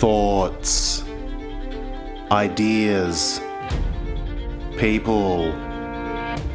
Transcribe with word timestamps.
thoughts, 0.00 1.04
ideas, 2.30 3.38
people, 4.78 5.52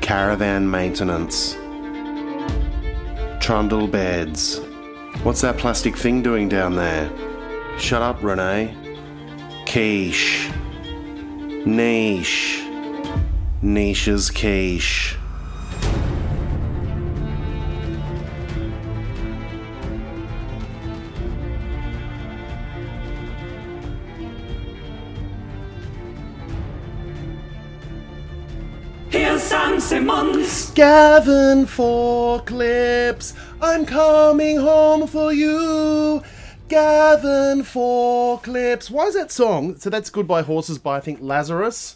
caravan 0.02 0.68
maintenance, 0.68 1.54
trundle 3.40 3.88
beds. 3.88 4.60
What's 5.22 5.42
that 5.42 5.60
plastic 5.60 5.96
thing 5.96 6.24
doing 6.24 6.50
down 6.50 6.76
there? 6.76 7.08
Shut 7.78 8.02
up, 8.02 8.24
Renee. 8.24 8.76
Quiche. 9.68 10.50
Niche. 11.68 12.64
Niche's 13.62 14.32
quiche. 14.32 15.20
Gavin 30.76 31.66
for 31.68 32.42
clips. 32.42 33.34
I'm 33.62 33.86
coming 33.86 34.58
home 34.58 35.08
for 35.08 35.32
you. 35.32 36.22
Gavin 36.68 37.64
for 37.64 38.42
clips. 38.42 38.92
Why 38.92 39.06
is 39.06 39.14
that 39.14 39.32
song? 39.32 39.78
So 39.78 39.90
that's 39.90 40.10
Goodbye 40.10 40.42
Horses 40.42 40.78
by 40.78 40.98
I 40.98 41.00
think 41.00 41.22
Lazzarus. 41.22 41.96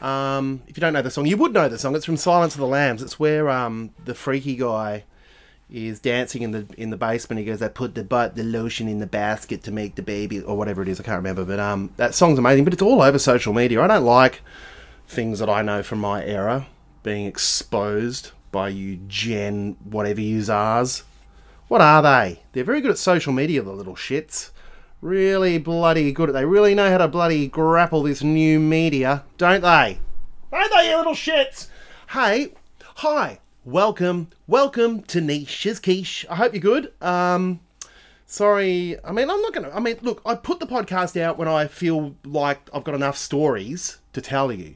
Um, 0.00 0.60
if 0.66 0.76
you 0.76 0.80
don't 0.80 0.92
know 0.92 1.02
the 1.02 1.10
song, 1.12 1.26
you 1.26 1.36
would 1.36 1.52
know 1.52 1.68
the 1.68 1.78
song. 1.78 1.94
It's 1.94 2.04
from 2.04 2.16
Silence 2.16 2.54
of 2.54 2.60
the 2.60 2.66
Lambs. 2.66 3.00
It's 3.00 3.20
where 3.20 3.48
um, 3.48 3.90
the 4.04 4.16
freaky 4.16 4.56
guy 4.56 5.04
is 5.70 6.00
dancing 6.00 6.42
in 6.42 6.50
the 6.50 6.66
in 6.76 6.90
the 6.90 6.96
basement. 6.96 7.38
He 7.38 7.44
goes, 7.44 7.62
"I 7.62 7.68
put 7.68 7.94
the 7.94 8.02
but 8.02 8.34
the 8.34 8.42
lotion 8.42 8.88
in 8.88 8.98
the 8.98 9.06
basket 9.06 9.62
to 9.64 9.70
make 9.70 9.94
the 9.94 10.02
baby," 10.02 10.40
or 10.40 10.56
whatever 10.56 10.82
it 10.82 10.88
is. 10.88 10.98
I 10.98 11.04
can't 11.04 11.18
remember. 11.18 11.44
But 11.44 11.60
um, 11.60 11.92
that 11.96 12.16
song's 12.16 12.40
amazing. 12.40 12.64
But 12.64 12.72
it's 12.72 12.82
all 12.82 13.02
over 13.02 13.20
social 13.20 13.52
media. 13.52 13.80
I 13.80 13.86
don't 13.86 14.04
like 14.04 14.40
things 15.06 15.38
that 15.38 15.48
I 15.48 15.62
know 15.62 15.84
from 15.84 16.00
my 16.00 16.24
era 16.24 16.66
being 17.02 17.26
exposed 17.26 18.32
by 18.52 18.68
you 18.68 18.96
Gen 19.08 19.76
whatever 19.84 20.20
you 20.20 20.40
zars. 20.40 21.02
What 21.68 21.80
are 21.80 22.02
they? 22.02 22.42
They're 22.52 22.64
very 22.64 22.80
good 22.80 22.90
at 22.90 22.98
social 22.98 23.32
media, 23.32 23.62
the 23.62 23.72
little 23.72 23.94
shits. 23.94 24.50
Really 25.00 25.58
bloody 25.58 26.12
good 26.12 26.28
at 26.28 26.32
they 26.32 26.44
really 26.44 26.74
know 26.74 26.90
how 26.90 26.98
to 26.98 27.08
bloody 27.08 27.46
grapple 27.46 28.02
this 28.02 28.22
new 28.22 28.58
media, 28.58 29.24
don't 29.38 29.62
they? 29.62 29.98
Don't 30.50 30.70
they, 30.72 30.90
you 30.90 30.96
little 30.96 31.14
shits? 31.14 31.68
Hey, 32.10 32.52
hi, 32.96 33.38
welcome, 33.64 34.28
welcome 34.46 35.02
to 35.04 35.20
Niche 35.20 35.66
as 35.66 35.80
Quiche. 35.80 36.26
I 36.28 36.36
hope 36.36 36.52
you're 36.52 36.60
good. 36.60 36.92
Um 37.00 37.60
sorry, 38.26 38.96
I 39.04 39.12
mean 39.12 39.30
I'm 39.30 39.40
not 39.40 39.54
gonna 39.54 39.70
I 39.70 39.80
mean 39.80 39.96
look, 40.02 40.20
I 40.26 40.34
put 40.34 40.60
the 40.60 40.66
podcast 40.66 41.18
out 41.18 41.38
when 41.38 41.48
I 41.48 41.66
feel 41.66 42.14
like 42.24 42.68
I've 42.74 42.84
got 42.84 42.94
enough 42.94 43.16
stories 43.16 43.98
to 44.12 44.20
tell 44.20 44.52
you. 44.52 44.74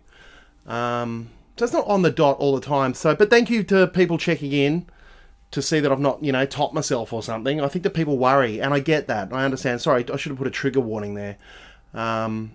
Um, 0.66 1.30
so 1.56 1.64
it's 1.64 1.72
not 1.72 1.86
on 1.86 2.02
the 2.02 2.10
dot 2.10 2.38
all 2.38 2.54
the 2.54 2.60
time. 2.60 2.94
So, 2.94 3.14
but 3.14 3.30
thank 3.30 3.48
you 3.50 3.62
to 3.64 3.86
people 3.86 4.18
checking 4.18 4.52
in 4.52 4.86
to 5.50 5.62
see 5.62 5.78
that 5.78 5.92
I've 5.92 6.00
not, 6.00 6.22
you 6.22 6.32
know, 6.32 6.44
topped 6.46 6.74
myself 6.74 7.12
or 7.12 7.22
something. 7.22 7.60
I 7.60 7.68
think 7.68 7.84
that 7.84 7.90
people 7.90 8.18
worry, 8.18 8.60
and 8.60 8.74
I 8.74 8.80
get 8.80 9.06
that. 9.06 9.32
I 9.32 9.44
understand. 9.44 9.80
Sorry, 9.80 10.04
I 10.12 10.16
should 10.16 10.30
have 10.30 10.38
put 10.38 10.48
a 10.48 10.50
trigger 10.50 10.80
warning 10.80 11.14
there. 11.14 11.36
Um, 11.94 12.52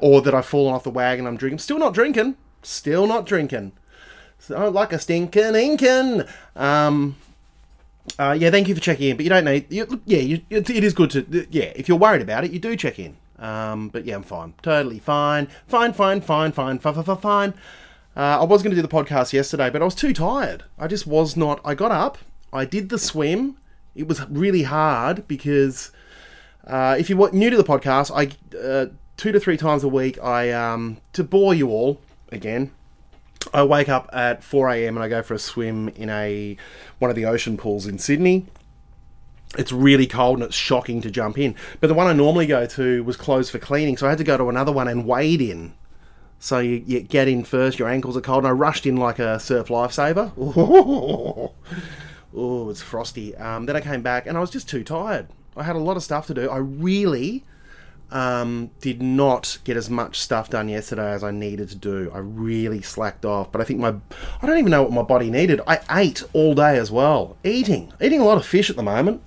or 0.00 0.22
that 0.22 0.34
I've 0.34 0.46
fallen 0.46 0.74
off 0.74 0.84
the 0.84 0.90
wagon. 0.90 1.26
I'm 1.26 1.36
drinking. 1.36 1.58
Still 1.58 1.78
not 1.78 1.92
drinking. 1.92 2.36
Still 2.62 3.06
not 3.06 3.26
drinking. 3.26 3.72
So 4.38 4.70
like 4.70 4.92
a 4.92 4.98
stinking 4.98 5.52
inkin. 5.52 6.28
Um, 6.56 7.16
uh, 8.18 8.36
yeah, 8.38 8.50
thank 8.50 8.66
you 8.66 8.74
for 8.74 8.80
checking 8.80 9.10
in. 9.10 9.16
But 9.16 9.24
you 9.24 9.28
don't 9.28 9.44
need. 9.44 9.70
You, 9.70 10.00
yeah, 10.06 10.18
you, 10.18 10.40
it, 10.48 10.70
it 10.70 10.84
is 10.84 10.94
good 10.94 11.10
to. 11.10 11.46
Yeah, 11.50 11.72
if 11.76 11.86
you're 11.86 11.98
worried 11.98 12.22
about 12.22 12.44
it, 12.44 12.52
you 12.52 12.58
do 12.58 12.76
check 12.76 12.98
in. 12.98 13.16
Um, 13.38 13.88
but 13.88 14.06
yeah, 14.06 14.14
I'm 14.14 14.22
fine. 14.22 14.54
Totally 14.62 15.00
fine. 15.00 15.48
Fine, 15.66 15.92
fine, 15.92 16.20
fine, 16.22 16.52
fine, 16.52 16.78
fine, 16.78 16.94
fine, 16.94 17.04
fine. 17.04 17.16
fine. 17.18 17.54
Uh, 18.16 18.40
I 18.40 18.44
was 18.44 18.62
going 18.62 18.74
to 18.74 18.76
do 18.76 18.86
the 18.86 18.88
podcast 18.88 19.32
yesterday, 19.32 19.70
but 19.70 19.80
I 19.80 19.84
was 19.84 19.94
too 19.94 20.12
tired. 20.12 20.64
I 20.78 20.86
just 20.86 21.06
was 21.06 21.36
not. 21.36 21.60
I 21.64 21.74
got 21.74 21.90
up. 21.90 22.18
I 22.52 22.64
did 22.64 22.90
the 22.90 22.98
swim. 22.98 23.56
It 23.94 24.06
was 24.06 24.26
really 24.28 24.64
hard 24.64 25.26
because 25.26 25.92
uh, 26.66 26.96
if 26.98 27.08
you're 27.08 27.32
new 27.32 27.50
to 27.50 27.56
the 27.56 27.64
podcast, 27.64 28.10
I 28.14 28.56
uh, 28.58 28.86
two 29.16 29.32
to 29.32 29.40
three 29.40 29.56
times 29.56 29.82
a 29.82 29.88
week. 29.88 30.22
I 30.22 30.50
um, 30.50 30.98
to 31.14 31.24
bore 31.24 31.54
you 31.54 31.70
all 31.70 32.00
again. 32.30 32.70
I 33.52 33.64
wake 33.64 33.88
up 33.88 34.08
at 34.12 34.42
4 34.44 34.70
a.m. 34.70 34.96
and 34.96 35.04
I 35.04 35.08
go 35.08 35.22
for 35.22 35.34
a 35.34 35.38
swim 35.38 35.88
in 35.90 36.08
a 36.08 36.56
one 36.98 37.10
of 37.10 37.16
the 37.16 37.24
ocean 37.24 37.56
pools 37.56 37.86
in 37.86 37.98
Sydney. 37.98 38.46
It's 39.58 39.72
really 39.72 40.06
cold 40.06 40.38
and 40.38 40.44
it's 40.44 40.56
shocking 40.56 41.02
to 41.02 41.10
jump 41.10 41.36
in. 41.38 41.54
But 41.80 41.88
the 41.88 41.94
one 41.94 42.06
I 42.06 42.12
normally 42.12 42.46
go 42.46 42.66
to 42.66 43.04
was 43.04 43.16
closed 43.16 43.50
for 43.50 43.58
cleaning, 43.58 43.96
so 43.96 44.06
I 44.06 44.10
had 44.10 44.18
to 44.18 44.24
go 44.24 44.36
to 44.36 44.48
another 44.48 44.72
one 44.72 44.88
and 44.88 45.06
wade 45.06 45.42
in. 45.42 45.74
So 46.42 46.58
you, 46.58 46.82
you 46.84 46.98
get 47.02 47.28
in 47.28 47.44
first, 47.44 47.78
your 47.78 47.88
ankles 47.88 48.16
are 48.16 48.20
cold, 48.20 48.38
and 48.38 48.48
I 48.48 48.50
rushed 48.50 48.84
in 48.84 48.96
like 48.96 49.20
a 49.20 49.38
surf 49.38 49.68
lifesaver. 49.68 50.32
oh, 52.36 52.68
it's 52.68 52.82
frosty. 52.82 53.36
Um, 53.36 53.66
then 53.66 53.76
I 53.76 53.80
came 53.80 54.02
back 54.02 54.26
and 54.26 54.36
I 54.36 54.40
was 54.40 54.50
just 54.50 54.68
too 54.68 54.82
tired. 54.82 55.28
I 55.56 55.62
had 55.62 55.76
a 55.76 55.78
lot 55.78 55.96
of 55.96 56.02
stuff 56.02 56.26
to 56.26 56.34
do. 56.34 56.50
I 56.50 56.56
really 56.56 57.44
um, 58.10 58.70
did 58.80 59.00
not 59.00 59.58
get 59.62 59.76
as 59.76 59.88
much 59.88 60.18
stuff 60.18 60.50
done 60.50 60.68
yesterday 60.68 61.12
as 61.12 61.22
I 61.22 61.30
needed 61.30 61.68
to 61.68 61.76
do. 61.76 62.10
I 62.12 62.18
really 62.18 62.82
slacked 62.82 63.24
off. 63.24 63.52
But 63.52 63.60
I 63.60 63.64
think 63.64 63.78
my 63.78 63.94
I 64.42 64.46
don't 64.48 64.58
even 64.58 64.72
know 64.72 64.82
what 64.82 64.90
my 64.90 65.02
body 65.02 65.30
needed. 65.30 65.60
I 65.68 65.78
ate 65.92 66.24
all 66.32 66.56
day 66.56 66.76
as 66.76 66.90
well. 66.90 67.36
Eating, 67.44 67.92
eating 68.00 68.20
a 68.20 68.24
lot 68.24 68.36
of 68.36 68.44
fish 68.44 68.68
at 68.68 68.74
the 68.74 68.82
moment. 68.82 69.22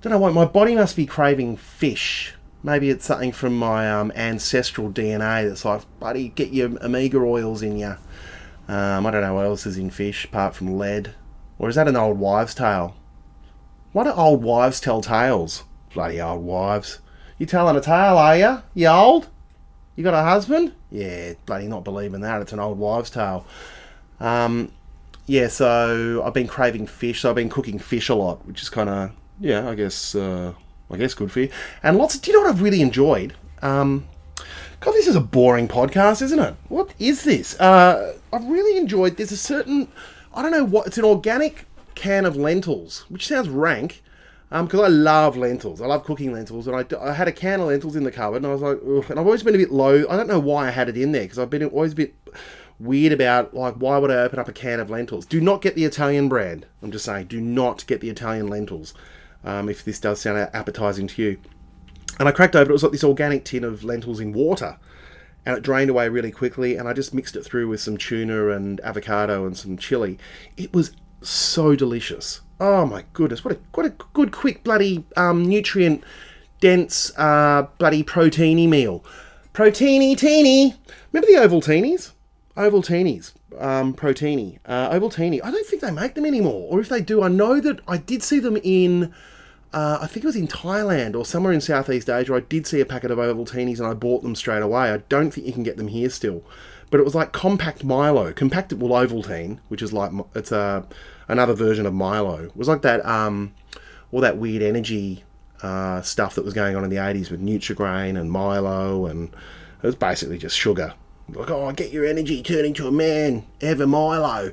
Don't 0.00 0.10
know 0.10 0.18
why 0.18 0.32
my 0.32 0.44
body 0.44 0.74
must 0.74 0.96
be 0.96 1.06
craving 1.06 1.56
fish. 1.56 2.34
Maybe 2.66 2.90
it's 2.90 3.04
something 3.04 3.30
from 3.30 3.56
my 3.56 3.88
um, 3.88 4.10
ancestral 4.16 4.90
DNA 4.90 5.48
that's 5.48 5.64
like, 5.64 5.82
buddy, 6.00 6.30
get 6.30 6.52
your 6.52 6.70
omega 6.84 7.18
oils 7.18 7.62
in 7.62 7.78
you. 7.78 7.94
Um, 8.66 9.06
I 9.06 9.12
don't 9.12 9.22
know 9.22 9.34
what 9.34 9.46
else 9.46 9.66
is 9.66 9.78
in 9.78 9.88
fish 9.88 10.24
apart 10.24 10.56
from 10.56 10.76
lead. 10.76 11.14
Or 11.60 11.68
is 11.68 11.76
that 11.76 11.86
an 11.86 11.94
old 11.94 12.18
wives' 12.18 12.56
tale? 12.56 12.96
Why 13.92 14.02
do 14.02 14.10
old 14.10 14.42
wives 14.42 14.80
tell 14.80 15.00
tales? 15.00 15.62
Bloody 15.94 16.20
old 16.20 16.42
wives. 16.42 16.98
You 17.38 17.46
telling 17.46 17.76
a 17.76 17.80
tale, 17.80 18.18
are 18.18 18.36
you? 18.36 18.62
You 18.74 18.88
old? 18.88 19.28
You 19.94 20.02
got 20.02 20.14
a 20.14 20.24
husband? 20.24 20.72
Yeah, 20.90 21.34
bloody 21.46 21.68
not 21.68 21.84
believing 21.84 22.22
that. 22.22 22.42
It's 22.42 22.52
an 22.52 22.58
old 22.58 22.80
wives' 22.80 23.10
tale. 23.10 23.46
Um, 24.18 24.72
yeah, 25.26 25.46
so 25.46 26.20
I've 26.24 26.34
been 26.34 26.48
craving 26.48 26.88
fish. 26.88 27.20
So 27.20 27.30
I've 27.30 27.36
been 27.36 27.48
cooking 27.48 27.78
fish 27.78 28.08
a 28.08 28.16
lot, 28.16 28.44
which 28.44 28.60
is 28.60 28.68
kind 28.68 28.88
of 28.88 29.12
yeah, 29.38 29.68
I 29.68 29.76
guess 29.76 30.16
uh, 30.16 30.54
I 30.90 30.96
guess 30.96 31.14
good 31.14 31.32
for 31.32 31.40
you. 31.40 31.50
And 31.82 31.98
lots. 31.98 32.14
Of, 32.14 32.22
do 32.22 32.30
you 32.30 32.36
know 32.36 32.44
what 32.44 32.50
I've 32.54 32.62
really 32.62 32.80
enjoyed? 32.80 33.34
Um, 33.62 34.06
God, 34.80 34.92
this 34.92 35.06
is 35.06 35.16
a 35.16 35.20
boring 35.20 35.68
podcast, 35.68 36.22
isn't 36.22 36.38
it? 36.38 36.54
What 36.68 36.92
is 36.98 37.24
this? 37.24 37.58
Uh, 37.58 38.16
I've 38.32 38.44
really 38.44 38.78
enjoyed. 38.78 39.16
There's 39.16 39.32
a 39.32 39.36
certain 39.36 39.88
I 40.36 40.42
don't 40.42 40.52
know 40.52 40.64
what. 40.64 40.86
It's 40.86 40.98
an 40.98 41.04
organic 41.04 41.66
can 41.94 42.26
of 42.26 42.36
lentils, 42.36 43.06
which 43.08 43.26
sounds 43.26 43.48
rank. 43.48 44.02
Because 44.48 44.80
I 44.80 44.86
love 44.86 45.36
lentils, 45.36 45.82
I 45.82 45.86
love 45.86 46.04
cooking 46.04 46.32
lentils, 46.32 46.68
and 46.68 46.76
I, 46.76 46.84
I 47.00 47.12
had 47.12 47.26
a 47.26 47.32
can 47.32 47.60
of 47.60 47.66
lentils 47.66 47.96
in 47.96 48.04
the 48.04 48.12
cupboard, 48.12 48.36
and 48.36 48.46
I 48.46 48.52
was 48.52 48.62
like, 48.62 48.78
Ugh. 48.78 49.10
and 49.10 49.18
I've 49.18 49.26
always 49.26 49.42
been 49.42 49.56
a 49.56 49.58
bit 49.58 49.72
low. 49.72 50.06
I 50.08 50.16
don't 50.16 50.28
know 50.28 50.38
why 50.38 50.68
I 50.68 50.70
had 50.70 50.88
it 50.88 50.96
in 50.96 51.10
there 51.10 51.22
because 51.22 51.40
I've 51.40 51.50
been 51.50 51.64
always 51.64 51.92
a 51.92 51.96
bit 51.96 52.14
weird 52.78 53.12
about 53.12 53.54
like 53.54 53.74
why 53.74 53.98
would 53.98 54.10
I 54.10 54.16
open 54.16 54.38
up 54.38 54.48
a 54.48 54.52
can 54.52 54.78
of 54.78 54.88
lentils? 54.88 55.26
Do 55.26 55.40
not 55.40 55.62
get 55.62 55.74
the 55.74 55.84
Italian 55.84 56.28
brand. 56.28 56.66
I'm 56.80 56.92
just 56.92 57.04
saying, 57.04 57.26
do 57.26 57.40
not 57.40 57.86
get 57.86 58.00
the 58.00 58.08
Italian 58.08 58.46
lentils. 58.46 58.94
Um, 59.46 59.68
if 59.68 59.84
this 59.84 59.98
does 60.00 60.20
sound 60.20 60.50
appetizing 60.52 61.06
to 61.06 61.22
you. 61.22 61.38
And 62.18 62.28
I 62.28 62.32
cracked 62.32 62.56
open, 62.56 62.70
it 62.70 62.72
was 62.72 62.82
like 62.82 62.92
this 62.92 63.04
organic 63.04 63.44
tin 63.44 63.64
of 63.64 63.84
lentils 63.84 64.20
in 64.20 64.32
water. 64.32 64.78
And 65.46 65.56
it 65.56 65.62
drained 65.62 65.88
away 65.88 66.08
really 66.08 66.32
quickly, 66.32 66.76
and 66.76 66.88
I 66.88 66.92
just 66.92 67.14
mixed 67.14 67.36
it 67.36 67.44
through 67.44 67.68
with 67.68 67.80
some 67.80 67.96
tuna 67.96 68.48
and 68.48 68.80
avocado 68.80 69.46
and 69.46 69.56
some 69.56 69.76
chili. 69.76 70.18
It 70.56 70.74
was 70.74 70.90
so 71.22 71.76
delicious. 71.76 72.40
Oh 72.58 72.84
my 72.84 73.04
goodness, 73.12 73.44
what 73.44 73.54
a 73.54 73.58
what 73.74 73.86
a 73.86 73.90
good, 73.90 74.32
quick, 74.32 74.64
bloody 74.64 75.04
um, 75.16 75.44
nutrient 75.44 76.02
dense, 76.60 77.16
uh, 77.16 77.68
bloody 77.78 78.02
proteiny 78.02 78.68
meal. 78.68 79.04
Proteiny 79.52 80.18
teeny. 80.18 80.74
Remember 81.12 81.32
the 81.32 81.46
Ovaltinis? 81.46 82.12
Ovaltinis. 82.56 83.32
Um, 83.58 83.94
proteiny. 83.94 84.58
Uh, 84.66 84.90
Ovaltini. 84.90 85.40
I 85.44 85.50
don't 85.50 85.66
think 85.66 85.80
they 85.82 85.90
make 85.90 86.14
them 86.14 86.26
anymore. 86.26 86.68
Or 86.70 86.80
if 86.80 86.88
they 86.88 87.00
do, 87.00 87.22
I 87.22 87.28
know 87.28 87.60
that 87.60 87.80
I 87.86 87.98
did 87.98 88.22
see 88.22 88.38
them 88.38 88.58
in 88.62 89.14
uh, 89.76 89.98
I 90.00 90.06
think 90.06 90.24
it 90.24 90.26
was 90.26 90.36
in 90.36 90.48
Thailand 90.48 91.14
or 91.14 91.26
somewhere 91.26 91.52
in 91.52 91.60
Southeast 91.60 92.08
Asia. 92.08 92.34
I 92.34 92.40
did 92.40 92.66
see 92.66 92.80
a 92.80 92.86
packet 92.86 93.10
of 93.10 93.18
Ovaltinis 93.18 93.76
and 93.76 93.86
I 93.86 93.92
bought 93.92 94.22
them 94.22 94.34
straight 94.34 94.62
away. 94.62 94.90
I 94.90 94.96
don't 95.10 95.30
think 95.30 95.46
you 95.46 95.52
can 95.52 95.64
get 95.64 95.76
them 95.76 95.88
here 95.88 96.08
still, 96.08 96.42
but 96.90 96.98
it 96.98 97.02
was 97.02 97.14
like 97.14 97.32
compact 97.32 97.84
Milo, 97.84 98.32
compactable 98.32 98.88
Ovaltine, 98.88 99.58
which 99.68 99.82
is 99.82 99.92
like 99.92 100.12
it's 100.34 100.50
a 100.50 100.86
another 101.28 101.52
version 101.52 101.84
of 101.84 101.92
Milo. 101.92 102.44
It 102.44 102.56
was 102.56 102.68
like 102.68 102.80
that 102.82 103.04
um, 103.04 103.52
all 104.12 104.22
that 104.22 104.38
weird 104.38 104.62
energy 104.62 105.24
uh, 105.60 106.00
stuff 106.00 106.36
that 106.36 106.44
was 106.46 106.54
going 106.54 106.74
on 106.74 106.82
in 106.82 106.88
the 106.88 106.96
eighties 106.96 107.30
with 107.30 107.42
Nutrigrain 107.42 108.18
and 108.18 108.32
Milo, 108.32 109.04
and 109.04 109.28
it 109.28 109.86
was 109.86 109.94
basically 109.94 110.38
just 110.38 110.56
sugar. 110.56 110.94
Like, 111.28 111.50
oh, 111.50 111.70
get 111.72 111.92
your 111.92 112.06
energy, 112.06 112.42
turn 112.42 112.64
into 112.64 112.88
a 112.88 112.92
man, 112.92 113.44
a 113.60 113.74
Milo. 113.86 114.52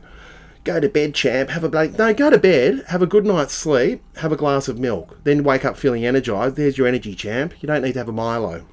Go 0.63 0.79
to 0.79 0.89
bed, 0.89 1.13
champ. 1.13 1.49
Have 1.49 1.63
a 1.63 1.87
no, 1.87 2.13
go 2.13 2.29
to 2.29 2.37
bed. 2.37 2.83
Have 2.87 3.01
a 3.01 3.07
good 3.07 3.25
night's 3.25 3.53
sleep. 3.53 4.03
Have 4.17 4.31
a 4.31 4.37
glass 4.37 4.67
of 4.67 4.79
milk. 4.79 5.19
Then 5.23 5.43
wake 5.43 5.65
up 5.65 5.77
feeling 5.77 6.05
energized. 6.05 6.55
There's 6.55 6.77
your 6.77 6.87
energy, 6.87 7.15
champ. 7.15 7.53
You 7.61 7.67
don't 7.67 7.81
need 7.81 7.93
to 7.93 7.99
have 7.99 8.09
a 8.09 8.13
Milo 8.13 8.65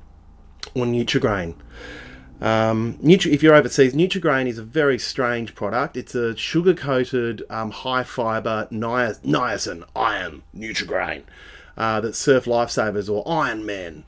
or 0.74 0.84
Nutrigrain. 0.84 1.54
Um, 2.40 2.94
Nutri- 3.02 3.32
if 3.32 3.42
you're 3.42 3.54
overseas, 3.54 3.92
Nutrigrain 3.92 4.46
is 4.46 4.56
a 4.56 4.62
very 4.62 4.98
strange 4.98 5.54
product. 5.54 5.96
It's 5.96 6.14
a 6.14 6.34
sugar-coated, 6.36 7.42
um, 7.50 7.70
high-fiber 7.70 8.68
nia- 8.70 9.16
niacin 9.24 9.84
iron 9.94 10.42
Nutrigrain 10.56 11.24
uh, 11.76 12.00
that 12.00 12.14
Surf 12.14 12.46
Lifesavers 12.46 13.10
or 13.12 13.28
Iron 13.30 13.66
Men. 13.66 14.04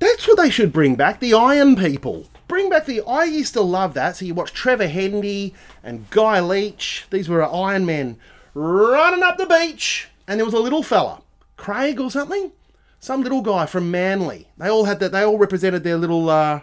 That's 0.00 0.26
what 0.26 0.38
they 0.38 0.50
should 0.50 0.72
bring 0.72 0.96
back. 0.96 1.20
The 1.20 1.34
Iron 1.34 1.76
people. 1.76 2.26
Bring 2.50 2.68
back 2.68 2.84
the. 2.84 3.00
I 3.02 3.24
used 3.24 3.54
to 3.54 3.60
love 3.60 3.94
that. 3.94 4.16
So 4.16 4.24
you 4.24 4.34
watch 4.34 4.52
Trevor 4.52 4.88
Hendy 4.88 5.54
and 5.84 6.10
Guy 6.10 6.40
Leach. 6.40 7.06
These 7.08 7.28
were 7.28 7.44
Iron 7.44 7.86
Men 7.86 8.18
running 8.54 9.22
up 9.22 9.38
the 9.38 9.46
beach, 9.46 10.08
and 10.26 10.40
there 10.40 10.44
was 10.44 10.52
a 10.52 10.58
little 10.58 10.82
fella, 10.82 11.22
Craig 11.56 12.00
or 12.00 12.10
something, 12.10 12.50
some 12.98 13.22
little 13.22 13.40
guy 13.40 13.66
from 13.66 13.92
Manly. 13.92 14.48
They 14.58 14.68
all 14.68 14.86
had 14.86 14.98
that. 14.98 15.12
They 15.12 15.22
all 15.22 15.38
represented 15.38 15.84
their 15.84 15.96
little. 15.96 16.28
Uh, 16.28 16.62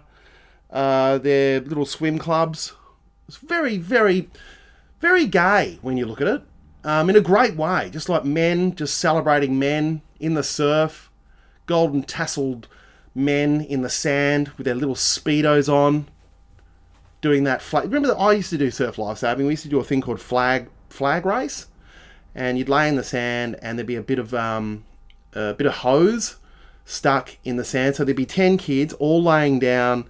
uh, 0.70 1.20
their 1.20 1.62
little 1.62 1.86
swim 1.86 2.18
clubs. 2.18 2.74
It's 3.30 3.38
very, 3.38 3.78
very, 3.78 4.30
very 5.00 5.26
gay 5.26 5.80
when 5.82 5.96
you 5.96 6.06
look 6.06 6.20
at 6.20 6.28
it, 6.28 6.42
um, 6.84 7.10
in 7.10 7.16
a 7.16 7.22
great 7.22 7.56
way. 7.56 7.90
Just 7.90 8.10
like 8.10 8.26
men, 8.26 8.76
just 8.76 8.98
celebrating 8.98 9.58
men 9.58 10.02
in 10.20 10.34
the 10.34 10.44
surf, 10.44 11.10
golden 11.66 12.04
tasseled 12.04 12.66
men 13.18 13.62
in 13.62 13.82
the 13.82 13.90
sand 13.90 14.50
with 14.58 14.66
their 14.66 14.76
little 14.76 14.96
speedos 14.96 15.68
on, 15.68 16.08
doing 17.20 17.44
that 17.46 17.62
flag. 17.62 17.86
Remember 17.86 18.08
that 18.10 18.18
I 18.18 18.34
used 18.34 18.52
to 18.52 18.58
do 18.58 18.70
surf 18.70 19.00
lifesaving. 19.00 19.48
We 19.48 19.54
used 19.54 19.64
to 19.64 19.70
do 19.70 19.80
a 19.80 19.84
thing 19.84 20.02
called 20.02 20.22
flag 20.22 20.70
flag 20.90 21.26
race, 21.26 21.66
and 22.36 22.60
you'd 22.60 22.70
lay 22.70 22.88
in 22.88 22.96
the 22.96 23.04
sand, 23.04 23.58
and 23.62 23.78
there'd 23.78 23.88
be 23.88 23.96
a 23.96 24.04
bit 24.04 24.20
of 24.20 24.36
um, 24.36 24.84
a 25.34 25.56
bit 25.56 25.66
of 25.66 25.74
hose 25.74 26.36
stuck 26.86 27.36
in 27.44 27.56
the 27.56 27.66
sand. 27.66 27.96
So 27.96 28.06
there'd 28.06 28.16
be 28.16 28.28
ten 28.28 28.58
kids 28.58 28.94
all 28.94 29.24
laying 29.24 29.58
down 29.58 30.08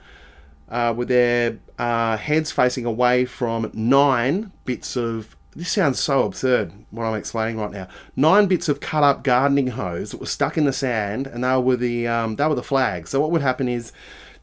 uh, 0.68 0.94
with 0.96 1.08
their 1.08 1.60
uh, 1.80 2.18
heads 2.18 2.52
facing 2.52 2.84
away 2.84 3.24
from 3.24 3.72
nine 3.74 4.52
bits 4.66 4.98
of. 4.98 5.37
This 5.58 5.72
sounds 5.72 6.00
so 6.00 6.22
absurd, 6.22 6.72
what 6.92 7.06
I'm 7.06 7.16
explaining 7.16 7.58
right 7.58 7.72
now. 7.72 7.88
Nine 8.16 8.46
bits 8.46 8.70
of 8.70 8.80
cut 8.80 9.02
up 9.02 9.24
gardening 9.24 9.70
hose 9.70 10.12
that 10.12 10.20
were 10.20 10.28
stuck 10.28 10.56
in 10.56 10.66
the 10.66 10.72
sand, 10.72 11.26
and 11.26 11.44
they 11.44 11.58
were 11.58 11.76
the 11.76 12.08
um, 12.08 12.36
they 12.36 12.46
were 12.46 12.54
the 12.54 12.62
flags. 12.62 13.10
So 13.10 13.20
what 13.20 13.32
would 13.32 13.42
happen 13.42 13.68
is, 13.68 13.92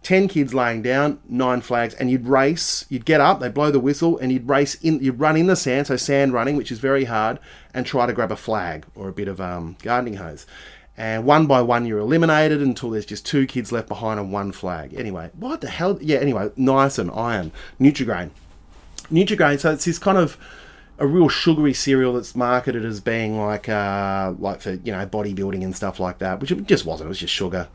ten 0.03 0.27
kids 0.27 0.55
laying 0.55 0.83
down, 0.83 1.21
nine 1.29 1.61
flags, 1.61 1.95
and 1.95 2.11
you'd 2.11 2.27
race. 2.27 2.85
You'd 2.89 3.05
get 3.05 3.21
up, 3.21 3.39
they'd 3.39 3.55
blow 3.55 3.71
the 3.71 3.79
whistle, 3.79 4.19
and 4.19 4.33
you'd 4.33 4.49
race 4.49 4.75
in. 4.83 4.99
You'd 4.99 5.21
run 5.21 5.37
in 5.37 5.47
the 5.47 5.55
sand, 5.55 5.87
so 5.87 5.97
sand 5.97 6.33
running, 6.33 6.57
which 6.57 6.73
is 6.73 6.81
very 6.81 7.05
hard, 7.05 7.39
and 7.73 7.87
try 7.87 8.07
to 8.07 8.13
grab 8.13 8.33
a 8.33 8.37
flag 8.37 8.85
or 8.97 9.09
a 9.09 9.13
bit 9.13 9.29
of 9.29 9.41
um, 9.41 9.77
gardening 9.85 10.15
hose 10.15 10.47
and 10.97 11.25
one 11.25 11.47
by 11.47 11.61
one 11.61 11.87
you're 11.87 11.99
eliminated 11.99 12.63
until 12.63 12.91
there's 12.91 13.07
just 13.07 13.27
two 13.27 13.47
kids 13.47 13.73
left 13.73 13.89
behind 13.89 14.21
and 14.21 14.33
one 14.33 14.53
flag. 14.53 14.95
Anyway, 14.95 15.31
what 15.35 15.61
the 15.61 15.69
hell? 15.69 15.99
Yeah, 16.01 16.19
anyway, 16.19 16.49
niacin, 16.51 17.17
iron, 17.17 17.51
Nutrigrain. 17.81 18.31
Nutrigrain, 19.11 19.59
so 19.59 19.73
it's 19.73 19.85
this 19.85 19.99
kind 19.99 20.19
of 20.19 20.39
a 20.99 21.07
real 21.07 21.29
sugary 21.29 21.75
cereal 21.75 22.13
that's 22.15 22.37
marketed 22.37 22.85
as 22.85 23.01
being 23.01 23.39
like 23.39 23.69
uh, 23.69 24.33
like 24.39 24.61
for 24.61 24.73
you 24.73 24.93
know 24.93 25.05
bodybuilding 25.07 25.63
and 25.63 25.75
stuff 25.75 25.99
like 25.99 26.19
that, 26.19 26.41
which 26.41 26.51
it 26.51 26.67
just 26.67 26.85
wasn't. 26.85 27.07
It 27.07 27.09
was 27.09 27.19
just 27.19 27.35
sugar. 27.35 27.69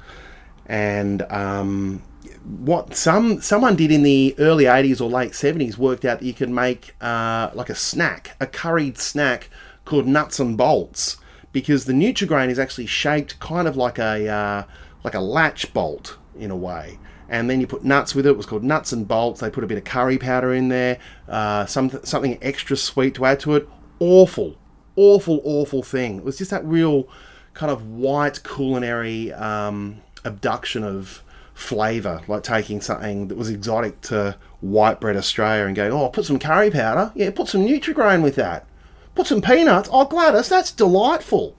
And 0.66 1.24
um, 1.32 2.04
what 2.44 2.96
some 2.96 3.42
someone 3.42 3.76
did 3.76 3.92
in 3.92 4.04
the 4.04 4.36
early 4.40 4.66
80s 4.66 5.02
or 5.02 5.10
late 5.10 5.32
70s 5.32 5.78
worked 5.78 6.06
out 6.06 6.20
that 6.20 6.26
you 6.26 6.34
could 6.34 6.50
make 6.50 6.96
uh, 7.02 7.50
like 7.54 7.70
a 7.70 7.76
snack, 7.76 8.36
a 8.40 8.48
curried 8.48 8.98
snack 8.98 9.50
called 9.86 10.08
nuts 10.08 10.40
and 10.40 10.58
bolts 10.58 11.18
because 11.52 11.86
the 11.86 11.94
Nutrigrain 11.94 12.50
is 12.50 12.60
actually 12.60 12.86
shaped 12.86 13.40
kind 13.40 13.68
of 13.68 13.76
like 13.76 13.98
a 13.98 14.28
uh, 14.30 14.64
like 15.04 15.16
a 15.16 15.20
latch 15.20 15.74
bolt 15.74 16.18
in 16.38 16.52
a 16.52 16.56
way. 16.56 17.00
And 17.30 17.50
then 17.50 17.62
you 17.62 17.68
put 17.68 17.84
nuts 17.84 18.16
with 18.16 18.26
it. 18.26 18.32
It 18.32 18.38
was 18.38 18.46
called 18.46 18.64
nuts 18.64 18.92
and 18.92 19.08
bolts. 19.08 19.40
They 19.40 19.52
put 19.52 19.64
a 19.64 19.68
bit 19.68 19.78
of 19.78 19.84
curry 19.84 20.18
powder 20.18 20.52
in 20.52 20.70
there, 20.70 20.98
uh, 21.28 21.66
some 21.68 21.92
something 22.04 22.40
extra 22.42 22.76
sweet 22.76 23.16
to 23.16 23.26
add 23.26 23.40
to 23.42 23.56
it. 23.56 23.70
Awful, 24.00 24.56
awful, 24.96 25.40
awful 25.44 25.84
thing. 25.84 26.18
It 26.18 26.24
was 26.24 26.38
just 26.40 26.52
that 26.52 26.66
real 26.66 27.08
kind 27.54 27.72
of 27.72 27.88
white 27.88 28.44
culinary 28.44 29.32
um, 29.34 30.02
abduction 30.26 30.84
of 30.84 31.24
flavour, 31.54 32.22
like 32.28 32.42
taking 32.42 32.82
something 32.82 33.28
that 33.28 33.38
was 33.38 33.50
exotic 33.50 34.02
to 34.02 34.36
white 34.62 35.00
bread 35.00 35.18
Australia 35.18 35.66
and 35.66 35.76
going, 35.76 35.92
oh, 35.92 36.10
put 36.10 36.26
some 36.26 36.40
curry 36.40 36.72
powder. 36.72 37.12
Yeah, 37.16 37.32
put 37.32 37.48
some 37.50 37.66
Nutrigrain 37.66 38.24
with 38.24 38.36
that. 38.36 38.66
Put 39.14 39.28
some 39.28 39.42
peanuts. 39.42 39.90
Oh, 39.92 40.06
Gladys, 40.06 40.50
that's 40.50 40.72
delightful. 40.72 41.56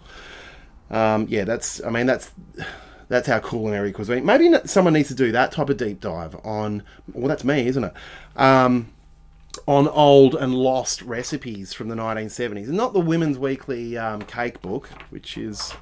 Um, 0.90 1.26
yeah, 1.28 1.44
that's. 1.44 1.84
I 1.84 1.90
mean, 1.90 2.06
that's 2.06 2.32
that's 3.10 3.26
how 3.26 3.40
culinary 3.40 3.92
cuisine. 3.92 4.24
Maybe 4.24 4.50
someone 4.64 4.94
needs 4.94 5.08
to 5.08 5.14
do 5.14 5.32
that 5.32 5.50
type 5.50 5.68
of 5.68 5.76
deep 5.76 6.00
dive 6.00 6.36
on. 6.46 6.84
Well, 7.12 7.26
that's 7.26 7.42
me, 7.42 7.66
isn't 7.66 7.82
it? 7.82 7.92
Um, 8.36 8.92
on 9.66 9.88
old 9.88 10.36
and 10.36 10.54
lost 10.54 11.02
recipes 11.02 11.72
from 11.72 11.88
the 11.88 11.96
1970s, 11.96 12.68
and 12.68 12.76
not 12.76 12.92
the 12.92 13.00
Women's 13.00 13.36
Weekly 13.36 13.98
um, 13.98 14.22
cake 14.22 14.62
book, 14.62 14.88
which 15.10 15.36
is. 15.36 15.74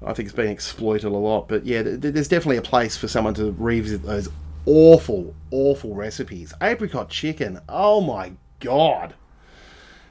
I 0.00 0.12
think 0.12 0.28
it's 0.28 0.36
been 0.36 0.46
exploited 0.46 1.06
a 1.06 1.16
lot, 1.16 1.48
but 1.48 1.66
yeah, 1.66 1.82
th- 1.82 1.98
there's 1.98 2.28
definitely 2.28 2.58
a 2.58 2.62
place 2.62 2.96
for 2.96 3.08
someone 3.08 3.34
to 3.34 3.50
revisit 3.58 4.04
those 4.04 4.28
awful, 4.64 5.34
awful 5.50 5.96
recipes. 5.96 6.54
Apricot 6.62 7.10
chicken, 7.10 7.58
oh 7.68 8.00
my 8.00 8.34
god. 8.60 9.14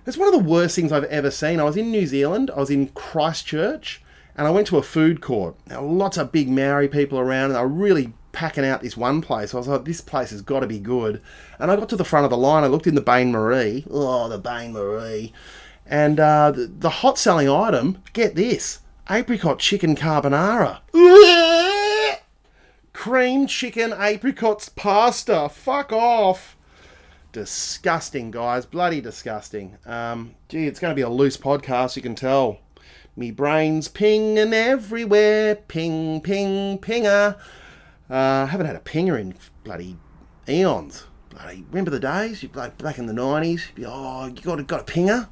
It's 0.05 0.17
one 0.17 0.27
of 0.27 0.33
the 0.33 0.49
worst 0.49 0.75
things 0.75 0.91
I've 0.91 1.05
ever 1.05 1.31
seen. 1.31 1.61
I 1.61 1.63
was 1.63 1.77
in 1.77 1.89
New 1.89 2.05
Zealand, 2.05 2.51
I 2.53 2.59
was 2.59 2.69
in 2.69 2.89
Christchurch, 2.89 4.03
and 4.37 4.45
I 4.45 4.51
went 4.51 4.67
to 4.67 4.77
a 4.77 4.83
food 4.83 5.19
court. 5.19 5.55
Now, 5.67 5.81
lots 5.81 6.17
of 6.17 6.31
big 6.31 6.47
Maori 6.47 6.87
people 6.87 7.17
around, 7.17 7.45
and 7.45 7.55
they 7.55 7.61
were 7.61 7.67
really 7.67 8.13
packing 8.31 8.63
out 8.63 8.81
this 8.81 8.95
one 8.95 9.19
place. 9.19 9.53
I 9.53 9.57
was 9.57 9.67
like, 9.67 9.83
this 9.83 9.99
place 9.99 10.29
has 10.29 10.43
got 10.43 10.59
to 10.59 10.67
be 10.67 10.79
good. 10.79 11.21
And 11.57 11.71
I 11.71 11.75
got 11.75 11.89
to 11.89 11.95
the 11.95 12.05
front 12.05 12.23
of 12.23 12.29
the 12.29 12.37
line, 12.37 12.63
I 12.63 12.67
looked 12.67 12.85
in 12.85 12.93
the 12.93 13.01
Bain 13.01 13.31
Marie. 13.31 13.83
Oh, 13.89 14.29
the 14.29 14.37
Bain 14.37 14.73
Marie. 14.73 15.33
And 15.87 16.19
uh, 16.19 16.51
the, 16.51 16.67
the 16.67 16.89
hot 16.89 17.17
selling 17.17 17.49
item, 17.49 18.03
get 18.13 18.35
this 18.35 18.79
apricot 19.09 19.57
chicken 19.57 19.95
carbonara. 19.95 20.81
Cream 22.93 23.47
chicken 23.47 23.91
apricots 23.91 24.69
pasta. 24.69 25.49
Fuck 25.49 25.91
off 25.91 26.57
disgusting, 27.31 28.31
guys. 28.31 28.65
Bloody 28.65 29.01
disgusting. 29.01 29.77
Um, 29.85 30.35
gee, 30.49 30.67
it's 30.67 30.79
going 30.79 30.91
to 30.91 30.95
be 30.95 31.01
a 31.01 31.09
loose 31.09 31.37
podcast, 31.37 31.95
you 31.95 32.01
can 32.01 32.15
tell. 32.15 32.59
Me 33.17 33.31
brain's 33.31 33.87
pinging 33.87 34.53
everywhere. 34.53 35.55
Ping, 35.55 36.21
ping, 36.21 36.77
pinger. 36.77 37.35
Uh, 38.07 38.45
haven't 38.45 38.67
had 38.67 38.75
a 38.75 38.79
pinger 38.79 39.19
in 39.19 39.33
bloody 39.63 39.97
eons. 40.47 41.05
Bloody, 41.31 41.65
remember 41.71 41.89
the 41.89 41.99
days? 41.99 42.43
You 42.43 42.49
like 42.53 42.77
back 42.77 42.99
in 42.99 43.07
the 43.07 43.13
nineties. 43.13 43.65
Oh, 43.83 44.27
you 44.27 44.41
got 44.43 44.59
a, 44.59 44.63
got 44.63 44.81
a 44.81 44.93
pinger, 44.93 45.27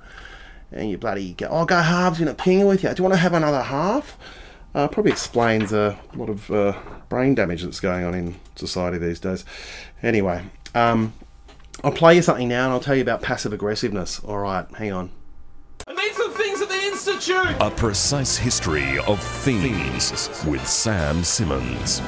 and 0.72 0.89
you 0.89 0.98
bloody 0.98 1.34
go. 1.34 1.48
Oh, 1.48 1.65
go 1.65 1.80
halves 1.80 2.20
in 2.20 2.27
a 2.27 2.34
pinger 2.34 2.68
with 2.68 2.82
you. 2.82 2.89
Do 2.89 2.96
you 2.98 3.04
want 3.04 3.13
to 3.13 3.20
have 3.20 3.34
another 3.34 3.62
half? 3.62 4.18
Uh, 4.74 4.88
probably 4.88 5.12
explains 5.12 5.72
a 5.72 5.98
lot 6.15 6.30
of 6.30 6.50
uh, 6.50 6.74
brain 7.08 7.36
damage 7.36 7.62
that's 7.62 7.80
going 7.80 8.04
on 8.04 8.15
in 8.15 8.36
society 8.56 8.98
these 8.98 9.20
days. 9.20 9.46
Anyway, 10.01 10.44
um, 10.74 11.13
I'll 11.84 11.92
play 11.92 12.15
you 12.15 12.24
something 12.24 12.48
now 12.48 12.65
and 12.65 12.74
I'll 12.74 12.80
tell 12.80 12.96
you 12.96 13.04
about 13.04 13.22
passive 13.22 13.54
aggressiveness. 13.54 14.20
All 14.22 14.39
right, 14.39 14.65
hang 14.75 14.92
on. 14.92 15.12
I 15.88 15.94
made 15.94 16.13
some 16.13 16.34
things 16.34 16.62
at! 17.29 17.62
A 17.62 17.70
precise 17.72 18.38
history 18.38 19.00
of 19.00 19.22
things 19.22 20.29
with 20.46 20.65
Sam 20.67 21.24
Simmons. 21.24 22.01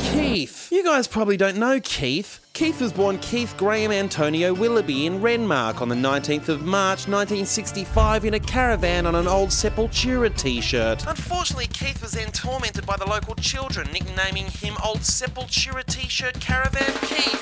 Keith. 0.00 0.68
You 0.70 0.84
guys 0.84 1.06
probably 1.06 1.36
don't 1.36 1.56
know 1.56 1.80
Keith. 1.80 2.40
Keith 2.58 2.80
was 2.80 2.92
born 2.92 3.18
Keith 3.18 3.54
Graham 3.56 3.92
Antonio 3.92 4.52
Willoughby 4.52 5.06
in 5.06 5.20
Renmark 5.20 5.80
on 5.80 5.88
the 5.88 5.94
19th 5.94 6.48
of 6.48 6.62
March 6.62 7.06
1965 7.06 8.24
in 8.24 8.34
a 8.34 8.40
caravan 8.40 9.06
on 9.06 9.14
an 9.14 9.28
old 9.28 9.50
Sepultura 9.50 10.36
t 10.36 10.60
shirt. 10.60 11.06
Unfortunately, 11.06 11.68
Keith 11.68 12.02
was 12.02 12.10
then 12.10 12.32
tormented 12.32 12.84
by 12.84 12.96
the 12.96 13.06
local 13.06 13.36
children, 13.36 13.86
nicknaming 13.92 14.46
him 14.46 14.74
Old 14.84 15.02
Sepultura 15.02 15.86
t 15.86 16.08
shirt 16.08 16.40
Caravan 16.40 16.92
Keith. 17.02 17.38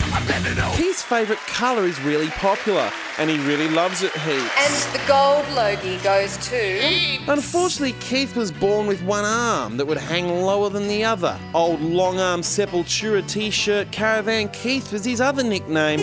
Keith's 0.77 1.03
favourite 1.03 1.41
colour 1.47 1.85
is 1.85 1.99
really 2.03 2.29
popular, 2.29 2.91
and 3.19 3.31
he 3.31 3.39
really 3.47 3.71
loves 3.71 4.03
it 4.03 4.13
heaps. 4.13 4.51
And 4.59 4.95
the 4.95 5.01
gold 5.09 5.49
Logie 5.55 5.97
goes 5.99 6.37
to. 6.49 7.19
Unfortunately, 7.29 7.95
Keith 8.01 8.37
was 8.37 8.53
born 8.53 8.87
with 8.87 9.03
one 9.03 9.25
arm 9.25 9.79
that 9.79 9.87
would 9.87 9.97
hang 9.97 10.29
lower 10.43 10.69
than 10.69 10.89
the 10.89 11.05
other. 11.05 11.39
Old 11.55 11.81
long 11.81 12.19
arm 12.19 12.43
Sepultura 12.43 13.27
t 13.27 13.51
shirt 13.51 13.91
Caravan 13.93 14.49
Keith 14.51 14.93
was 14.93 15.06
his 15.07 15.21
other 15.21 15.43
nickname. 15.43 16.01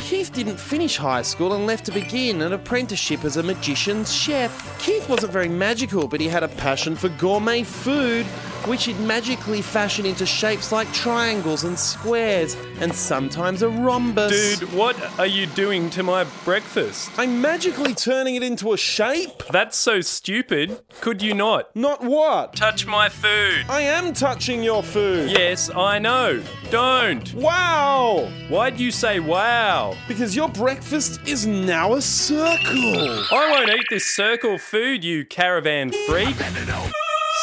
Keith 0.00 0.32
didn't 0.32 0.58
finish 0.58 0.96
high 0.96 1.22
school 1.22 1.54
and 1.54 1.66
left 1.66 1.84
to 1.86 1.92
begin 1.92 2.42
an 2.42 2.52
apprenticeship 2.52 3.24
as 3.24 3.36
a 3.36 3.42
magician's 3.42 4.12
chef. 4.12 4.78
Keith 4.80 5.08
wasn't 5.08 5.32
very 5.32 5.48
magical, 5.48 6.08
but 6.08 6.20
he 6.20 6.28
had 6.28 6.42
a 6.42 6.48
passion 6.48 6.96
for 6.96 7.08
gourmet 7.10 7.62
food. 7.62 8.26
Which 8.66 8.84
he'd 8.84 8.98
magically 9.00 9.62
fashion 9.62 10.06
into 10.06 10.26
shapes 10.26 10.72
like 10.72 10.92
triangles 10.92 11.64
and 11.64 11.78
squares, 11.78 12.56
and 12.80 12.94
sometimes 12.94 13.62
a 13.62 13.68
rhombus. 13.68 14.58
Dude, 14.58 14.72
what 14.72 14.96
are 15.18 15.26
you 15.26 15.46
doing 15.46 15.90
to 15.90 16.02
my 16.02 16.24
breakfast? 16.44 17.10
I'm 17.18 17.40
magically 17.40 17.94
turning 17.94 18.34
it 18.34 18.42
into 18.42 18.72
a 18.72 18.76
shape? 18.76 19.42
That's 19.50 19.76
so 19.76 20.00
stupid. 20.00 20.80
Could 21.00 21.22
you 21.22 21.34
not? 21.34 21.74
Not 21.74 22.02
what? 22.02 22.54
Touch 22.56 22.86
my 22.86 23.08
food. 23.08 23.66
I 23.68 23.82
am 23.82 24.12
touching 24.12 24.62
your 24.62 24.82
food. 24.82 25.30
Yes, 25.30 25.70
I 25.74 25.98
know. 25.98 26.42
Don't. 26.70 27.32
Wow! 27.34 28.30
Why'd 28.48 28.78
you 28.78 28.90
say 28.90 29.20
wow? 29.20 29.96
Because 30.08 30.36
your 30.36 30.48
breakfast 30.48 31.20
is 31.26 31.46
now 31.46 31.94
a 31.94 32.02
circle. 32.02 33.24
I 33.30 33.48
won't 33.50 33.70
eat 33.70 33.86
this 33.90 34.06
circle 34.14 34.58
food, 34.58 35.04
you 35.04 35.24
caravan 35.24 35.92
freak. 36.06 36.36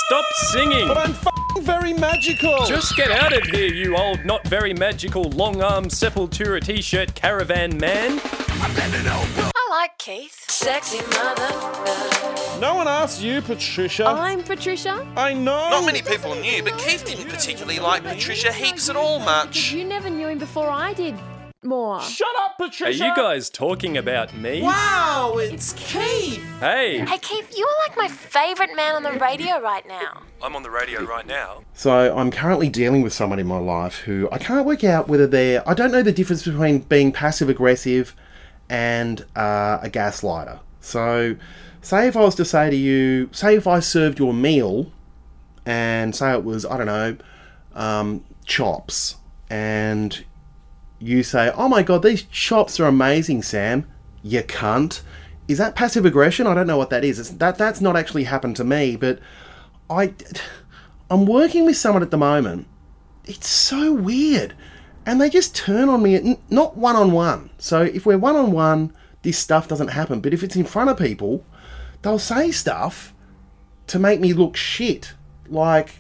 Stop 0.09 0.25
singing. 0.33 0.87
But 0.87 0.97
I'm 0.97 1.11
f***ing 1.11 1.63
very 1.63 1.93
magical. 1.93 2.65
Just 2.65 2.97
get 2.97 3.11
out 3.11 3.31
of 3.31 3.43
here, 3.43 3.71
you 3.71 3.95
old, 3.95 4.25
not 4.25 4.43
very 4.47 4.73
magical, 4.73 5.21
long 5.21 5.61
arm 5.61 5.85
Sepultura 5.85 6.59
t 6.63 6.81
shirt 6.81 7.13
caravan 7.13 7.77
man. 7.77 8.19
I 8.23 9.67
like 9.69 9.95
Keith. 9.99 10.45
Sexy 10.49 10.97
mother. 10.97 12.59
no 12.59 12.73
one 12.73 12.87
asked 12.87 13.21
you, 13.21 13.43
Patricia. 13.43 14.07
I'm 14.07 14.41
Patricia. 14.41 15.07
I 15.15 15.35
know. 15.35 15.69
Not 15.69 15.85
many 15.85 16.01
people 16.01 16.33
knew, 16.33 16.63
but 16.63 16.75
Keith 16.79 17.05
didn't 17.05 17.29
particularly 17.29 17.77
like 17.77 18.03
Patricia 18.03 18.51
heaps 18.51 18.89
at 18.89 18.95
all 18.95 19.19
much. 19.19 19.71
You 19.71 19.85
never 19.85 20.09
knew 20.09 20.27
him 20.27 20.39
before 20.39 20.71
I 20.71 20.93
did. 20.93 21.13
More. 21.63 21.99
Shut 22.01 22.25
up, 22.37 22.57
Patricia! 22.57 22.85
Are 22.85 22.87
Patricia. 22.87 23.03
you 23.05 23.15
guys 23.17 23.49
talking 23.49 23.97
about 23.97 24.33
me? 24.33 24.61
Wow, 24.61 25.33
it's 25.39 25.73
Keith. 25.73 26.41
Hey, 26.61 26.99
Hey 26.99 27.17
Keith, 27.17 27.53
you 27.57 27.65
are 27.65 27.89
like 27.89 27.97
my 27.97 28.07
favourite 28.07 28.73
man 28.77 28.95
on 28.95 29.03
the 29.03 29.11
radio 29.19 29.59
right 29.59 29.85
now. 29.85 30.21
I'm 30.41 30.55
on 30.55 30.63
the 30.63 30.69
radio 30.69 31.03
right 31.03 31.27
now. 31.27 31.65
So 31.73 32.15
I'm 32.17 32.31
currently 32.31 32.69
dealing 32.69 33.01
with 33.01 33.11
someone 33.11 33.39
in 33.39 33.47
my 33.47 33.57
life 33.57 33.97
who 33.97 34.29
I 34.31 34.37
can't 34.37 34.65
work 34.65 34.85
out 34.85 35.09
whether 35.09 35.27
they're. 35.27 35.67
I 35.67 35.73
don't 35.73 35.91
know 35.91 36.01
the 36.01 36.13
difference 36.13 36.43
between 36.45 36.79
being 36.79 37.11
passive 37.11 37.49
aggressive 37.49 38.15
and 38.69 39.25
uh, 39.35 39.79
a 39.81 39.89
gaslighter. 39.89 40.61
So, 40.79 41.35
say 41.81 42.07
if 42.07 42.15
I 42.15 42.21
was 42.21 42.35
to 42.35 42.45
say 42.45 42.69
to 42.69 42.75
you, 42.77 43.27
say 43.33 43.57
if 43.57 43.67
I 43.67 43.81
served 43.81 44.19
you 44.19 44.29
a 44.29 44.33
meal, 44.33 44.93
and 45.65 46.15
say 46.15 46.31
it 46.31 46.45
was 46.45 46.65
I 46.65 46.77
don't 46.77 46.85
know, 46.85 47.17
um, 47.73 48.23
chops, 48.45 49.17
and 49.49 50.23
you 50.99 51.23
say, 51.23 51.51
"Oh 51.55 51.67
my 51.67 51.83
god, 51.83 52.03
these 52.03 52.23
chops 52.23 52.79
are 52.79 52.85
amazing, 52.85 53.43
Sam." 53.43 53.85
You 54.21 54.43
cunt. 54.43 55.01
Is 55.47 55.57
that 55.57 55.75
passive 55.75 56.05
aggression? 56.05 56.45
I 56.45 56.53
don't 56.53 56.67
know 56.67 56.77
what 56.77 56.89
that 56.91 57.03
is. 57.03 57.19
It's, 57.19 57.29
that 57.31 57.57
that's 57.57 57.81
not 57.81 57.95
actually 57.95 58.25
happened 58.25 58.55
to 58.57 58.63
me, 58.63 58.95
but 58.95 59.19
I 59.89 60.13
I'm 61.09 61.25
working 61.25 61.65
with 61.65 61.77
someone 61.77 62.03
at 62.03 62.11
the 62.11 62.17
moment. 62.17 62.67
It's 63.25 63.47
so 63.47 63.93
weird, 63.93 64.53
and 65.05 65.19
they 65.19 65.29
just 65.29 65.55
turn 65.55 65.89
on 65.89 66.03
me. 66.03 66.37
Not 66.49 66.77
one 66.77 66.95
on 66.95 67.11
one. 67.11 67.49
So 67.57 67.81
if 67.81 68.05
we're 68.05 68.17
one 68.17 68.35
on 68.35 68.51
one, 68.51 68.93
this 69.21 69.37
stuff 69.37 69.67
doesn't 69.67 69.89
happen. 69.89 70.21
But 70.21 70.33
if 70.33 70.43
it's 70.43 70.55
in 70.55 70.65
front 70.65 70.89
of 70.89 70.97
people, 70.97 71.45
they'll 72.01 72.19
say 72.19 72.51
stuff 72.51 73.13
to 73.87 73.99
make 73.99 74.19
me 74.19 74.33
look 74.33 74.55
shit. 74.55 75.13
Like, 75.47 75.99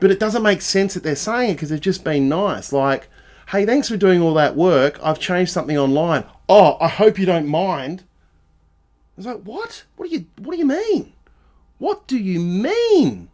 but 0.00 0.10
it 0.10 0.20
doesn't 0.20 0.42
make 0.42 0.60
sense 0.60 0.94
that 0.94 1.02
they're 1.02 1.16
saying 1.16 1.50
it 1.50 1.54
because 1.54 1.70
they've 1.70 1.80
just 1.80 2.04
been 2.04 2.28
nice. 2.28 2.72
Like, 2.72 3.08
hey, 3.48 3.64
thanks 3.64 3.88
for 3.88 3.96
doing 3.96 4.20
all 4.20 4.34
that 4.34 4.56
work. 4.56 4.98
I've 5.02 5.18
changed 5.18 5.52
something 5.52 5.78
online. 5.78 6.24
Oh, 6.48 6.76
I 6.80 6.88
hope 6.88 7.18
you 7.18 7.26
don't 7.26 7.48
mind. 7.48 8.04
I 8.04 9.12
was 9.16 9.26
like, 9.26 9.42
what? 9.42 9.84
What 9.96 10.08
do 10.08 10.16
you 10.16 10.26
What 10.38 10.52
do 10.52 10.58
you 10.58 10.66
mean? 10.66 11.12
What 11.78 12.06
do 12.06 12.18
you 12.18 12.40
mean? 12.40 13.30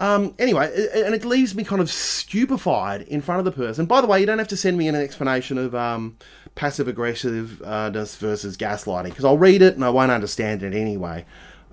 Um, 0.00 0.34
anyway, 0.38 0.66
and 0.94 1.14
it 1.14 1.24
leaves 1.24 1.54
me 1.54 1.62
kind 1.62 1.80
of 1.80 1.88
stupefied 1.88 3.02
in 3.02 3.20
front 3.20 3.38
of 3.38 3.44
the 3.44 3.52
person. 3.52 3.86
By 3.86 4.00
the 4.00 4.08
way, 4.08 4.18
you 4.18 4.26
don't 4.26 4.38
have 4.38 4.48
to 4.48 4.56
send 4.56 4.76
me 4.76 4.88
an 4.88 4.96
explanation 4.96 5.58
of 5.58 5.76
um, 5.76 6.16
passive 6.56 6.88
aggressiveness 6.88 8.16
versus 8.16 8.56
gaslighting 8.56 9.04
because 9.04 9.24
I'll 9.24 9.38
read 9.38 9.62
it 9.62 9.76
and 9.76 9.84
I 9.84 9.90
won't 9.90 10.10
understand 10.10 10.64
it 10.64 10.74
anyway. 10.74 11.24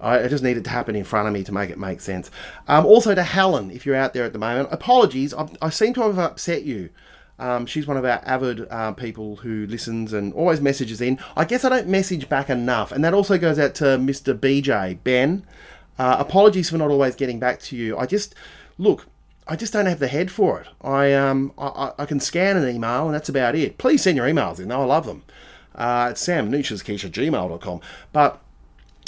I 0.01 0.27
just 0.27 0.43
need 0.43 0.57
it 0.57 0.63
to 0.63 0.69
happen 0.69 0.95
in 0.95 1.03
front 1.03 1.27
of 1.27 1.33
me 1.33 1.43
to 1.43 1.51
make 1.51 1.69
it 1.69 1.77
make 1.77 1.99
sense. 1.99 2.31
Um, 2.67 2.85
also, 2.85 3.13
to 3.13 3.23
Helen, 3.23 3.69
if 3.71 3.85
you're 3.85 3.95
out 3.95 4.13
there 4.13 4.23
at 4.23 4.31
the 4.31 4.39
moment, 4.39 4.69
apologies. 4.71 5.33
I, 5.33 5.49
I 5.61 5.69
seem 5.69 5.93
to 5.95 6.03
have 6.03 6.17
upset 6.17 6.63
you. 6.63 6.89
Um, 7.39 7.65
she's 7.65 7.87
one 7.87 7.97
of 7.97 8.05
our 8.05 8.21
avid 8.25 8.67
uh, 8.69 8.91
people 8.91 9.37
who 9.37 9.65
listens 9.67 10.13
and 10.13 10.33
always 10.33 10.59
messages 10.61 10.99
in. 11.01 11.17
I 11.37 11.45
guess 11.45 11.63
I 11.65 11.69
don't 11.69 11.87
message 11.87 12.27
back 12.29 12.49
enough, 12.49 12.91
and 12.91 13.03
that 13.03 13.13
also 13.13 13.37
goes 13.37 13.57
out 13.57 13.75
to 13.75 13.85
Mr. 13.97 14.37
BJ 14.37 14.99
Ben. 15.03 15.45
Uh, 15.97 16.17
apologies 16.19 16.69
for 16.69 16.77
not 16.77 16.91
always 16.91 17.15
getting 17.15 17.39
back 17.39 17.59
to 17.61 17.75
you. 17.75 17.97
I 17.97 18.05
just 18.05 18.35
look. 18.77 19.07
I 19.47 19.55
just 19.55 19.73
don't 19.73 19.87
have 19.87 19.97
the 19.99 20.07
head 20.07 20.29
for 20.29 20.61
it. 20.61 20.67
I 20.81 21.11
um 21.13 21.51
I, 21.57 21.91
I- 21.97 22.05
can 22.05 22.19
scan 22.19 22.55
an 22.55 22.69
email 22.69 23.05
and 23.07 23.15
that's 23.15 23.29
about 23.29 23.55
it. 23.55 23.77
Please 23.79 24.03
send 24.03 24.15
your 24.15 24.27
emails 24.27 24.59
in. 24.59 24.71
I 24.71 24.77
love 24.77 25.07
them. 25.07 25.23
Uh, 25.73 26.09
it's 26.11 26.23
samnicheasquiche@gmail.com. 26.27 27.81
But 28.13 28.41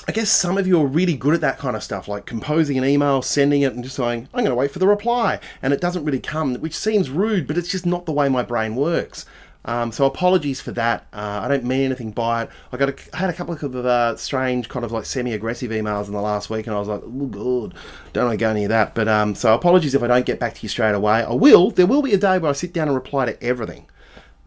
I 0.07 0.11
guess 0.13 0.31
some 0.31 0.57
of 0.57 0.65
you 0.65 0.81
are 0.81 0.85
really 0.85 1.15
good 1.15 1.35
at 1.35 1.41
that 1.41 1.59
kind 1.59 1.75
of 1.75 1.83
stuff, 1.83 2.07
like 2.07 2.25
composing 2.25 2.77
an 2.77 2.83
email, 2.83 3.21
sending 3.21 3.61
it, 3.61 3.73
and 3.73 3.83
just 3.83 3.95
saying, 3.95 4.27
I'm 4.33 4.43
going 4.43 4.51
to 4.51 4.55
wait 4.55 4.71
for 4.71 4.79
the 4.79 4.87
reply. 4.87 5.39
And 5.61 5.73
it 5.73 5.81
doesn't 5.81 6.03
really 6.03 6.19
come, 6.19 6.55
which 6.55 6.75
seems 6.75 7.09
rude, 7.09 7.45
but 7.47 7.57
it's 7.57 7.69
just 7.69 7.85
not 7.85 8.05
the 8.05 8.11
way 8.11 8.27
my 8.27 8.41
brain 8.41 8.75
works. 8.75 9.25
Um, 9.63 9.91
so 9.91 10.05
apologies 10.05 10.59
for 10.59 10.71
that. 10.71 11.05
Uh, 11.13 11.41
I 11.43 11.47
don't 11.47 11.63
mean 11.63 11.81
anything 11.81 12.11
by 12.11 12.43
it. 12.43 12.49
I 12.71 12.77
got 12.77 12.89
a, 12.89 12.95
I 13.13 13.17
had 13.17 13.29
a 13.29 13.33
couple 13.33 13.53
of 13.53 13.75
uh, 13.85 14.15
strange, 14.17 14.69
kind 14.69 14.83
of 14.83 14.91
like 14.91 15.05
semi-aggressive 15.05 15.69
emails 15.69 16.07
in 16.07 16.13
the 16.13 16.21
last 16.21 16.49
week, 16.49 16.65
and 16.65 16.75
I 16.75 16.79
was 16.79 16.87
like, 16.87 17.01
oh 17.03 17.27
god, 17.27 17.75
don't 18.11 18.31
to 18.31 18.37
go 18.37 18.53
near 18.53 18.67
that. 18.69 18.95
But 18.95 19.07
um, 19.07 19.35
so 19.35 19.53
apologies 19.53 19.93
if 19.93 20.01
I 20.01 20.07
don't 20.07 20.25
get 20.25 20.39
back 20.39 20.55
to 20.55 20.63
you 20.63 20.69
straight 20.69 20.95
away. 20.95 21.21
I 21.21 21.33
will. 21.33 21.69
There 21.69 21.85
will 21.85 22.01
be 22.01 22.13
a 22.13 22.17
day 22.17 22.39
where 22.39 22.49
I 22.49 22.53
sit 22.53 22.73
down 22.73 22.87
and 22.87 22.95
reply 22.95 23.25
to 23.25 23.43
everything, 23.43 23.85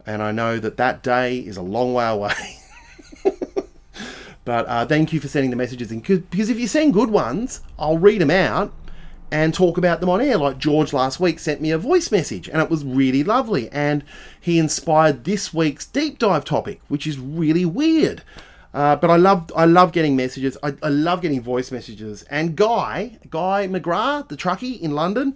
and 0.05 0.21
I 0.21 0.33
know 0.33 0.59
that 0.59 0.75
that 0.77 1.01
day 1.01 1.39
is 1.39 1.55
a 1.55 1.61
long 1.61 1.93
way 1.93 2.07
away. 2.07 2.33
But 4.45 4.67
uh, 4.67 4.85
thank 4.85 5.11
you 5.11 5.19
for 5.19 5.27
sending 5.27 5.49
the 5.49 5.55
messages 5.57 5.91
in. 5.91 6.01
'Cause- 6.01 6.19
Because 6.29 6.49
if 6.49 6.59
you 6.59 6.67
send 6.67 6.93
good 6.93 7.09
ones, 7.09 7.61
I'll 7.79 7.97
read 7.97 8.21
them 8.21 8.31
out 8.31 8.71
and 9.31 9.53
talk 9.53 9.77
about 9.77 9.99
them 10.01 10.09
on 10.09 10.21
air. 10.21 10.37
Like 10.37 10.59
George 10.59 10.93
last 10.93 11.19
week 11.19 11.39
sent 11.39 11.59
me 11.61 11.71
a 11.71 11.77
voice 11.79 12.11
message, 12.11 12.47
and 12.47 12.61
it 12.61 12.69
was 12.69 12.85
really 12.85 13.23
lovely. 13.23 13.69
And 13.71 14.03
he 14.39 14.59
inspired 14.59 15.23
this 15.23 15.51
week's 15.53 15.85
deep 15.87 16.19
dive 16.19 16.45
topic, 16.45 16.79
which 16.87 17.07
is 17.07 17.17
really 17.17 17.65
weird. 17.65 18.21
Uh, 18.71 18.95
but 18.95 19.09
I 19.09 19.15
love 19.15 19.51
I 19.55 19.65
love 19.65 19.91
getting 19.93 20.15
messages. 20.15 20.57
I, 20.61 20.75
I 20.83 20.89
love 20.89 21.21
getting 21.21 21.41
voice 21.41 21.71
messages. 21.71 22.23
And 22.29 22.55
Guy 22.55 23.17
Guy 23.31 23.67
McGrath, 23.67 24.27
the 24.27 24.37
truckie 24.37 24.79
in 24.79 24.91
London, 24.91 25.35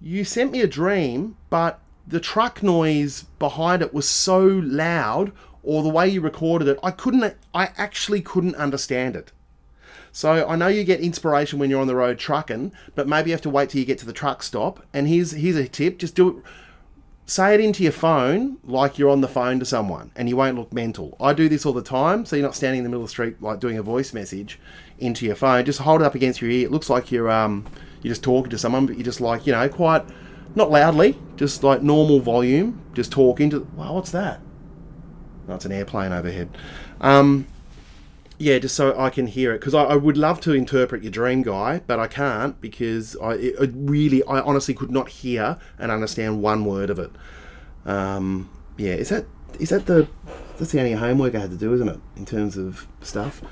you 0.00 0.24
sent 0.24 0.50
me 0.50 0.60
a 0.62 0.66
dream, 0.66 1.36
but 1.50 1.78
the 2.08 2.20
truck 2.20 2.62
noise 2.62 3.26
behind 3.38 3.82
it 3.82 3.94
was 3.94 4.08
so 4.08 4.40
loud, 4.44 5.30
or 5.62 5.82
the 5.82 5.88
way 5.88 6.08
you 6.08 6.20
recorded 6.20 6.68
it, 6.68 6.78
I 6.82 6.90
couldn't. 6.90 7.36
I 7.54 7.70
actually 7.76 8.20
couldn't 8.20 8.54
understand 8.56 9.16
it. 9.16 9.32
So 10.12 10.46
I 10.46 10.56
know 10.56 10.68
you 10.68 10.84
get 10.84 11.00
inspiration 11.00 11.58
when 11.58 11.70
you're 11.70 11.80
on 11.80 11.86
the 11.86 11.94
road 11.94 12.18
trucking, 12.18 12.72
but 12.94 13.06
maybe 13.06 13.30
you 13.30 13.34
have 13.34 13.42
to 13.42 13.50
wait 13.50 13.70
till 13.70 13.80
you 13.80 13.86
get 13.86 13.98
to 13.98 14.06
the 14.06 14.12
truck 14.12 14.42
stop. 14.42 14.84
And 14.92 15.06
here's 15.06 15.32
here's 15.32 15.56
a 15.56 15.68
tip: 15.68 15.98
just 15.98 16.14
do 16.14 16.28
it. 16.38 16.44
Say 17.26 17.54
it 17.54 17.60
into 17.60 17.84
your 17.84 17.92
phone 17.92 18.56
like 18.64 18.98
you're 18.98 19.10
on 19.10 19.20
the 19.20 19.28
phone 19.28 19.60
to 19.60 19.64
someone, 19.64 20.10
and 20.16 20.28
you 20.28 20.36
won't 20.36 20.56
look 20.56 20.72
mental. 20.72 21.16
I 21.20 21.32
do 21.32 21.48
this 21.48 21.64
all 21.64 21.72
the 21.72 21.82
time, 21.82 22.24
so 22.24 22.34
you're 22.34 22.44
not 22.44 22.56
standing 22.56 22.78
in 22.78 22.84
the 22.84 22.90
middle 22.90 23.02
of 23.02 23.08
the 23.08 23.12
street 23.12 23.40
like 23.40 23.60
doing 23.60 23.78
a 23.78 23.82
voice 23.82 24.12
message 24.12 24.58
into 24.98 25.26
your 25.26 25.36
phone. 25.36 25.64
Just 25.64 25.80
hold 25.80 26.00
it 26.00 26.04
up 26.04 26.16
against 26.16 26.40
your 26.40 26.50
ear. 26.50 26.66
It 26.66 26.72
looks 26.72 26.90
like 26.90 27.12
you're 27.12 27.30
um 27.30 27.66
you're 28.02 28.10
just 28.10 28.24
talking 28.24 28.50
to 28.50 28.58
someone, 28.58 28.86
but 28.86 28.96
you're 28.96 29.04
just 29.04 29.20
like 29.20 29.46
you 29.46 29.52
know 29.52 29.68
quite 29.68 30.04
not 30.56 30.70
loudly, 30.70 31.16
just 31.36 31.62
like 31.62 31.82
normal 31.82 32.18
volume, 32.18 32.80
just 32.94 33.12
talking 33.12 33.48
to. 33.50 33.60
Wow, 33.76 33.94
what's 33.94 34.10
that? 34.10 34.40
It's 35.48 35.64
an 35.64 35.72
airplane 35.72 36.12
overhead. 36.12 36.50
Um, 37.00 37.46
yeah, 38.38 38.58
just 38.58 38.74
so 38.74 38.98
I 38.98 39.10
can 39.10 39.26
hear 39.26 39.52
it 39.52 39.58
because 39.58 39.74
I, 39.74 39.82
I 39.84 39.96
would 39.96 40.16
love 40.16 40.40
to 40.42 40.52
interpret 40.52 41.02
your 41.02 41.12
dream, 41.12 41.42
guy, 41.42 41.82
but 41.86 42.00
I 42.00 42.06
can't 42.06 42.58
because 42.60 43.14
I 43.18 43.34
it, 43.34 43.54
it 43.60 43.70
really, 43.74 44.24
I 44.24 44.40
honestly 44.40 44.72
could 44.72 44.90
not 44.90 45.10
hear 45.10 45.58
and 45.78 45.92
understand 45.92 46.42
one 46.42 46.64
word 46.64 46.88
of 46.88 46.98
it. 46.98 47.10
Um, 47.84 48.50
yeah, 48.78 48.94
is 48.94 49.10
that 49.10 49.26
is 49.58 49.68
that 49.68 49.86
the 49.86 50.08
that's 50.58 50.72
the 50.72 50.78
only 50.78 50.92
homework 50.92 51.34
I 51.34 51.40
had 51.40 51.50
to 51.50 51.56
do, 51.56 51.74
isn't 51.74 51.88
it? 51.88 52.00
In 52.16 52.24
terms 52.24 52.56
of 52.56 52.86
stuff. 53.02 53.42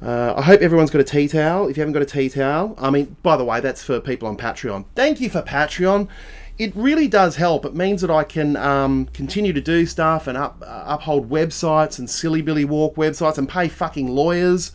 Uh, 0.00 0.34
I 0.36 0.42
hope 0.42 0.62
everyone's 0.62 0.90
got 0.90 1.00
a 1.00 1.04
tea 1.04 1.28
towel. 1.28 1.68
If 1.68 1.76
you 1.76 1.82
haven't 1.82 1.92
got 1.92 2.02
a 2.02 2.06
tea 2.06 2.30
towel, 2.30 2.74
I 2.78 2.90
mean, 2.90 3.16
by 3.22 3.36
the 3.36 3.44
way, 3.44 3.60
that's 3.60 3.82
for 3.82 4.00
people 4.00 4.28
on 4.28 4.36
Patreon. 4.36 4.86
Thank 4.94 5.20
you 5.20 5.28
for 5.28 5.42
Patreon. 5.42 6.08
It 6.60 6.76
really 6.76 7.08
does 7.08 7.36
help. 7.36 7.64
It 7.64 7.74
means 7.74 8.02
that 8.02 8.10
I 8.10 8.22
can 8.22 8.54
um, 8.54 9.06
continue 9.14 9.54
to 9.54 9.62
do 9.62 9.86
stuff 9.86 10.26
and 10.26 10.36
up, 10.36 10.62
uh, 10.62 10.84
uphold 10.88 11.30
websites 11.30 11.98
and 11.98 12.10
silly 12.10 12.42
Billy 12.42 12.66
Walk 12.66 12.96
websites 12.96 13.38
and 13.38 13.48
pay 13.48 13.66
fucking 13.66 14.08
lawyers 14.08 14.72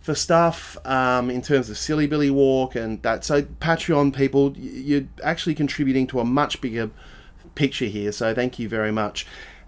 for 0.00 0.16
stuff 0.16 0.76
um, 0.84 1.30
in 1.30 1.40
terms 1.40 1.70
of 1.70 1.78
silly 1.78 2.08
Billy 2.08 2.30
Walk 2.30 2.74
and 2.74 3.00
that. 3.02 3.24
So 3.24 3.42
Patreon 3.42 4.12
people, 4.12 4.54
you're 4.56 5.06
actually 5.22 5.54
contributing 5.54 6.08
to 6.08 6.18
a 6.18 6.24
much 6.24 6.60
bigger 6.60 6.90
picture 7.54 7.84
here. 7.84 8.10
So 8.10 8.34
thank 8.34 8.58
you 8.58 8.68
very 8.68 8.90
much. 8.90 9.24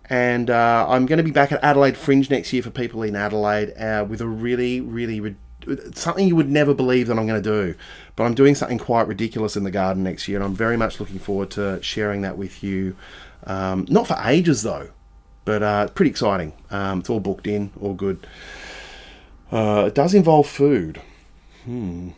And 0.07 0.51
uh, 0.51 0.87
I'm 0.89 1.07
going 1.07 1.19
to 1.19 1.23
be 1.23 1.31
back 1.31 1.53
at 1.53 1.63
Adelaide 1.63 1.97
Fringe 1.97 2.29
next 2.29 2.53
year 2.53 2.65
for 2.65 2.71
people 2.71 3.05
in 3.05 3.15
Adelaide 3.15 3.73
uh, 3.79 4.05
with 4.05 4.21
a 4.21 4.27
really, 4.27 4.81
really, 4.81 5.21
re- 5.21 5.37
something 5.95 6.27
you 6.27 6.37
would 6.37 6.51
never 6.51 6.75
believe 6.75 7.07
that 7.09 7.19
I'm 7.19 7.27
going 7.27 7.43
to 7.43 7.51
do. 7.51 7.75
But 8.17 8.25
I'm 8.25 8.35
doing 8.35 8.55
something 8.55 8.79
quite 8.79 9.07
ridiculous 9.09 9.57
in 9.57 9.65
the 9.65 9.71
garden 9.71 10.03
next 10.03 10.29
year, 10.29 10.39
and 10.39 10.45
I'm 10.45 10.55
very 10.55 10.77
much 10.77 11.01
looking 11.01 11.19
forward 11.19 11.51
to 11.53 11.83
sharing 11.83 12.23
that 12.23 12.37
with 12.37 12.63
you. 12.63 12.97
Um, 13.45 13.87
not 13.89 14.07
for 14.07 14.17
ages 14.25 14.63
though, 14.63 14.91
but 15.45 15.63
uh, 15.63 15.89
pretty 15.89 16.11
exciting. 16.11 16.53
Um, 16.71 17.01
it's 17.01 17.11
all 17.11 17.21
booked 17.21 17.47
in, 17.47 17.73
all 17.81 17.95
good. 17.95 18.27
Uh, 19.51 19.85
it 19.89 19.95
does 19.95 20.15
involve 20.15 20.47
food. 20.47 21.01
Hmm. 21.65 22.11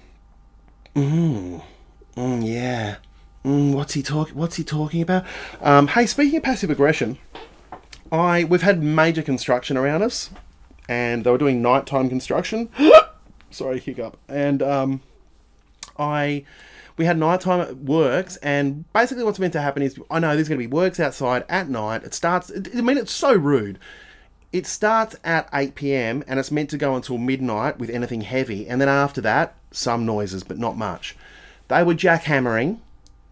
Mm. 0.94 1.62
Mm, 2.16 2.46
yeah. 2.46 2.96
Mm, 3.44 3.74
what's 3.74 3.94
he 3.94 4.02
talk? 4.02 4.30
What's 4.30 4.56
he 4.56 4.64
talking 4.64 5.02
about? 5.02 5.24
Um, 5.60 5.88
hey, 5.88 6.06
speaking 6.06 6.38
of 6.38 6.42
passive 6.42 6.70
aggression, 6.70 7.18
I 8.10 8.44
we've 8.44 8.62
had 8.62 8.82
major 8.82 9.22
construction 9.22 9.76
around 9.76 10.02
us, 10.02 10.30
and 10.88 11.24
they 11.24 11.30
were 11.30 11.38
doing 11.38 11.60
nighttime 11.60 12.08
construction. 12.08 12.68
Sorry, 13.54 13.78
hiccup. 13.78 14.18
And 14.28 14.62
um, 14.62 15.00
I 15.98 16.44
we 16.96 17.04
had 17.04 17.18
nighttime 17.18 17.60
at 17.60 17.76
works, 17.78 18.36
and 18.36 18.90
basically 18.92 19.24
what's 19.24 19.38
meant 19.38 19.52
to 19.54 19.60
happen 19.60 19.82
is 19.82 19.98
I 20.10 20.18
know 20.18 20.34
there's 20.34 20.48
going 20.48 20.60
to 20.60 20.66
be 20.66 20.72
works 20.72 21.00
outside 21.00 21.44
at 21.48 21.68
night. 21.68 22.04
It 22.04 22.14
starts. 22.14 22.52
I 22.52 22.80
mean, 22.80 22.98
it's 22.98 23.12
so 23.12 23.32
rude. 23.34 23.78
It 24.52 24.66
starts 24.66 25.16
at 25.24 25.48
8 25.52 25.74
p.m. 25.74 26.22
and 26.28 26.38
it's 26.38 26.52
meant 26.52 26.70
to 26.70 26.78
go 26.78 26.94
until 26.94 27.18
midnight 27.18 27.80
with 27.80 27.90
anything 27.90 28.20
heavy, 28.20 28.68
and 28.68 28.80
then 28.80 28.88
after 28.88 29.20
that, 29.22 29.56
some 29.72 30.06
noises, 30.06 30.44
but 30.44 30.58
not 30.58 30.76
much. 30.76 31.16
They 31.68 31.82
were 31.82 31.94
jackhammering. 31.94 32.78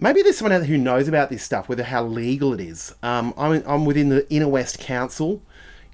Maybe 0.01 0.23
there's 0.23 0.39
someone 0.39 0.53
out 0.53 0.59
there 0.59 0.67
who 0.67 0.79
knows 0.79 1.07
about 1.07 1.31
this 1.31 1.45
stuff, 1.45 1.69
whether 1.69 1.85
how 1.85 2.05
legal 2.05 2.53
it 2.53 2.61
is. 2.61 2.93
Um, 3.05 3.33
I'm, 3.37 3.63
I'm 3.65 3.85
within 3.85 4.09
the 4.09 4.29
Inner 4.31 4.49
West 4.49 4.81
Council 4.81 5.41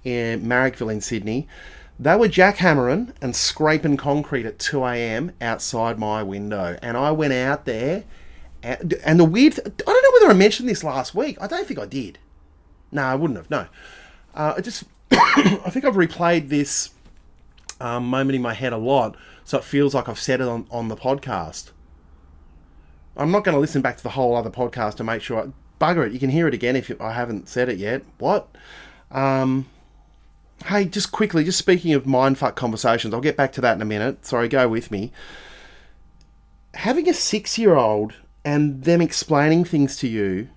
in 0.03 0.45
Marrickville 0.45 0.91
in 0.91 1.03
Sydney. 1.03 1.47
They 1.99 2.15
were 2.17 2.29
jackhammering 2.29 3.13
and 3.21 3.35
scraping 3.35 3.97
concrete 3.97 4.47
at 4.47 4.59
2 4.59 4.85
a.m. 4.85 5.33
outside 5.41 5.99
my 5.99 6.23
window, 6.23 6.79
and 6.81 6.97
I 6.97 7.11
went 7.11 7.33
out 7.33 7.65
there. 7.65 8.05
And, 8.63 8.95
and 9.05 9.21
the 9.21 9.25
weird, 9.25 9.55
th- 9.55 9.67
I 9.67 9.71
don't 9.93 10.03
know 10.03 10.11
whether 10.15 10.31
I 10.31 10.37
mentioned 10.37 10.69
this 10.69 10.85
last 10.85 11.15
week. 11.15 11.39
I 11.41 11.47
don't 11.47 11.67
think 11.67 11.79
I 11.79 11.87
did. 11.87 12.19
No, 12.91 13.03
I 13.03 13.15
wouldn't 13.15 13.37
have. 13.37 13.51
No, 13.51 13.67
uh, 14.35 14.55
I 14.57 14.61
just, 14.61 14.85
I 15.11 15.71
think 15.71 15.85
I've 15.85 15.95
replayed 15.95 16.49
this 16.49 16.91
um, 17.81 18.09
moment 18.09 18.37
in 18.37 18.43
my 18.43 18.55
head 18.55 18.73
a 18.73 18.79
lot, 18.79 19.17
so 19.45 19.59
it 19.59 19.65
feels 19.65 19.95
like 19.95 20.09
I've 20.09 20.21
said 20.21 20.41
it 20.41 20.49
on, 20.49 20.67
on 20.71 20.89
the 20.89 20.97
podcast. 20.97 21.71
I'm 23.17 23.33
not 23.33 23.43
going 23.43 23.55
to 23.55 23.61
listen 23.61 23.83
back 23.83 23.97
to 23.97 24.03
the 24.03 24.11
whole 24.11 24.37
other 24.37 24.51
podcast 24.51 24.95
to 24.97 25.05
make 25.05 25.23
sure. 25.23 25.41
I, 25.41 25.49
bugger 25.81 26.07
it, 26.07 26.13
you 26.13 26.19
can 26.19 26.31
hear 26.31 26.49
it 26.49 26.55
again 26.55 26.77
if 26.77 27.01
I 27.01 27.13
haven't 27.13 27.49
said 27.49 27.69
it 27.69 27.79
yet. 27.79 28.03
What? 28.19 28.49
Um, 29.11 29.67
hey, 30.67 30.85
just 30.85 31.13
quickly, 31.13 31.45
just 31.45 31.59
speaking 31.59 31.93
of 31.93 32.05
mindfuck 32.05 32.55
conversations, 32.55 33.15
I'll 33.15 33.21
get 33.21 33.37
back 33.37 33.53
to 33.53 33.61
that 33.61 33.77
in 33.77 33.83
a 33.83 33.87
minute. 33.87 34.27
Sorry, 34.27 34.49
go 34.49 34.69
with 34.69 34.91
me. 34.91 35.13
Having 36.75 37.09
a 37.09 37.15
six 37.15 37.59
year 37.59 37.75
old 37.75 38.15
and 38.45 38.85
them 38.85 39.01
explaining 39.01 39.65
things 39.65 39.97
to 39.97 40.09
you 40.09 40.49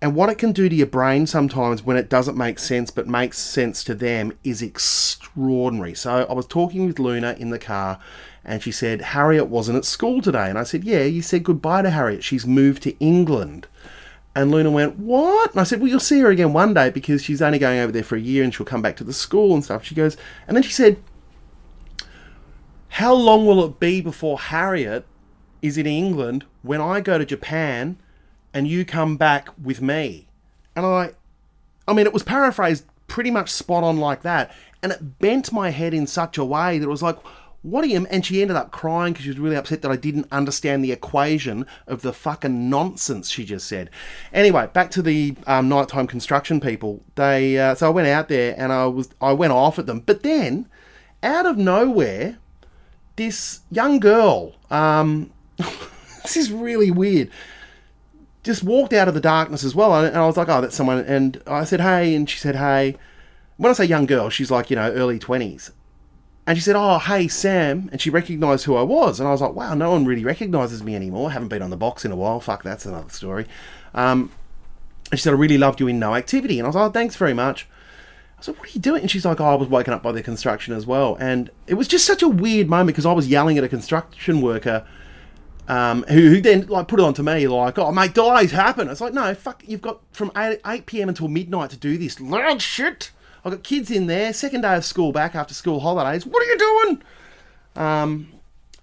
and 0.00 0.14
what 0.14 0.28
it 0.28 0.38
can 0.38 0.52
do 0.52 0.68
to 0.68 0.74
your 0.74 0.86
brain 0.86 1.26
sometimes 1.26 1.82
when 1.82 1.96
it 1.96 2.08
doesn't 2.08 2.36
make 2.36 2.58
sense 2.58 2.90
but 2.90 3.08
makes 3.08 3.38
sense 3.38 3.82
to 3.84 3.94
them 3.94 4.32
is 4.44 4.62
extraordinary. 4.62 5.94
So 5.94 6.26
I 6.28 6.32
was 6.32 6.46
talking 6.46 6.86
with 6.86 6.98
Luna 6.98 7.34
in 7.38 7.50
the 7.50 7.58
car 7.58 7.98
and 8.44 8.62
she 8.62 8.70
said, 8.70 9.00
Harriet 9.00 9.48
wasn't 9.48 9.78
at 9.78 9.84
school 9.84 10.22
today. 10.22 10.48
And 10.48 10.58
I 10.58 10.62
said, 10.62 10.84
Yeah, 10.84 11.02
you 11.02 11.22
said 11.22 11.44
goodbye 11.44 11.82
to 11.82 11.90
Harriet. 11.90 12.22
She's 12.22 12.46
moved 12.46 12.82
to 12.84 12.96
England. 12.98 13.66
And 14.38 14.52
Luna 14.52 14.70
went, 14.70 15.00
What? 15.00 15.50
And 15.50 15.60
I 15.60 15.64
said, 15.64 15.80
Well, 15.80 15.88
you'll 15.88 15.98
see 15.98 16.20
her 16.20 16.30
again 16.30 16.52
one 16.52 16.72
day 16.72 16.90
because 16.90 17.24
she's 17.24 17.42
only 17.42 17.58
going 17.58 17.80
over 17.80 17.90
there 17.90 18.04
for 18.04 18.14
a 18.14 18.20
year 18.20 18.44
and 18.44 18.54
she'll 18.54 18.64
come 18.64 18.80
back 18.80 18.94
to 18.98 19.04
the 19.04 19.12
school 19.12 19.52
and 19.52 19.64
stuff. 19.64 19.82
She 19.82 19.96
goes, 19.96 20.16
and 20.46 20.56
then 20.56 20.62
she 20.62 20.70
said, 20.70 21.02
How 22.90 23.12
long 23.12 23.46
will 23.46 23.64
it 23.64 23.80
be 23.80 24.00
before 24.00 24.38
Harriet 24.38 25.04
is 25.60 25.76
in 25.76 25.88
England 25.88 26.44
when 26.62 26.80
I 26.80 27.00
go 27.00 27.18
to 27.18 27.26
Japan 27.26 27.98
and 28.54 28.68
you 28.68 28.84
come 28.84 29.16
back 29.16 29.48
with 29.60 29.82
me? 29.82 30.28
And 30.76 30.86
I, 30.86 31.14
I 31.88 31.92
mean, 31.92 32.06
it 32.06 32.12
was 32.12 32.22
paraphrased 32.22 32.84
pretty 33.08 33.32
much 33.32 33.50
spot 33.50 33.82
on 33.82 33.98
like 33.98 34.22
that. 34.22 34.54
And 34.84 34.92
it 34.92 35.18
bent 35.18 35.50
my 35.50 35.70
head 35.70 35.92
in 35.92 36.06
such 36.06 36.38
a 36.38 36.44
way 36.44 36.78
that 36.78 36.86
it 36.86 36.88
was 36.90 37.02
like, 37.02 37.18
you 37.62 38.06
and 38.10 38.24
she 38.24 38.40
ended 38.40 38.56
up 38.56 38.70
crying 38.70 39.12
because 39.12 39.24
she 39.24 39.30
was 39.30 39.38
really 39.38 39.56
upset 39.56 39.82
that 39.82 39.90
I 39.90 39.96
didn't 39.96 40.28
understand 40.30 40.84
the 40.84 40.92
equation 40.92 41.66
of 41.86 42.02
the 42.02 42.12
fucking 42.12 42.70
nonsense 42.70 43.30
she 43.30 43.44
just 43.44 43.66
said. 43.66 43.90
Anyway, 44.32 44.68
back 44.72 44.90
to 44.92 45.02
the 45.02 45.34
um, 45.46 45.68
nighttime 45.68 46.06
construction 46.06 46.60
people. 46.60 47.02
They 47.16 47.58
uh, 47.58 47.74
so 47.74 47.88
I 47.88 47.90
went 47.90 48.08
out 48.08 48.28
there 48.28 48.54
and 48.56 48.72
I 48.72 48.86
was 48.86 49.10
I 49.20 49.32
went 49.32 49.52
off 49.52 49.78
at 49.78 49.86
them, 49.86 50.00
but 50.00 50.22
then 50.22 50.66
out 51.22 51.46
of 51.46 51.58
nowhere, 51.58 52.38
this 53.16 53.60
young 53.70 53.98
girl, 53.98 54.54
um, 54.70 55.32
this 55.56 56.36
is 56.36 56.52
really 56.52 56.92
weird, 56.92 57.28
just 58.44 58.62
walked 58.62 58.92
out 58.92 59.08
of 59.08 59.14
the 59.14 59.20
darkness 59.20 59.64
as 59.64 59.74
well, 59.74 59.94
and 59.94 60.16
I 60.16 60.26
was 60.26 60.36
like, 60.36 60.48
oh, 60.48 60.60
that's 60.60 60.76
someone, 60.76 60.98
and 61.00 61.42
I 61.46 61.64
said 61.64 61.80
hey, 61.80 62.14
and 62.14 62.28
she 62.28 62.38
said 62.38 62.56
hey. 62.56 62.96
When 63.56 63.70
I 63.70 63.72
say 63.72 63.86
young 63.86 64.06
girl, 64.06 64.30
she's 64.30 64.52
like 64.52 64.70
you 64.70 64.76
know 64.76 64.92
early 64.92 65.18
twenties. 65.18 65.72
And 66.48 66.56
she 66.56 66.62
said, 66.62 66.76
Oh, 66.76 66.98
hey, 66.98 67.28
Sam. 67.28 67.90
And 67.92 68.00
she 68.00 68.08
recognised 68.08 68.64
who 68.64 68.74
I 68.74 68.80
was. 68.80 69.20
And 69.20 69.28
I 69.28 69.32
was 69.32 69.42
like, 69.42 69.52
Wow, 69.52 69.74
no 69.74 69.90
one 69.90 70.06
really 70.06 70.24
recognises 70.24 70.82
me 70.82 70.96
anymore. 70.96 71.28
I 71.28 71.32
haven't 71.34 71.48
been 71.48 71.60
on 71.60 71.68
the 71.68 71.76
box 71.76 72.06
in 72.06 72.10
a 72.10 72.16
while. 72.16 72.40
Fuck, 72.40 72.62
that's 72.62 72.86
another 72.86 73.10
story. 73.10 73.44
Um, 73.92 74.32
and 75.10 75.20
she 75.20 75.24
said, 75.24 75.34
I 75.34 75.36
really 75.36 75.58
loved 75.58 75.78
you 75.78 75.88
in 75.88 75.98
No 75.98 76.14
Activity. 76.14 76.58
And 76.58 76.64
I 76.64 76.70
was 76.70 76.74
like, 76.74 76.88
oh, 76.88 76.90
Thanks 76.90 77.16
very 77.16 77.34
much. 77.34 77.68
I 78.38 78.42
said, 78.42 78.56
What 78.56 78.68
are 78.68 78.72
you 78.72 78.80
doing? 78.80 79.02
And 79.02 79.10
she's 79.10 79.26
like, 79.26 79.42
Oh, 79.42 79.44
I 79.44 79.56
was 79.56 79.68
woken 79.68 79.92
up 79.92 80.02
by 80.02 80.10
the 80.10 80.22
construction 80.22 80.72
as 80.72 80.86
well. 80.86 81.18
And 81.20 81.50
it 81.66 81.74
was 81.74 81.86
just 81.86 82.06
such 82.06 82.22
a 82.22 82.28
weird 82.28 82.70
moment 82.70 82.86
because 82.96 83.04
I 83.04 83.12
was 83.12 83.28
yelling 83.28 83.58
at 83.58 83.64
a 83.64 83.68
construction 83.68 84.40
worker. 84.40 84.86
Um, 85.68 86.04
who, 86.04 86.30
who 86.30 86.40
then 86.40 86.66
like 86.68 86.88
put 86.88 86.98
it 86.98 87.02
on 87.02 87.12
to 87.12 87.22
me 87.22 87.46
like, 87.46 87.76
oh 87.76 87.92
mate, 87.92 88.14
delays 88.14 88.52
happen. 88.52 88.88
It's 88.88 89.02
like, 89.02 89.12
no, 89.12 89.34
fuck, 89.34 89.62
you've 89.66 89.82
got 89.82 90.00
from 90.12 90.32
8, 90.34 90.60
8 90.66 90.86
p.m. 90.86 91.10
until 91.10 91.28
midnight 91.28 91.68
to 91.68 91.76
do 91.76 91.98
this 91.98 92.18
loud 92.22 92.62
shit. 92.62 93.10
I've 93.48 93.54
got 93.54 93.64
kids 93.64 93.90
in 93.90 94.06
there, 94.06 94.32
second 94.34 94.60
day 94.60 94.76
of 94.76 94.84
school 94.84 95.10
back 95.10 95.34
after 95.34 95.54
school 95.54 95.80
holidays. 95.80 96.26
What 96.26 96.42
are 96.42 96.46
you 96.46 96.58
doing? 96.58 97.02
Um, 97.76 98.32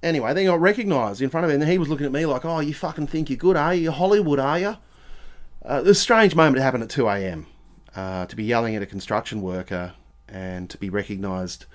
anyway, 0.02 0.34
then 0.34 0.46
got 0.46 0.60
recognised 0.60 1.22
in 1.22 1.30
front 1.30 1.46
of 1.46 1.52
him, 1.52 1.62
and 1.62 1.70
he 1.70 1.78
was 1.78 1.88
looking 1.88 2.08
at 2.08 2.12
me 2.12 2.26
like, 2.26 2.46
"Oh, 2.46 2.62
you 2.62 2.74
fucking 2.74 3.08
think 3.08 3.30
you're 3.30 3.38
good, 3.38 3.56
are 3.56 3.76
you? 3.76 3.84
You're 3.84 3.92
Hollywood, 3.92 4.40
are 4.40 4.60
you?" 4.60 4.78
Uh, 5.64 5.84
a 5.86 5.94
strange 5.94 6.36
moment 6.36 6.58
to 6.58 6.64
happen 6.64 6.82
at 6.82 6.90
2 6.90 7.08
a.m. 7.08 7.46
Uh, 7.96 8.26
to 8.26 8.36
be 8.36 8.44
yelling 8.44 8.76
at 8.76 8.82
a 8.82 8.88
construction 8.88 9.42
worker 9.42 9.94
and 10.28 10.70
to 10.70 10.78
be 10.78 10.90
recognised 10.90 11.66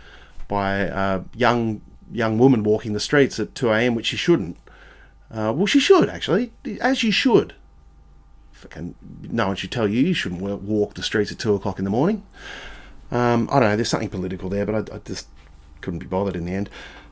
by 0.49 0.79
a 0.79 1.23
young 1.37 1.83
young 2.13 2.39
woman 2.39 2.65
walking 2.65 2.93
the 2.93 3.01
streets 3.01 3.39
at 3.39 3.55
2 3.55 3.71
a.m., 3.71 3.95
which 3.95 4.07
she 4.07 4.17
shouldn't. 4.17 4.57
Uh, 5.31 5.53
well, 5.55 5.67
she 5.67 5.79
should 5.79 6.09
actually, 6.09 6.53
as 6.81 7.05
you 7.05 7.13
should. 7.13 7.55
Fucking, 8.51 8.95
no 9.23 9.47
one 9.47 9.57
should 9.57 9.71
tell 9.71 9.89
you 9.89 10.01
you 10.01 10.13
shouldn't 10.13 10.43
walk 10.43 10.95
the 10.95 11.03
streets 11.03 11.33
at 11.33 11.39
two 11.39 11.55
o'clock 11.55 11.79
in 11.79 11.85
the 11.85 11.91
morning. 11.91 12.27
Um, 13.11 13.49
I 13.51 13.61
don't 13.61 13.71
know. 13.71 13.77
There's 13.77 13.89
something 13.89 14.09
political 14.09 14.49
there, 14.49 14.67
but 14.67 14.91
I, 14.91 14.97
I 14.97 14.99
just 15.05 15.27
couldn't 15.81 16.01
be 16.01 16.07
bothered 16.07 16.37
in 16.37 16.45
the 16.45 16.53
end. 16.53 16.71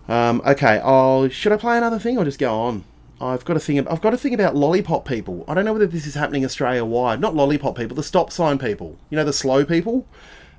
Um, 0.09 0.41
okay, 0.47 0.79
I'll, 0.79 1.29
should 1.29 1.53
I 1.53 1.57
play 1.57 1.77
another 1.77 1.99
thing 1.99 2.17
or 2.17 2.25
just 2.25 2.39
go 2.39 2.59
on? 2.59 2.85
I've 3.21 3.45
got 3.45 3.57
a 3.57 3.61
thing. 3.61 3.87
I've 3.87 4.01
got 4.01 4.11
to 4.11 4.17
think 4.17 4.35
about 4.35 4.55
lollipop 4.55 5.07
people. 5.07 5.45
I 5.49 5.55
don't 5.55 5.65
know 5.65 5.73
whether 5.73 5.87
this 5.87 6.07
is 6.07 6.15
happening 6.15 6.45
Australia 6.45 6.85
wide. 6.85 7.21
Not 7.21 7.35
lollipop 7.35 7.77
people, 7.77 7.97
the 7.97 8.03
stop 8.03 8.31
sign 8.31 8.59
people. 8.59 8.97
You 9.11 9.17
know, 9.17 9.25
the 9.25 9.33
slow 9.33 9.65
people. 9.65 10.07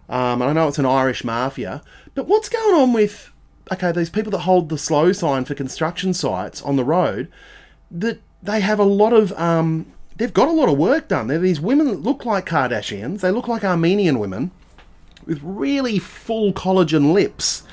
Um, 0.09 0.41
I 0.41 0.51
know 0.53 0.67
it's 0.67 0.79
an 0.79 0.85
Irish 0.85 1.23
mafia, 1.23 1.81
but 2.15 2.27
what's 2.27 2.49
going 2.49 2.75
on 2.75 2.93
with 2.93 3.31
okay 3.71 3.91
these 3.91 4.09
people 4.09 4.31
that 4.31 4.39
hold 4.39 4.69
the 4.69 4.77
slow 4.77 5.11
sign 5.13 5.45
for 5.45 5.53
construction 5.53 6.13
sites 6.13 6.61
on 6.61 6.75
the 6.75 6.83
road? 6.83 7.31
That 7.89 8.19
they 8.43 8.59
have 8.59 8.79
a 8.79 8.83
lot 8.83 9.13
of 9.13 9.31
um, 9.33 9.85
they've 10.17 10.33
got 10.33 10.49
a 10.49 10.51
lot 10.51 10.67
of 10.67 10.77
work 10.77 11.07
done. 11.07 11.27
They're 11.27 11.39
these 11.39 11.61
women 11.61 11.87
that 11.87 12.01
look 12.01 12.25
like 12.25 12.45
Kardashians. 12.45 13.21
They 13.21 13.31
look 13.31 13.47
like 13.47 13.63
Armenian 13.63 14.19
women 14.19 14.51
with 15.29 15.39
really 15.43 15.99
full 15.99 16.51
collagen 16.51 17.13
lips. 17.13 17.63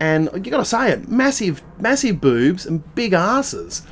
And 0.00 0.30
you 0.34 0.50
gotta 0.50 0.64
say 0.64 0.92
it, 0.92 1.08
massive, 1.08 1.62
massive 1.78 2.20
boobs 2.20 2.64
and 2.64 2.94
big 2.94 3.12
asses 3.12 3.82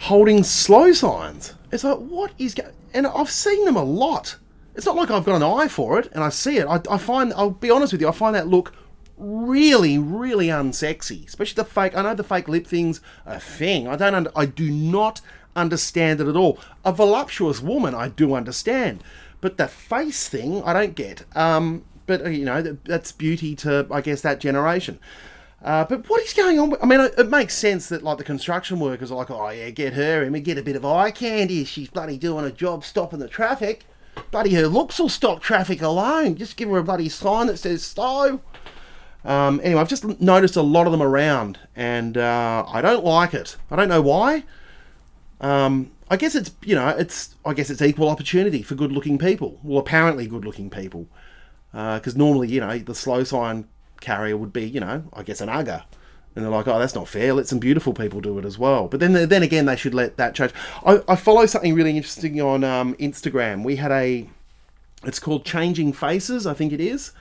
holding 0.00 0.42
slow 0.44 0.92
signs. 0.92 1.54
It's 1.72 1.84
like, 1.84 1.98
what 1.98 2.32
is 2.38 2.54
going 2.54 2.72
And 2.92 3.06
I've 3.06 3.30
seen 3.30 3.64
them 3.64 3.76
a 3.76 3.84
lot. 3.84 4.36
It's 4.74 4.86
not 4.86 4.96
like 4.96 5.10
I've 5.10 5.24
got 5.24 5.36
an 5.36 5.42
eye 5.42 5.68
for 5.68 5.98
it 5.98 6.10
and 6.12 6.22
I 6.22 6.28
see 6.28 6.58
it. 6.58 6.66
I, 6.66 6.80
I 6.90 6.98
find, 6.98 7.32
I'll 7.34 7.50
be 7.50 7.70
honest 7.70 7.92
with 7.92 8.00
you, 8.00 8.08
I 8.08 8.12
find 8.12 8.34
that 8.34 8.46
look 8.46 8.72
really, 9.16 9.98
really 9.98 10.48
unsexy. 10.48 11.26
Especially 11.26 11.56
the 11.62 11.64
fake, 11.64 11.96
I 11.96 12.02
know 12.02 12.14
the 12.14 12.24
fake 12.24 12.48
lip 12.48 12.66
thing's 12.66 13.00
a 13.26 13.40
thing. 13.40 13.88
I 13.88 13.96
don't, 13.96 14.14
under, 14.14 14.30
I 14.36 14.46
do 14.46 14.70
not 14.70 15.20
understand 15.56 16.20
it 16.20 16.28
at 16.28 16.36
all. 16.36 16.58
A 16.84 16.92
voluptuous 16.92 17.60
woman, 17.60 17.94
I 17.94 18.08
do 18.08 18.34
understand. 18.34 19.02
But 19.40 19.56
the 19.56 19.68
face 19.68 20.28
thing, 20.28 20.62
I 20.62 20.72
don't 20.72 20.94
get. 20.94 21.24
Um, 21.36 21.84
but 22.08 22.26
uh, 22.26 22.28
you 22.30 22.44
know 22.44 22.60
that's 22.60 23.12
beauty 23.12 23.54
to 23.56 23.86
I 23.92 24.00
guess 24.00 24.22
that 24.22 24.40
generation. 24.40 24.98
Uh, 25.62 25.84
but 25.84 26.08
what 26.08 26.22
is 26.22 26.32
going 26.34 26.58
on? 26.58 26.74
I 26.80 26.86
mean, 26.86 27.00
it, 27.00 27.28
makes 27.28 27.54
sense 27.54 27.88
that 27.88 28.04
like 28.04 28.18
the 28.18 28.24
construction 28.24 28.78
workers 28.78 29.10
are 29.10 29.16
like, 29.16 29.30
oh 29.30 29.48
yeah, 29.50 29.70
get 29.70 29.94
her 29.94 30.22
in, 30.22 30.32
we 30.32 30.40
get 30.40 30.56
a 30.56 30.62
bit 30.62 30.76
of 30.76 30.84
eye 30.84 31.10
candy. 31.10 31.64
She's 31.64 31.90
bloody 31.90 32.16
doing 32.16 32.44
a 32.44 32.52
job 32.52 32.84
stopping 32.84 33.18
the 33.18 33.28
traffic. 33.28 33.84
Bloody 34.30 34.54
her 34.54 34.68
looks 34.68 34.98
will 34.98 35.08
stop 35.08 35.42
traffic 35.42 35.82
alone. 35.82 36.36
Just 36.36 36.56
give 36.56 36.68
her 36.68 36.78
a 36.78 36.84
bloody 36.84 37.08
sign 37.08 37.48
that 37.48 37.58
says 37.58 37.84
slow. 37.84 38.40
Um, 39.24 39.60
anyway, 39.64 39.80
I've 39.80 39.88
just 39.88 40.20
noticed 40.20 40.54
a 40.54 40.62
lot 40.62 40.86
of 40.86 40.92
them 40.92 41.02
around, 41.02 41.58
and 41.74 42.16
uh, 42.16 42.64
I 42.68 42.80
don't 42.80 43.04
like 43.04 43.34
it. 43.34 43.56
I 43.70 43.76
don't 43.76 43.88
know 43.88 44.02
why. 44.02 44.44
Um, 45.40 45.90
I 46.10 46.16
guess 46.16 46.34
it's 46.34 46.52
you 46.62 46.74
know 46.74 46.88
it's 46.88 47.34
I 47.44 47.52
guess 47.52 47.68
it's 47.68 47.82
equal 47.82 48.08
opportunity 48.08 48.62
for 48.62 48.74
good-looking 48.74 49.18
people. 49.18 49.58
Well, 49.62 49.78
apparently 49.78 50.26
good-looking 50.26 50.70
people, 50.70 51.08
because 51.78 52.16
normally 52.16 52.48
you 52.48 52.60
know 52.60 52.78
the 52.78 52.94
slow 52.94 53.22
sign 53.22 53.66
carrier 54.00 54.36
would 54.36 54.52
be 54.52 54.68
you 54.68 54.80
know 54.80 55.04
I 55.12 55.22
guess 55.22 55.40
an 55.40 55.48
ugger, 55.48 55.84
and 56.34 56.44
they're 56.44 56.50
like 56.50 56.66
oh 56.66 56.78
that's 56.78 56.94
not 56.94 57.06
fair. 57.06 57.32
Let 57.32 57.46
some 57.46 57.60
beautiful 57.60 57.94
people 57.94 58.20
do 58.20 58.38
it 58.38 58.44
as 58.44 58.58
well. 58.58 58.88
But 58.88 59.00
then 59.00 59.12
then 59.12 59.42
again 59.42 59.66
they 59.66 59.76
should 59.76 59.94
let 59.94 60.16
that 60.16 60.34
change. 60.34 60.52
I, 60.84 61.00
I 61.06 61.14
follow 61.14 61.46
something 61.46 61.74
really 61.74 61.96
interesting 61.96 62.40
on 62.40 62.64
um, 62.64 62.94
Instagram. 62.96 63.62
We 63.62 63.76
had 63.76 63.92
a 63.92 64.28
it's 65.04 65.20
called 65.20 65.44
Changing 65.44 65.92
Faces, 65.92 66.46
I 66.46 66.54
think 66.54 66.72
it 66.72 66.80
is, 66.80 67.12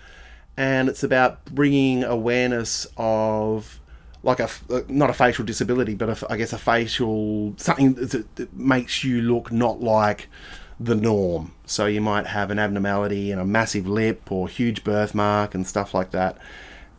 and 0.55 0.89
it's 0.89 1.03
about 1.03 1.45
bringing 1.45 2.03
awareness 2.03 2.87
of 2.97 3.79
like 4.23 4.39
a 4.39 4.49
not 4.87 5.11
a 5.11 5.13
facial 5.13 5.45
disability, 5.45 5.93
but 5.93 6.09
a, 6.23 6.31
I 6.31 6.37
guess 6.37 6.51
a 6.51 6.57
facial 6.57 7.53
something 7.57 7.93
that 7.93 8.53
makes 8.53 9.03
you 9.03 9.21
look 9.21 9.51
not 9.51 9.81
like 9.81 10.29
the 10.79 10.95
norm. 10.95 11.53
So 11.65 11.85
you 11.85 12.01
might 12.01 12.27
have 12.27 12.51
an 12.51 12.59
abnormality 12.59 13.31
and 13.31 13.41
a 13.41 13.45
massive 13.45 13.87
lip 13.87 14.31
or 14.31 14.47
huge 14.47 14.83
birthmark 14.83 15.55
and 15.55 15.65
stuff 15.65 15.93
like 15.93 16.11
that. 16.11 16.37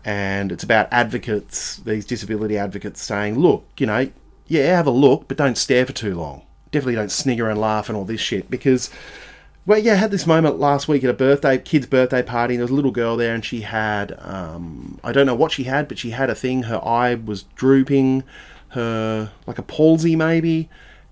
And 0.04 0.50
it's 0.50 0.64
about 0.64 0.88
advocates, 0.90 1.76
these 1.76 2.06
disability 2.06 2.56
advocates 2.56 3.02
saying, 3.02 3.38
look, 3.38 3.66
you 3.78 3.86
know, 3.86 4.10
yeah, 4.46 4.76
have 4.76 4.86
a 4.86 4.90
look, 4.92 5.28
but 5.28 5.36
don't 5.36 5.58
stare 5.58 5.86
for 5.86 5.92
too 5.92 6.14
long. 6.14 6.42
Definitely 6.70 6.96
don't 6.96 7.12
snigger 7.12 7.48
and 7.48 7.60
laugh 7.60 7.88
and 7.88 7.96
all 7.96 8.04
this 8.04 8.20
shit 8.20 8.50
because 8.50 8.90
well, 9.68 9.78
yeah, 9.78 9.92
I 9.92 9.96
had 9.96 10.10
this 10.10 10.26
moment 10.26 10.58
last 10.58 10.88
week 10.88 11.04
at 11.04 11.10
a 11.10 11.14
birthday, 11.14 11.58
kid's 11.58 11.86
birthday 11.86 12.22
party. 12.22 12.54
And 12.54 12.60
there 12.60 12.64
was 12.64 12.70
a 12.70 12.74
little 12.74 12.90
girl 12.90 13.18
there, 13.18 13.34
and 13.34 13.44
she 13.44 13.60
had, 13.60 14.18
um, 14.20 14.98
I 15.04 15.12
don't 15.12 15.26
know 15.26 15.34
what 15.34 15.52
she 15.52 15.64
had, 15.64 15.88
but 15.88 15.98
she 15.98 16.12
had 16.12 16.30
a 16.30 16.34
thing. 16.34 16.62
Her 16.62 16.82
eye 16.82 17.16
was 17.16 17.42
drooping, 17.54 18.24
her 18.68 19.30
like 19.46 19.58
a 19.58 19.62
palsy 19.62 20.16
maybe, 20.16 20.70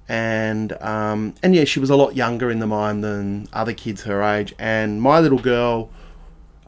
and 0.09 0.73
um, 0.83 1.35
and 1.43 1.55
yeah, 1.55 1.65
she 1.65 1.81
was 1.81 1.91
a 1.91 1.97
lot 1.97 2.15
younger 2.15 2.51
in 2.51 2.61
the 2.61 2.67
mind 2.67 3.03
than 3.03 3.49
other 3.53 3.73
kids 3.73 4.03
her 4.03 4.23
age. 4.23 4.55
And 4.59 5.03
my 5.03 5.19
little 5.19 5.39
girl 5.39 5.91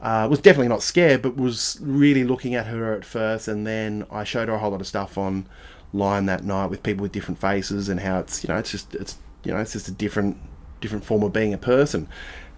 uh, 0.01 0.27
was 0.29 0.39
definitely 0.39 0.67
not 0.67 0.81
scared, 0.81 1.21
but 1.21 1.37
was 1.37 1.77
really 1.81 2.23
looking 2.23 2.55
at 2.55 2.67
her 2.67 2.93
at 2.93 3.05
first. 3.05 3.47
And 3.47 3.65
then 3.65 4.05
I 4.11 4.23
showed 4.23 4.49
her 4.49 4.55
a 4.55 4.59
whole 4.59 4.71
lot 4.71 4.81
of 4.81 4.87
stuff 4.87 5.17
online 5.17 6.25
that 6.25 6.43
night 6.43 6.67
with 6.67 6.83
people 6.83 7.03
with 7.03 7.11
different 7.11 7.39
faces 7.39 7.89
and 7.89 7.99
how 7.99 8.19
it's 8.19 8.43
you 8.43 8.49
know 8.49 8.57
it's 8.57 8.71
just 8.71 8.93
it's 8.95 9.17
you 9.43 9.53
know 9.53 9.59
it's 9.59 9.73
just 9.73 9.87
a 9.87 9.91
different 9.91 10.37
different 10.81 11.05
form 11.05 11.23
of 11.23 11.33
being 11.33 11.53
a 11.53 11.57
person. 11.57 12.07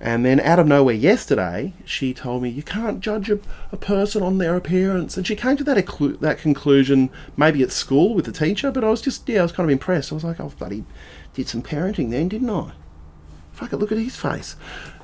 And 0.03 0.25
then 0.25 0.39
out 0.39 0.57
of 0.57 0.65
nowhere 0.65 0.95
yesterday, 0.95 1.73
she 1.85 2.11
told 2.11 2.41
me 2.41 2.49
you 2.49 2.63
can't 2.63 3.01
judge 3.01 3.29
a, 3.29 3.37
a 3.71 3.77
person 3.77 4.23
on 4.23 4.39
their 4.39 4.55
appearance, 4.55 5.15
and 5.15 5.27
she 5.27 5.35
came 5.35 5.57
to 5.57 5.63
that 5.65 5.77
occlu- 5.77 6.19
that 6.21 6.39
conclusion 6.39 7.11
maybe 7.37 7.61
at 7.61 7.71
school 7.71 8.15
with 8.15 8.25
the 8.25 8.31
teacher. 8.31 8.71
But 8.71 8.83
I 8.83 8.89
was 8.89 8.99
just 8.99 9.29
yeah, 9.29 9.41
I 9.41 9.43
was 9.43 9.51
kind 9.51 9.69
of 9.69 9.71
impressed. 9.71 10.11
I 10.11 10.15
was 10.15 10.23
like, 10.23 10.39
oh 10.39 10.51
bloody, 10.57 10.85
did 11.35 11.47
some 11.47 11.61
parenting 11.61 12.09
then, 12.09 12.29
didn't 12.29 12.49
I? 12.49 12.71
Fuck 13.53 13.73
it, 13.73 13.77
look 13.77 13.91
at 13.91 13.99
his 13.99 14.15
face. 14.15 14.55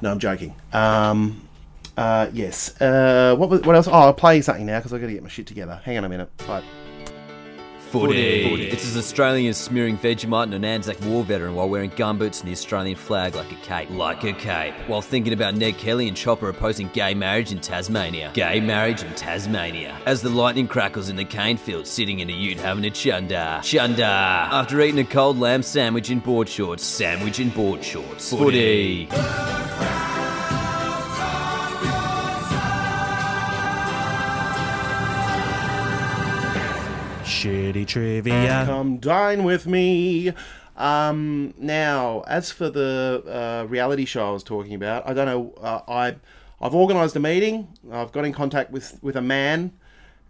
No, 0.02 0.10
I'm 0.10 0.20
joking. 0.20 0.56
Um, 0.74 1.48
uh, 1.96 2.32
yes. 2.34 2.80
Uh, 2.82 3.36
what 3.38 3.50
was, 3.50 3.62
what 3.62 3.76
else? 3.76 3.88
Oh, 3.88 3.92
I'll 3.92 4.14
play 4.14 4.42
something 4.42 4.66
now 4.66 4.80
because 4.80 4.94
I 4.94 4.98
got 4.98 5.08
to 5.08 5.14
get 5.14 5.22
my 5.22 5.30
shit 5.30 5.46
together. 5.46 5.80
Hang 5.84 5.98
on 6.00 6.06
a 6.06 6.10
minute. 6.10 6.32
Right. 6.48 6.64
Footy. 7.92 8.70
This 8.70 8.86
is 8.86 8.98
Australian 8.98 9.50
as 9.50 9.58
smearing 9.58 9.98
Vegemite 9.98 10.48
on 10.48 10.54
an 10.54 10.66
Anzac 10.66 11.00
War 11.06 11.24
veteran 11.24 11.56
while 11.56 11.70
wearing 11.70 11.90
gumboots 11.92 12.42
and 12.42 12.50
the 12.50 12.52
Australian 12.52 12.98
flag 12.98 13.34
like 13.36 13.50
a 13.52 13.56
cape. 13.56 13.90
Like 13.90 14.26
a 14.26 14.34
cape. 14.34 14.74
While 14.88 15.02
thinking 15.02 15.32
about 15.32 15.56
Ned 15.56 15.78
Kelly 15.78 16.10
and 16.10 16.18
Chopper 16.18 16.50
opposing 16.50 16.90
gay 16.90 17.14
marriage 17.14 17.54
in 17.54 17.60
Tasmania. 17.60 18.32
Gay 18.34 18.60
marriage 18.60 19.04
in 19.04 19.14
Tasmania. 19.16 19.98
As 20.06 20.22
the 20.22 20.30
lightning 20.30 20.68
crackles 20.68 21.08
in 21.08 21.16
the 21.16 21.26
cane 21.26 21.56
field, 21.58 21.88
sitting 21.88 22.20
in 22.20 22.30
a 22.30 22.34
ute 22.34 22.60
having 22.60 22.84
a 22.86 22.92
chunder. 22.92 23.62
Chunder. 23.64 24.04
After 24.04 24.82
eating 24.82 25.00
a 25.00 25.06
cold 25.06 25.40
lamb 25.40 25.64
sandwich 25.64 26.10
in 26.10 26.20
board 26.20 26.50
shorts. 26.50 26.84
Sandwich 26.84 27.40
in 27.40 27.50
board 27.50 27.84
shorts. 27.84 28.32
Footy. 28.32 29.08
Shitty 37.68 37.86
trivia. 37.86 38.64
Come 38.66 38.98
dine 38.98 39.44
with 39.44 39.68
me. 39.68 40.32
Um, 40.78 41.54
now, 41.58 42.24
as 42.26 42.50
for 42.50 42.70
the 42.70 43.24
uh, 43.28 43.68
reality 43.68 44.06
show 44.06 44.30
I 44.30 44.32
was 44.32 44.44
talking 44.44 44.74
about, 44.74 45.08
I 45.08 45.14
don't 45.14 45.26
know. 45.26 45.54
Uh, 45.62 45.82
I 45.86 46.16
I've 46.62 46.74
organised 46.74 47.16
a 47.18 47.20
meeting. 47.20 47.68
I've 47.92 48.14
got 48.14 48.24
in 48.24 48.32
contact 48.32 48.72
with 48.72 48.98
with 49.02 49.18
a 49.18 49.22
man, 49.22 49.74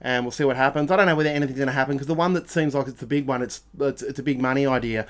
and 0.02 0.26
we'll 0.26 0.32
see 0.32 0.46
what 0.46 0.56
happens. 0.56 0.90
I 0.90 0.96
don't 0.96 1.06
know 1.06 1.16
whether 1.16 1.30
anything's 1.30 1.60
going 1.60 1.68
to 1.68 1.74
happen 1.74 1.96
because 1.96 2.08
the 2.08 2.16
one 2.16 2.34
that 2.34 2.50
seems 2.50 2.74
like 2.74 2.88
it's 2.88 3.00
the 3.00 3.06
big 3.06 3.28
one, 3.28 3.44
it's, 3.44 3.62
it's 3.80 4.02
it's 4.02 4.18
a 4.18 4.24
big 4.24 4.42
money 4.42 4.66
idea. 4.66 5.06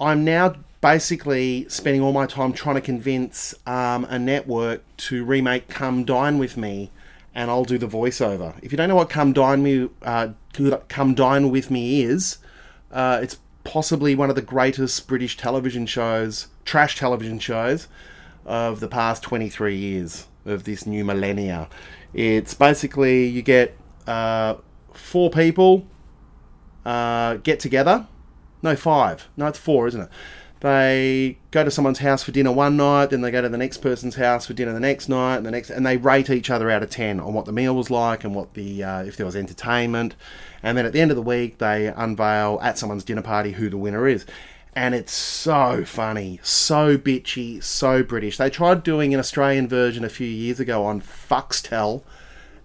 I'm 0.00 0.24
now 0.24 0.54
basically 0.80 1.68
spending 1.68 2.00
all 2.00 2.12
my 2.12 2.26
time 2.26 2.54
trying 2.54 2.76
to 2.76 2.80
convince 2.80 3.54
um, 3.66 4.06
a 4.06 4.18
network 4.18 4.82
to 5.08 5.24
remake 5.26 5.68
"Come 5.68 6.04
Dine 6.04 6.38
with 6.38 6.56
Me." 6.56 6.90
And 7.36 7.50
I'll 7.50 7.64
do 7.64 7.76
the 7.76 7.86
voiceover. 7.86 8.54
If 8.62 8.72
you 8.72 8.78
don't 8.78 8.88
know 8.88 8.96
what 8.96 9.10
"Come 9.10 9.34
Dine 9.34 9.62
Me," 9.62 9.88
uh, 10.02 10.30
"Come 10.88 11.14
Dine 11.14 11.50
with 11.50 11.70
Me" 11.70 12.02
is, 12.02 12.38
uh, 12.90 13.20
it's 13.22 13.38
possibly 13.62 14.14
one 14.14 14.30
of 14.30 14.36
the 14.36 14.42
greatest 14.42 15.06
British 15.06 15.36
television 15.36 15.84
shows, 15.84 16.48
trash 16.64 16.98
television 16.98 17.38
shows, 17.38 17.88
of 18.46 18.80
the 18.80 18.88
past 18.88 19.22
23 19.22 19.76
years 19.76 20.26
of 20.46 20.64
this 20.64 20.86
new 20.86 21.04
millennia. 21.04 21.68
It's 22.14 22.54
basically 22.54 23.26
you 23.26 23.42
get 23.42 23.76
uh, 24.06 24.54
four 24.94 25.28
people 25.28 25.86
uh, 26.86 27.34
get 27.34 27.60
together. 27.60 28.06
No, 28.62 28.74
five. 28.76 29.28
No, 29.36 29.48
it's 29.48 29.58
four, 29.58 29.86
isn't 29.88 30.00
it? 30.00 30.08
They 30.66 31.38
go 31.52 31.62
to 31.62 31.70
someone's 31.70 32.00
house 32.00 32.24
for 32.24 32.32
dinner 32.32 32.50
one 32.50 32.76
night, 32.76 33.10
then 33.10 33.20
they 33.20 33.30
go 33.30 33.40
to 33.40 33.48
the 33.48 33.56
next 33.56 33.76
person's 33.78 34.16
house 34.16 34.46
for 34.46 34.52
dinner 34.52 34.72
the 34.72 34.80
next 34.80 35.08
night, 35.08 35.36
and 35.36 35.46
the 35.46 35.52
next, 35.52 35.70
and 35.70 35.86
they 35.86 35.96
rate 35.96 36.28
each 36.28 36.50
other 36.50 36.68
out 36.68 36.82
of 36.82 36.90
ten 36.90 37.20
on 37.20 37.34
what 37.34 37.44
the 37.44 37.52
meal 37.52 37.76
was 37.76 37.88
like 37.88 38.24
and 38.24 38.34
what 38.34 38.54
the 38.54 38.82
uh, 38.82 39.04
if 39.04 39.16
there 39.16 39.24
was 39.24 39.36
entertainment, 39.36 40.16
and 40.64 40.76
then 40.76 40.84
at 40.84 40.92
the 40.92 41.00
end 41.00 41.12
of 41.12 41.16
the 41.16 41.22
week 41.22 41.58
they 41.58 41.86
unveil 41.86 42.58
at 42.64 42.78
someone's 42.78 43.04
dinner 43.04 43.22
party 43.22 43.52
who 43.52 43.70
the 43.70 43.76
winner 43.76 44.08
is, 44.08 44.26
and 44.74 44.92
it's 44.92 45.12
so 45.12 45.84
funny, 45.84 46.40
so 46.42 46.98
bitchy, 46.98 47.62
so 47.62 48.02
British. 48.02 48.36
They 48.36 48.50
tried 48.50 48.82
doing 48.82 49.14
an 49.14 49.20
Australian 49.20 49.68
version 49.68 50.04
a 50.04 50.08
few 50.08 50.26
years 50.26 50.58
ago 50.58 50.84
on 50.84 51.00
Foxtel, 51.00 52.02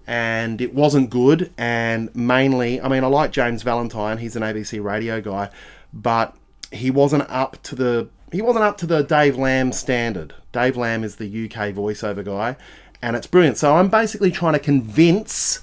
and 0.07 0.59
it 0.59 0.73
wasn't 0.73 1.11
good. 1.11 1.53
And 1.55 2.09
mainly, 2.15 2.81
I 2.81 2.87
mean, 2.87 3.03
I 3.03 3.07
like 3.07 3.31
James 3.31 3.61
Valentine; 3.61 4.17
he's 4.17 4.35
an 4.35 4.41
ABC 4.41 4.83
radio 4.83 5.21
guy, 5.21 5.51
but 5.93 6.35
he 6.71 6.89
wasn't 6.91 7.29
up 7.29 7.62
to 7.63 7.75
the 7.75 8.10
he 8.31 8.41
wasn't 8.41 8.63
up 8.63 8.77
to 8.77 8.86
the 8.86 9.03
Dave 9.03 9.38
Lamb 9.38 9.73
standard. 9.73 10.34
Dave 10.53 10.77
Lamb 10.77 11.03
is 11.03 11.17
the 11.17 11.45
UK 11.45 11.73
voiceover 11.73 12.23
guy, 12.23 12.55
and 13.01 13.15
it's 13.15 13.27
brilliant. 13.27 13.57
So 13.57 13.75
I'm 13.75 13.89
basically 13.89 14.31
trying 14.31 14.53
to 14.53 14.60
convince 14.60 15.62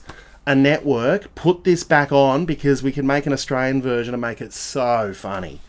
a 0.48 0.54
network 0.54 1.34
put 1.34 1.64
this 1.64 1.84
back 1.84 2.10
on 2.10 2.46
because 2.46 2.82
we 2.82 2.90
can 2.90 3.06
make 3.06 3.26
an 3.26 3.34
Australian 3.34 3.82
version 3.82 4.14
and 4.14 4.20
make 4.22 4.40
it 4.40 4.50
so 4.52 5.12
funny. 5.12 5.60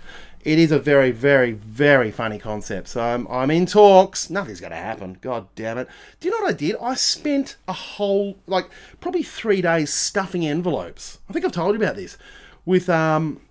It 0.45 0.57
is 0.57 0.71
a 0.71 0.79
very, 0.79 1.11
very, 1.11 1.51
very 1.51 2.11
funny 2.11 2.39
concept. 2.39 2.87
So 2.87 3.01
I'm, 3.01 3.27
I'm 3.27 3.51
in 3.51 3.65
talks. 3.65 4.29
Nothing's 4.29 4.61
going 4.61 4.71
to 4.71 4.77
happen. 4.77 5.17
God 5.19 5.47
damn 5.55 5.77
it. 5.77 5.89
Do 6.21 6.29
you 6.29 6.33
know 6.33 6.45
what 6.45 6.53
I 6.53 6.57
did? 6.57 6.77
I 6.81 6.95
spent 6.95 7.57
a 7.67 7.73
whole, 7.73 8.37
like, 8.47 8.69
probably 9.01 9.21
three 9.21 9.61
days 9.61 9.93
stuffing 9.93 10.47
envelopes. 10.47 11.19
I 11.29 11.33
think 11.33 11.43
I've 11.43 11.51
told 11.51 11.75
you 11.75 11.81
about 11.81 11.97
this. 11.97 12.17
With 12.65 12.89
um, 12.89 13.41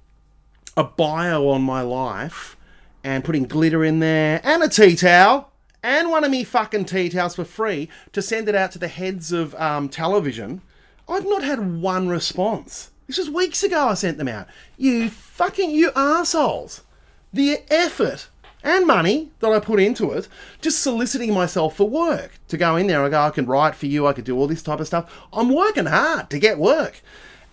a 0.78 0.84
bio 0.84 1.48
on 1.48 1.60
my 1.60 1.82
life 1.82 2.56
and 3.02 3.24
putting 3.24 3.42
glitter 3.42 3.84
in 3.84 3.98
there 3.98 4.40
and 4.44 4.62
a 4.62 4.68
tea 4.68 4.94
towel 4.94 5.50
and 5.82 6.08
one 6.08 6.22
of 6.22 6.30
me 6.30 6.44
fucking 6.44 6.84
tea 6.84 7.08
towels 7.08 7.34
for 7.34 7.44
free 7.44 7.88
to 8.12 8.22
send 8.22 8.48
it 8.48 8.54
out 8.54 8.70
to 8.70 8.78
the 8.78 8.86
heads 8.86 9.32
of 9.32 9.56
um, 9.56 9.88
television. 9.88 10.62
I've 11.08 11.24
not 11.24 11.42
had 11.42 11.82
one 11.82 12.08
response. 12.08 12.92
This 13.08 13.18
was 13.18 13.28
weeks 13.28 13.64
ago 13.64 13.88
I 13.88 13.94
sent 13.94 14.18
them 14.18 14.28
out. 14.28 14.46
You 14.76 15.10
fucking, 15.10 15.72
you 15.72 15.90
assholes. 15.96 16.82
The 17.32 17.58
effort 17.72 18.28
and 18.62 18.86
money 18.86 19.32
that 19.40 19.50
I 19.50 19.58
put 19.58 19.80
into 19.80 20.12
it, 20.12 20.28
just 20.60 20.80
soliciting 20.80 21.34
myself 21.34 21.76
for 21.76 21.88
work. 21.88 22.38
To 22.48 22.56
go 22.56 22.76
in 22.76 22.86
there, 22.86 23.02
I 23.02 23.08
go, 23.08 23.20
I 23.20 23.30
can 23.30 23.46
write 23.46 23.74
for 23.74 23.86
you, 23.86 24.06
I 24.06 24.12
could 24.12 24.24
do 24.24 24.38
all 24.38 24.46
this 24.46 24.62
type 24.62 24.78
of 24.78 24.86
stuff. 24.86 25.26
I'm 25.32 25.52
working 25.52 25.86
hard 25.86 26.30
to 26.30 26.38
get 26.38 26.56
work 26.56 27.02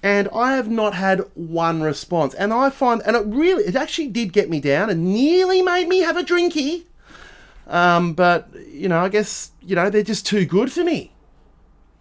and 0.05 0.29
I 0.35 0.55
have 0.55 0.69
not 0.69 0.93
had 0.93 1.21
one 1.33 1.81
response. 1.81 2.35
And 2.35 2.53
I 2.53 2.69
find, 2.69 3.01
and 3.07 3.15
it 3.15 3.25
really, 3.25 3.63
it 3.63 3.75
actually 3.75 4.09
did 4.09 4.33
get 4.33 4.51
me 4.51 4.59
down 4.59 4.91
and 4.91 5.03
nearly 5.03 5.63
made 5.63 5.87
me 5.87 6.01
have 6.01 6.15
a 6.15 6.21
drinky. 6.21 6.83
Um, 7.65 8.13
but 8.13 8.47
you 8.69 8.87
know, 8.87 8.99
I 8.99 9.09
guess 9.09 9.49
you 9.61 9.75
know 9.75 9.89
they're 9.89 10.03
just 10.03 10.27
too 10.27 10.45
good 10.45 10.71
for 10.71 10.83
me. 10.83 11.11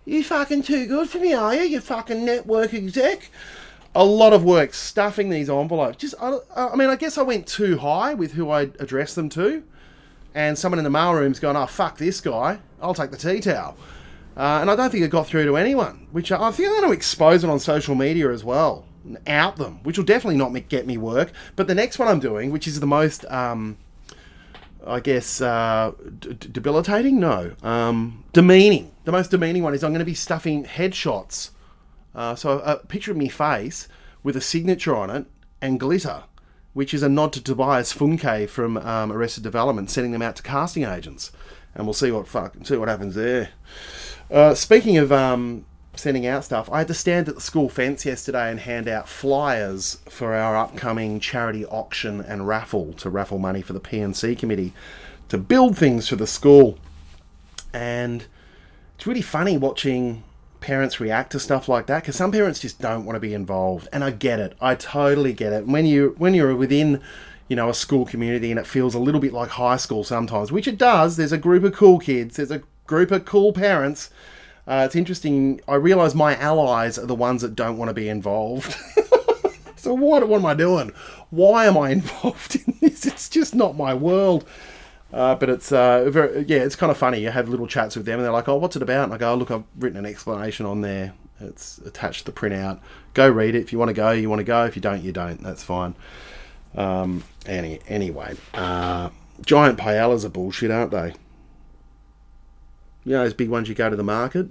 You 0.05 0.23
fucking 0.23 0.65
too 0.65 0.87
good 0.87 1.09
for 1.09 1.19
me, 1.19 1.33
are 1.33 1.55
you? 1.55 1.63
You 1.63 1.81
fucking 1.81 2.27
network 2.27 2.75
exec. 2.75 3.31
A 3.95 4.05
lot 4.05 4.35
of 4.35 4.45
work 4.45 4.75
stuffing 4.75 5.31
these 5.31 5.49
envelopes. 5.49 5.97
Just, 5.97 6.15
I, 6.21 6.41
I 6.55 6.77
mean, 6.77 6.91
I 6.91 6.97
guess 6.97 7.17
I 7.17 7.23
went 7.23 7.47
too 7.47 7.79
high 7.79 8.13
with 8.13 8.33
who 8.33 8.51
I 8.51 8.63
addressed 8.81 9.15
them 9.15 9.31
to, 9.31 9.63
and 10.35 10.59
someone 10.59 10.79
in 10.79 10.85
the 10.85 10.91
mailroom's 10.91 11.41
gone, 11.41 11.57
"Oh 11.57 11.65
fuck 11.65 11.97
this 11.97 12.21
guy! 12.21 12.59
I'll 12.83 12.93
take 12.93 13.13
the 13.13 13.17
tea 13.17 13.41
towel." 13.41 13.79
Uh, 14.37 14.59
and 14.61 14.71
I 14.71 14.77
don't 14.77 14.91
think 14.91 15.05
it 15.05 15.11
got 15.11 15.27
through 15.27 15.45
to 15.45 15.57
anyone, 15.57 16.09
which 16.11 16.33
I 16.33 16.49
I 16.49 16.51
think 16.51 16.69
I'm 16.69 16.75
going 16.81 16.89
to 16.89 16.97
expose 16.97 17.45
it 17.45 17.51
on 17.51 17.61
social 17.61 17.95
media 17.95 18.33
as 18.33 18.43
well, 18.43 18.85
out 19.27 19.57
them, 19.57 19.83
which 19.85 19.97
will 19.97 20.05
definitely 20.05 20.37
not 20.37 20.53
get 20.69 20.87
me 20.87 20.97
work. 20.97 21.33
But 21.55 21.69
the 21.69 21.75
next 21.75 21.99
one 21.99 22.09
I'm 22.09 22.21
doing, 22.21 22.51
which 22.51 22.67
is 22.67 22.81
the 22.81 22.87
most, 22.87 23.25
um, 23.27 23.77
I 24.85 25.01
guess, 25.01 25.41
uh, 25.41 25.93
d- 26.19 26.35
debilitating? 26.35 27.21
No. 27.21 27.53
Um, 27.63 28.25
demeaning. 28.33 28.91
The 29.05 29.13
most 29.13 29.31
demeaning 29.31 29.63
one 29.63 29.75
is 29.75 29.85
I'm 29.85 29.93
going 29.93 30.01
to 30.01 30.05
be 30.05 30.15
stuffing 30.15 30.65
headshots. 30.65 31.51
Uh, 32.15 32.35
so 32.35 32.59
a 32.61 32.79
picture 32.79 33.13
of 33.13 33.17
me 33.17 33.29
face 33.29 33.89
with 34.23 34.37
a 34.37 34.41
signature 34.41 34.97
on 34.97 35.11
it 35.11 35.27
and 35.61 35.79
glitter, 35.79 36.25
which 36.73 36.93
is 36.93 37.03
a 37.03 37.09
nod 37.09 37.33
to 37.35 37.43
Tobias 37.43 37.93
Funke 37.93 38.49
from 38.49 38.77
um, 38.79 39.13
Arrested 39.13 39.43
Development, 39.45 39.89
sending 39.89 40.13
them 40.13 40.23
out 40.23 40.37
to 40.37 40.43
casting 40.43 40.85
agents. 40.85 41.31
And 41.75 41.87
we'll 41.87 41.95
see 41.95 42.11
what 42.13 42.29
fuck, 42.29 42.55
see 42.65 42.77
what 42.77 42.89
happens 42.89 43.15
there. 43.15 43.51
Uh, 44.35 44.53
speaking 44.53 44.97
of 44.97 45.13
um, 45.13 45.65
sending 45.95 46.27
out 46.27 46.43
stuff, 46.43 46.69
I 46.73 46.79
had 46.79 46.89
to 46.89 46.95
stand 46.95 47.29
at 47.29 47.37
the 47.37 47.41
school 47.41 47.69
fence 47.69 48.05
yesterday 48.05 48.51
and 48.51 48.59
hand 48.59 48.89
out 48.89 49.09
flyers 49.09 49.99
for 50.09 50.35
our 50.35 50.57
upcoming 50.57 51.21
charity 51.21 51.65
auction 51.65 52.21
and 52.21 52.49
raffle 52.49 52.95
to 52.95 53.09
raffle 53.09 53.39
money 53.39 53.63
for 53.63 53.75
the 53.75 53.79
P&C 53.79 54.35
committee 54.35 54.73
to 55.29 55.39
build 55.39 55.79
things 55.79 56.09
for 56.09 56.17
the 56.17 56.27
school. 56.27 56.81
And 57.73 58.27
it's 58.97 59.07
really 59.07 59.23
funny 59.23 59.57
watching 59.57 60.25
parents 60.59 60.99
react 60.99 61.31
to 61.31 61.39
stuff 61.39 61.69
like 61.69 61.87
that 61.87 62.03
because 62.03 62.17
some 62.17 62.33
parents 62.33 62.59
just 62.59 62.81
don't 62.81 63.05
want 63.05 63.15
to 63.15 63.21
be 63.21 63.35
involved, 63.35 63.87
and 63.93 64.03
I 64.03 64.11
get 64.11 64.41
it. 64.41 64.57
I 64.61 64.75
totally 64.75 65.33
get 65.33 65.53
it. 65.53 65.69
When 65.69 65.87
you 65.87 66.17
when 66.19 66.35
you're 66.35 66.57
within 66.57 67.01
you 67.47 67.55
know 67.55 67.69
a 67.69 67.75
school 67.75 68.05
community 68.05 68.51
and 68.51 68.59
it 68.59 68.67
feels 68.67 68.95
a 68.95 68.99
little 68.99 69.21
bit 69.21 69.33
like 69.33 69.51
high 69.51 69.77
school 69.77 70.03
sometimes, 70.03 70.51
which 70.51 70.67
it 70.67 70.77
does. 70.77 71.17
There's 71.17 71.31
a 71.31 71.39
group 71.39 71.63
of 71.63 71.73
cool 71.73 72.01
kids. 72.01 72.35
There's 72.35 72.51
a 72.51 72.63
group 72.87 73.11
of 73.11 73.25
cool 73.25 73.53
parents. 73.53 74.11
Uh, 74.67 74.85
it's 74.87 74.97
interesting. 74.97 75.61
I 75.69 75.75
realise 75.75 76.15
my 76.15 76.37
allies 76.37 76.99
are 76.99 77.07
the 77.07 77.15
ones 77.15 77.43
that 77.43 77.55
don't 77.55 77.77
want 77.77 77.91
to 77.91 77.95
be 77.95 78.09
involved. 78.09 78.75
so 79.77 79.93
what, 79.95 80.27
what 80.29 80.39
am 80.39 80.47
I 80.47 80.55
doing? 80.55 80.93
Why 81.31 81.67
am 81.67 81.77
I 81.77 81.91
involved 81.99 82.57
in 82.57 82.79
this? 82.81 83.07
It's 83.07 83.29
just 83.29 83.55
not 83.55 83.77
my 83.77 83.95
world. 83.95 84.47
Uh, 85.13 85.35
but 85.37 85.49
it's 85.49 85.71
uh, 85.71 86.11
very, 86.11 86.45
yeah, 86.49 86.59
it's 86.59 86.75
kind 86.75 86.91
of 86.91 86.99
funny. 86.99 87.21
You 87.21 87.31
have 87.31 87.49
little 87.49 87.69
chats 87.69 87.95
with 87.95 88.05
them, 88.05 88.19
and 88.19 88.25
they're 88.25 88.33
like, 88.33 88.49
"Oh, 88.49 88.57
what's 88.57 88.75
it 88.75 88.83
about?" 88.83 89.05
And 89.05 89.15
I 89.15 89.17
go, 89.17 89.33
oh, 89.33 89.37
"Look, 89.37 89.53
I've 89.53 89.63
written 89.79 89.97
an 89.97 90.07
explanation 90.07 90.67
on 90.67 90.81
there. 90.81 91.13
It's 91.41 91.79
attached 91.79 92.27
to 92.27 92.33
the 92.33 92.33
printout. 92.33 92.81
Go 93.13 93.29
read 93.31 93.55
it. 93.55 93.61
If 93.61 93.73
you 93.73 93.79
want 93.79 93.91
to 93.91 93.95
go, 93.95 94.11
you 94.11 94.29
want 94.29 94.41
to 94.41 94.45
go. 94.45 94.65
If 94.65 94.75
you 94.75 94.83
don't, 94.83 95.05
you 95.05 95.13
don't. 95.13 95.41
That's 95.41 95.63
fine." 95.63 95.95
Um, 96.75 97.23
any 97.47 97.79
anyway, 97.87 98.35
uh, 98.55 99.11
giant 99.47 99.79
paellas 99.79 100.25
are 100.25 100.31
bullshit, 100.31 100.73
aren't 100.73 100.91
they? 100.91 101.15
You 103.05 103.13
know 103.13 103.23
those 103.23 103.35
big 103.35 103.51
ones 103.51 103.69
you 103.69 103.75
go 103.75 103.91
to 103.91 103.97
the 103.97 104.03
market. 104.03 104.49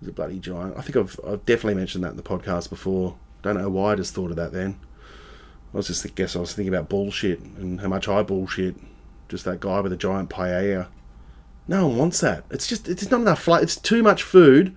There's 0.00 0.10
a 0.10 0.12
bloody 0.12 0.38
giant. 0.38 0.76
I 0.76 0.82
think 0.82 0.96
I've 0.96 1.18
I've 1.26 1.46
definitely 1.46 1.74
mentioned 1.74 2.04
that 2.04 2.10
in 2.10 2.16
the 2.16 2.22
podcast 2.22 2.70
before. 2.70 3.16
Don't 3.42 3.56
know 3.56 3.68
why 3.68 3.92
I 3.92 3.94
just 3.96 4.14
thought 4.14 4.30
of 4.30 4.36
that 4.36 4.52
then. 4.52 4.78
I 5.72 5.76
was 5.76 5.86
just 5.86 6.04
I 6.06 6.10
guess 6.10 6.36
I 6.36 6.40
was 6.40 6.54
thinking 6.54 6.72
about 6.72 6.88
bullshit 6.88 7.40
and 7.40 7.80
how 7.80 7.88
much 7.88 8.08
I 8.08 8.22
bullshit. 8.22 8.76
Just 9.28 9.44
that 9.44 9.60
guy 9.60 9.80
with 9.80 9.92
a 9.92 9.96
giant 9.96 10.30
paella. 10.30 10.88
No 11.66 11.88
one 11.88 11.96
wants 11.96 12.20
that. 12.20 12.44
It's 12.50 12.66
just 12.66 12.88
it's 12.88 13.10
not 13.10 13.20
enough 13.20 13.42
flavor. 13.42 13.62
It's 13.62 13.76
too 13.76 14.02
much 14.02 14.22
food. 14.22 14.76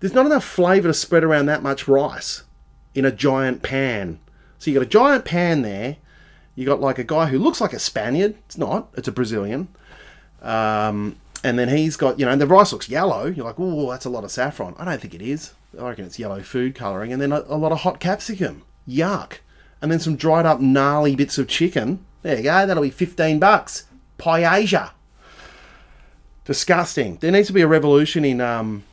There's 0.00 0.14
not 0.14 0.26
enough 0.26 0.44
flavour 0.44 0.88
to 0.88 0.94
spread 0.94 1.24
around 1.24 1.46
that 1.46 1.62
much 1.62 1.86
rice 1.86 2.44
in 2.94 3.04
a 3.04 3.12
giant 3.12 3.62
pan. 3.62 4.20
So 4.58 4.70
you 4.70 4.78
got 4.78 4.86
a 4.86 4.90
giant 4.90 5.24
pan 5.24 5.62
there. 5.62 5.96
You 6.54 6.66
got 6.66 6.80
like 6.80 6.98
a 6.98 7.04
guy 7.04 7.26
who 7.26 7.38
looks 7.38 7.60
like 7.60 7.72
a 7.72 7.78
Spaniard. 7.78 8.36
It's 8.46 8.58
not. 8.58 8.88
It's 8.94 9.08
a 9.08 9.12
Brazilian. 9.12 9.68
Um, 10.42 11.16
and 11.44 11.58
then 11.58 11.68
he's 11.68 11.96
got 11.96 12.18
you 12.18 12.26
know 12.26 12.32
and 12.32 12.40
the 12.40 12.46
rice 12.46 12.72
looks 12.72 12.88
yellow. 12.88 13.26
You're 13.26 13.46
like, 13.46 13.58
oh, 13.58 13.90
that's 13.90 14.04
a 14.04 14.10
lot 14.10 14.24
of 14.24 14.30
saffron. 14.30 14.74
I 14.78 14.84
don't 14.84 15.00
think 15.00 15.14
it 15.14 15.22
is. 15.22 15.54
I 15.78 15.88
reckon 15.88 16.04
it's 16.04 16.18
yellow 16.18 16.42
food 16.42 16.74
colouring. 16.74 17.12
And 17.12 17.20
then 17.20 17.32
a, 17.32 17.40
a 17.48 17.56
lot 17.56 17.72
of 17.72 17.78
hot 17.80 17.98
capsicum. 17.98 18.62
Yuck. 18.86 19.38
And 19.80 19.90
then 19.90 20.00
some 20.00 20.16
dried 20.16 20.46
up 20.46 20.60
gnarly 20.60 21.16
bits 21.16 21.38
of 21.38 21.48
chicken. 21.48 22.04
There 22.22 22.36
you 22.36 22.44
go. 22.44 22.66
That'll 22.66 22.82
be 22.82 22.90
fifteen 22.90 23.38
bucks. 23.38 23.84
Paella. 24.18 24.90
Disgusting. 26.44 27.16
There 27.16 27.32
needs 27.32 27.48
to 27.48 27.52
be 27.52 27.62
a 27.62 27.66
revolution 27.66 28.24
in 28.24 28.40
um, 28.40 28.84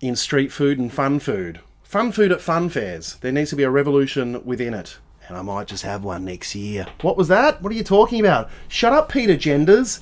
in 0.00 0.16
street 0.16 0.52
food 0.52 0.78
and 0.78 0.92
fun 0.92 1.20
food. 1.20 1.60
Fun 1.82 2.12
food 2.12 2.32
at 2.32 2.40
fun 2.40 2.68
fairs. 2.68 3.16
There 3.16 3.32
needs 3.32 3.50
to 3.50 3.56
be 3.56 3.64
a 3.64 3.70
revolution 3.70 4.44
within 4.44 4.74
it. 4.74 4.98
And 5.26 5.36
I 5.36 5.42
might 5.42 5.68
just 5.68 5.84
have 5.84 6.04
one 6.04 6.24
next 6.24 6.54
year. 6.54 6.86
What 7.02 7.16
was 7.16 7.28
that? 7.28 7.62
What 7.62 7.72
are 7.72 7.76
you 7.76 7.84
talking 7.84 8.20
about? 8.20 8.50
Shut 8.68 8.92
up, 8.92 9.10
Peter 9.10 9.36
Genders. 9.36 10.00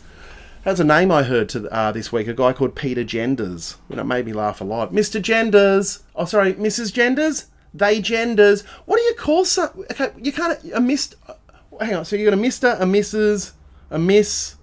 That's 0.68 0.80
a 0.80 0.84
name 0.84 1.10
I 1.10 1.22
heard 1.22 1.48
to 1.48 1.66
uh, 1.72 1.92
this 1.92 2.12
week. 2.12 2.28
A 2.28 2.34
guy 2.34 2.52
called 2.52 2.74
Peter 2.74 3.02
Genders. 3.02 3.78
And 3.88 3.98
it 3.98 4.04
made 4.04 4.26
me 4.26 4.34
laugh 4.34 4.60
a 4.60 4.64
lot. 4.64 4.92
Mr. 4.92 5.18
Genders. 5.18 6.02
Oh, 6.14 6.26
sorry, 6.26 6.52
Mrs. 6.52 6.92
Genders. 6.92 7.46
They 7.72 8.02
genders. 8.02 8.66
What 8.84 8.98
do 8.98 9.02
you 9.04 9.14
call 9.14 9.46
some? 9.46 9.70
Okay, 9.90 10.10
you 10.18 10.30
can't 10.30 10.62
a 10.74 10.78
mist. 10.78 11.14
Hang 11.80 11.94
on. 11.94 12.04
So 12.04 12.16
you 12.16 12.26
got 12.26 12.34
a 12.34 12.36
Mister, 12.36 12.76
a 12.78 12.84
Mrs, 12.84 13.52
a 13.90 13.98
Miss. 13.98 14.56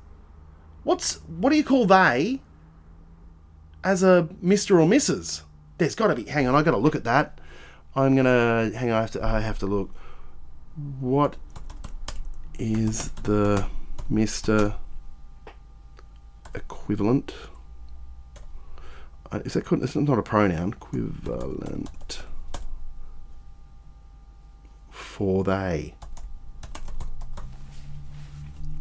What's 0.83 1.15
what 1.25 1.49
do 1.49 1.55
you 1.55 1.63
call 1.63 1.87
they? 1.87 2.39
As 3.83 4.03
a 4.03 4.29
Mister 4.43 4.79
or 4.79 4.87
Mrs. 4.87 5.41
There's 5.79 5.95
got 5.95 6.09
to 6.09 6.15
be. 6.15 6.25
Hang 6.25 6.45
on, 6.45 6.53
I 6.53 6.61
got 6.61 6.71
to 6.71 6.77
look 6.77 6.95
at 6.95 7.05
that. 7.05 7.41
I'm 7.95 8.15
gonna 8.15 8.69
hang 8.75 8.91
on. 8.91 8.97
I 8.97 9.01
have 9.01 9.11
to. 9.11 9.25
I 9.25 9.39
have 9.39 9.57
to 9.57 9.65
look. 9.65 9.89
What 10.99 11.35
is 12.59 13.09
the 13.23 13.65
Mister 14.07 14.75
equivalent? 16.55 17.33
Uh, 19.31 19.39
is 19.45 19.53
that 19.53 19.71
it's 19.71 19.95
not 19.95 20.19
a 20.19 20.23
pronoun? 20.23 20.69
Equivalent 20.69 22.23
for 24.89 25.43
they. 25.43 25.95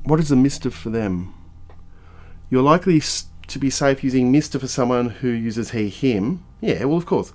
What 0.05 0.21
is 0.21 0.31
a 0.31 0.37
Mister 0.37 0.71
for 0.71 0.91
them? 0.91 1.35
You're 2.51 2.63
likely 2.63 3.01
to 3.47 3.59
be 3.59 3.71
safe 3.71 4.05
using 4.05 4.31
Mister 4.31 4.59
for 4.59 4.69
someone 4.69 5.11
who 5.11 5.29
uses 5.29 5.71
he, 5.71 5.89
him. 5.89 6.45
Yeah, 6.61 6.85
well, 6.85 6.99
of 6.99 7.07
course. 7.07 7.33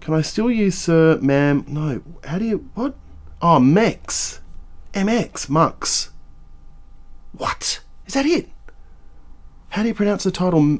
Can 0.00 0.14
I 0.14 0.22
still 0.22 0.50
use 0.50 0.76
sir, 0.76 1.18
ma'am? 1.20 1.64
No. 1.66 2.02
How 2.24 2.38
do 2.38 2.44
you. 2.44 2.70
What? 2.74 2.94
Oh, 3.40 3.58
Mex. 3.58 4.40
MX. 4.92 5.48
Mux. 5.48 6.10
What? 7.32 7.80
Is 8.06 8.14
that 8.14 8.26
it? 8.26 8.48
How 9.76 9.82
do 9.82 9.88
you 9.88 9.94
pronounce 9.94 10.24
the 10.24 10.30
title 10.30 10.78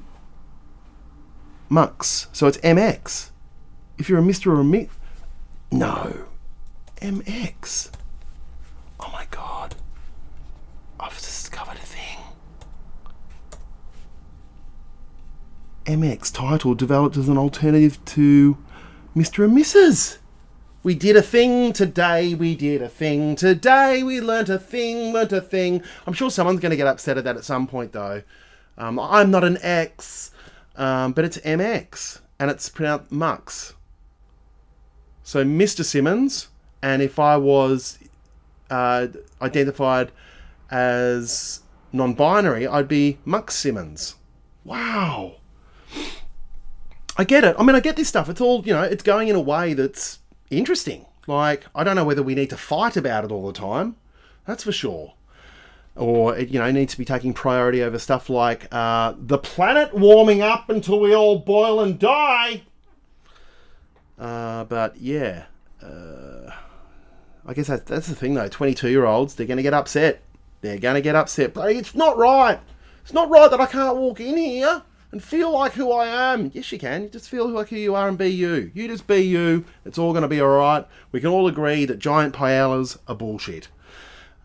Mux? 1.69 2.29
So 2.33 2.47
it's 2.47 2.57
MX. 2.57 3.29
If 3.99 4.09
you're 4.09 4.19
a 4.19 4.23
Mr. 4.23 4.47
or 4.47 4.61
a 4.61 4.65
Mi. 4.65 4.89
No. 5.71 6.25
MX. 7.03 7.91
Oh 8.99 9.11
my 9.13 9.27
god. 9.31 9.75
I've 10.99 11.15
discovered 11.15 11.77
a 11.77 11.81
thing. 11.81 12.19
MX 15.85 16.33
title 16.33 16.75
developed 16.75 17.19
as 17.19 17.29
an 17.29 17.37
alternative 17.37 18.03
to 18.07 18.57
Mr. 19.15 19.45
and 19.45 19.55
Mrs. 19.55 20.17
We 20.83 20.95
did 20.95 21.17
a 21.17 21.23
thing 21.23 21.75
today, 21.75 22.35
we 22.35 22.57
did 22.57 22.81
a 22.81 22.89
thing 22.89 23.37
today, 23.37 24.03
we 24.03 24.23
learnt 24.23 24.49
a 24.49 24.59
thing, 24.59 25.13
learnt 25.13 25.33
a 25.33 25.43
thing. 25.43 25.83
I'm 26.07 26.15
sure 26.15 26.31
someone's 26.31 26.61
going 26.61 26.71
to 26.71 26.77
get 26.79 26.87
upset 26.87 27.19
at 27.19 27.25
that 27.25 27.37
at 27.37 27.45
some 27.45 27.67
point 27.67 27.93
though. 27.93 28.23
Um, 28.79 28.99
I'm 28.99 29.31
not 29.31 29.45
an 29.45 29.59
X, 29.63 30.31
um, 30.77 31.13
but 31.13 31.25
it's 31.25 31.39
MX, 31.39 32.21
and 32.39 32.51
it's 32.51 32.69
pronounced 32.69 33.11
Mux. 33.11 33.75
So 35.23 35.45
Mr. 35.45 35.85
Simmons, 35.85 36.49
and 36.83 37.03
if 37.03 37.19
I 37.19 37.37
was 37.37 37.99
uh, 38.71 39.09
identified 39.41 40.13
as 40.71 41.61
non-binary, 41.93 42.67
I'd 42.67 42.89
be 42.89 43.19
Mux 43.25 43.55
Simmons. 43.55 44.17
Wow. 44.65 45.37
I 47.17 47.25
get 47.25 47.45
it. 47.45 47.57
I 47.59 47.63
mean, 47.63 47.75
I 47.75 47.81
get 47.81 47.97
this 47.97 48.09
stuff. 48.09 48.29
It's 48.29 48.41
all, 48.41 48.65
you 48.67 48.73
know, 48.73 48.83
it's 48.83 49.03
going 49.03 49.29
in 49.29 49.37
a 49.37 49.41
way 49.41 49.75
that's 49.75 50.19
interesting. 50.51 51.07
Like, 51.27 51.67
I 51.75 51.83
don't 51.83 51.97
know 51.97 52.05
whether 52.05 52.23
we 52.23 52.35
need 52.35 52.51
to 52.51 52.57
fight 52.57 52.97
about 52.97 53.25
it 53.25 53.33
all 53.33 53.47
the 53.47 53.53
time. 53.53 53.97
That's 54.47 54.65
for 54.65 54.73
sure. 54.73 55.15
Or, 55.97 56.37
it, 56.37 56.51
you 56.51 56.59
know, 56.59 56.71
needs 56.71 56.93
to 56.93 56.99
be 56.99 57.07
taking 57.07 57.33
priority 57.33 57.83
over 57.83 57.99
stuff 57.99 58.29
like 58.29 58.69
uh, 58.71 59.15
the 59.19 59.39
planet 59.39 59.95
warming 59.95 60.43
up 60.43 60.69
until 60.69 61.01
we 61.01 61.15
all 61.15 61.39
boil 61.39 61.81
and 61.81 61.99
die. 61.99 62.63
Uh, 64.19 64.65
but, 64.65 64.99
yeah. 64.99 65.47
Uh, 65.83 66.51
I 67.47 67.55
guess 67.55 67.69
that's, 67.69 67.85
that's 67.85 68.09
the 68.09 68.15
thing, 68.15 68.35
though. 68.35 68.49
22 68.49 68.91
year 68.91 69.07
olds, 69.07 69.35
they're 69.35 69.47
going 69.47 69.57
to 69.57 69.63
get 69.63 69.75
upset. 69.75 70.21
They're 70.61 70.79
going 70.79 70.97
to 70.97 71.01
get 71.01 71.15
upset. 71.15 71.55
But 71.55 71.73
it's 71.73 71.95
not 71.95 72.19
right. 72.19 72.61
It's 73.03 73.13
not 73.13 73.31
right 73.31 73.51
that 73.51 73.61
I 73.61 73.67
can't 73.67 73.97
walk 73.97 74.21
in 74.21 74.37
here 74.37 74.83
and 75.13 75.23
feel 75.23 75.51
like 75.53 75.73
who 75.73 75.93
I 75.93 76.09
am. 76.33 76.51
Yes, 76.53 76.71
you 76.73 76.79
can. 76.79 77.05
You 77.05 77.09
just 77.09 77.31
feel 77.31 77.49
like 77.49 77.69
who 77.69 77.77
you 77.77 77.95
are 77.95 78.09
and 78.09 78.19
be 78.19 78.29
you. 78.29 78.71
You 78.75 78.89
just 78.89 79.07
be 79.07 79.19
you. 79.19 79.65
It's 79.85 79.97
all 79.97 80.13
going 80.13 80.23
to 80.23 80.29
be 80.29 80.41
all 80.41 80.49
right. 80.49 80.87
We 81.13 81.21
can 81.21 81.31
all 81.31 81.47
agree 81.47 81.85
that 81.85 81.99
giant 81.99 82.35
paellas 82.35 82.99
are 83.07 83.15
bullshit. 83.15 83.69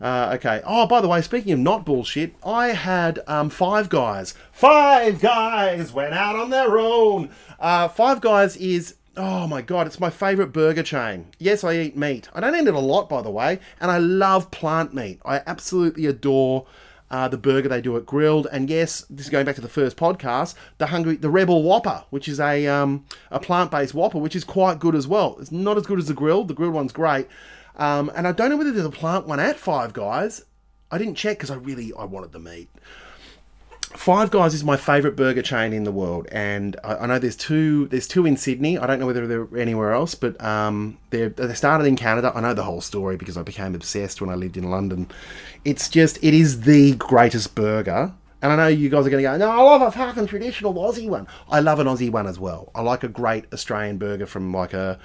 Uh, 0.01 0.31
okay. 0.35 0.61
Oh, 0.65 0.87
by 0.87 0.99
the 0.99 1.07
way, 1.07 1.21
speaking 1.21 1.51
of 1.51 1.59
not 1.59 1.85
bullshit, 1.85 2.33
I 2.43 2.69
had 2.69 3.19
um, 3.27 3.49
Five 3.49 3.89
Guys. 3.89 4.33
Five 4.51 5.21
Guys 5.21 5.93
went 5.93 6.13
out 6.13 6.35
on 6.35 6.49
their 6.49 6.79
own. 6.79 7.29
Uh, 7.59 7.87
Five 7.87 8.19
Guys 8.19 8.57
is 8.57 8.95
oh 9.17 9.45
my 9.45 9.61
god, 9.61 9.87
it's 9.87 9.99
my 9.99 10.09
favourite 10.09 10.53
burger 10.53 10.83
chain. 10.83 11.27
Yes, 11.37 11.63
I 11.63 11.77
eat 11.77 11.97
meat. 11.97 12.29
I 12.33 12.39
don't 12.39 12.55
eat 12.55 12.67
it 12.67 12.73
a 12.73 12.79
lot, 12.79 13.09
by 13.09 13.21
the 13.21 13.29
way, 13.29 13.59
and 13.79 13.91
I 13.91 13.97
love 13.97 14.51
plant 14.51 14.93
meat. 14.93 15.19
I 15.25 15.41
absolutely 15.45 16.05
adore. 16.05 16.65
Uh, 17.09 17.27
the 17.27 17.37
burger 17.37 17.67
they 17.67 17.81
do 17.81 17.97
at 17.97 18.05
Grill'd, 18.05 18.47
and 18.53 18.69
yes, 18.69 19.01
this 19.09 19.25
is 19.25 19.29
going 19.29 19.45
back 19.45 19.55
to 19.55 19.61
the 19.61 19.67
first 19.67 19.97
podcast, 19.97 20.55
the 20.77 20.87
Hungry, 20.87 21.17
the 21.17 21.29
Rebel 21.29 21.61
Whopper, 21.61 22.05
which 22.09 22.29
is 22.29 22.39
a 22.39 22.65
um, 22.67 23.03
a 23.29 23.37
plant 23.37 23.69
based 23.69 23.93
Whopper, 23.93 24.17
which 24.17 24.33
is 24.33 24.45
quite 24.45 24.79
good 24.79 24.95
as 24.95 25.09
well. 25.09 25.35
It's 25.41 25.51
not 25.51 25.75
as 25.75 25.85
good 25.85 25.99
as 25.99 26.07
the 26.07 26.13
Grill'd. 26.13 26.47
The 26.47 26.53
Grill'd 26.53 26.73
one's 26.73 26.93
great, 26.93 27.27
um, 27.75 28.12
and 28.15 28.27
I 28.27 28.31
don't 28.31 28.49
know 28.49 28.57
whether 28.57 28.71
there's 28.71 28.86
a 28.86 28.91
plant 28.91 29.27
one 29.27 29.39
at 29.39 29.57
Five 29.57 29.93
Guys. 29.93 30.43
I 30.91 30.97
didn't 30.97 31.15
check 31.15 31.38
because 31.38 31.51
I 31.51 31.55
really 31.55 31.93
I 31.97 32.05
wanted 32.05 32.31
the 32.31 32.39
meat. 32.39 32.69
Five 33.95 34.31
Guys 34.31 34.53
is 34.53 34.63
my 34.63 34.77
favourite 34.77 35.17
burger 35.17 35.41
chain 35.41 35.73
in 35.73 35.84
the 35.84 35.91
world, 35.91 36.27
and 36.31 36.77
I, 36.84 36.95
I, 36.95 37.05
know 37.07 37.19
there's 37.19 37.36
two. 37.36 37.88
There's 37.88 38.07
two 38.07 38.25
in 38.25 38.38
Sydney. 38.38 38.77
I 38.77 38.88
don't 38.88 38.99
know 38.99 39.05
whether 39.05 39.27
they're 39.27 39.57
anywhere 39.57 39.91
else, 39.91 40.15
but 40.15 40.41
um, 40.41 40.97
they 41.10 41.27
they 41.27 41.53
started 41.53 41.86
in 41.86 41.97
Canada. 41.97 42.31
I 42.34 42.39
know 42.39 42.53
the 42.53 42.63
whole 42.63 42.79
story 42.79 43.17
because 43.17 43.38
I 43.38 43.43
became 43.43 43.75
obsessed 43.75 44.21
when 44.21 44.29
I 44.29 44.36
lived 44.36 44.55
in 44.55 44.69
London. 44.69 45.10
It's 45.65 45.89
just 45.89 46.23
it 46.23 46.34
is 46.34 46.62
the 46.62 46.95
greatest 46.95 47.53
burger, 47.53 48.13
and 48.41 48.51
I 48.51 48.55
know 48.55 48.67
you 48.67 48.89
guys 48.89 49.05
are 49.05 49.10
going 49.10 49.23
to 49.23 49.29
go, 49.29 49.38
no, 49.38 49.49
I 49.49 49.62
love 49.62 49.81
a 49.81 49.91
fucking 49.91 50.27
traditional 50.27 50.73
Aussie 50.73 51.10
one. 51.10 51.27
I 51.49 51.60
love 51.60 51.79
an 51.79 51.88
Aussie 51.88 52.10
one 52.10 52.27
as 52.27 52.39
well. 52.39 52.71
I 52.73 52.81
like 52.81 53.03
a 53.03 53.07
great 53.07 53.45
Australian 53.53 53.97
burger 53.97 54.25
from 54.25 54.53
like 54.53 54.73
a 54.73 54.99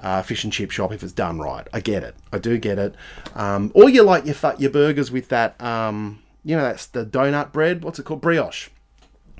uh, 0.00 0.22
fish 0.22 0.44
and 0.44 0.52
chip 0.52 0.70
shop 0.70 0.92
if 0.92 1.02
it's 1.02 1.12
done 1.12 1.38
right. 1.38 1.66
I 1.72 1.80
get 1.80 2.02
it. 2.02 2.14
I 2.32 2.38
do 2.38 2.58
get 2.58 2.78
it. 2.78 2.94
Um, 3.34 3.72
or 3.74 3.88
you 3.88 4.02
like 4.02 4.24
your 4.24 4.36
your 4.58 4.70
burgers 4.70 5.10
with 5.10 5.28
that. 5.28 5.60
Um, 5.62 6.22
you 6.44 6.56
know, 6.56 6.62
that's 6.62 6.86
the 6.86 7.04
donut 7.04 7.52
bread. 7.52 7.82
What's 7.82 7.98
it 7.98 8.04
called? 8.04 8.20
Brioche. 8.20 8.68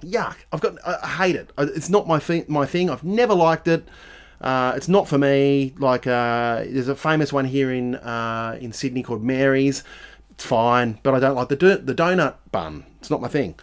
Yuck! 0.02 0.36
I've 0.52 0.60
got. 0.60 0.76
I 0.86 1.08
hate 1.08 1.36
it. 1.36 1.50
It's 1.58 1.88
not 1.88 2.06
my 2.06 2.18
thing. 2.18 2.44
My 2.48 2.66
thing. 2.66 2.90
I've 2.90 3.04
never 3.04 3.34
liked 3.34 3.66
it. 3.66 3.88
Uh, 4.40 4.72
it's 4.76 4.88
not 4.88 5.08
for 5.08 5.18
me. 5.18 5.74
Like 5.78 6.06
uh, 6.06 6.64
there's 6.68 6.88
a 6.88 6.94
famous 6.94 7.32
one 7.32 7.44
here 7.44 7.72
in 7.72 7.96
uh, 7.96 8.58
in 8.60 8.72
Sydney 8.72 9.02
called 9.02 9.22
Mary's. 9.22 9.82
It's 10.30 10.44
fine, 10.44 11.00
but 11.02 11.14
I 11.14 11.18
don't 11.20 11.34
like 11.34 11.48
the 11.48 11.56
do- 11.56 11.78
the 11.78 11.94
donut 11.94 12.34
bun. 12.52 12.84
It's 13.00 13.10
not 13.10 13.20
my 13.20 13.28
thing. 13.28 13.56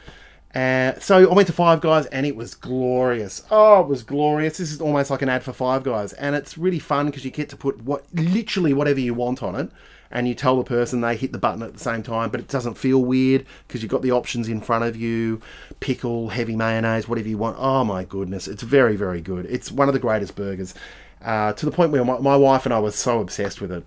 Uh, 0.55 0.97
so 0.99 1.29
I 1.29 1.33
went 1.33 1.47
to 1.47 1.53
Five 1.53 1.81
Guys 1.81 2.05
and 2.07 2.25
it 2.25 2.35
was 2.35 2.55
glorious. 2.55 3.43
Oh, 3.51 3.81
it 3.81 3.87
was 3.87 4.03
glorious. 4.03 4.57
This 4.57 4.71
is 4.71 4.79
almost 4.79 5.11
like 5.11 5.21
an 5.21 5.27
ad 5.27 5.43
for 5.43 5.51
Five 5.51 5.83
Guys, 5.83 6.13
and 6.13 6.33
it's 6.33 6.57
really 6.57 6.79
fun 6.79 7.07
because 7.07 7.25
you 7.25 7.31
get 7.31 7.49
to 7.49 7.57
put 7.57 7.81
what 7.81 8.05
literally 8.13 8.73
whatever 8.73 9.01
you 9.01 9.13
want 9.13 9.43
on 9.43 9.55
it 9.55 9.69
and 10.11 10.29
you 10.29 10.33
tell 10.33 10.55
the 10.55 10.63
person 10.63 11.01
they 11.01 11.17
hit 11.17 11.33
the 11.33 11.37
button 11.37 11.61
at 11.61 11.73
the 11.73 11.79
same 11.79 12.01
time, 12.01 12.29
but 12.29 12.39
it 12.39 12.47
doesn't 12.47 12.75
feel 12.75 13.03
weird 13.03 13.45
because 13.67 13.81
you've 13.81 13.91
got 13.91 14.01
the 14.01 14.11
options 14.11 14.47
in 14.47 14.61
front 14.61 14.85
of 14.85 14.95
you 14.95 15.41
pickle, 15.81 16.29
heavy 16.29 16.55
mayonnaise, 16.55 17.09
whatever 17.09 17.27
you 17.27 17.37
want. 17.37 17.57
Oh 17.59 17.83
my 17.83 18.05
goodness, 18.05 18.47
it's 18.47 18.63
very, 18.63 18.95
very 18.95 19.19
good. 19.19 19.45
It's 19.47 19.71
one 19.71 19.89
of 19.89 19.93
the 19.93 19.99
greatest 19.99 20.35
burgers 20.37 20.73
uh, 21.21 21.51
to 21.53 21.65
the 21.65 21.71
point 21.71 21.91
where 21.91 22.05
my, 22.05 22.19
my 22.19 22.37
wife 22.37 22.65
and 22.65 22.73
I 22.73 22.79
were 22.79 22.91
so 22.91 23.19
obsessed 23.19 23.59
with 23.59 23.73
it 23.73 23.83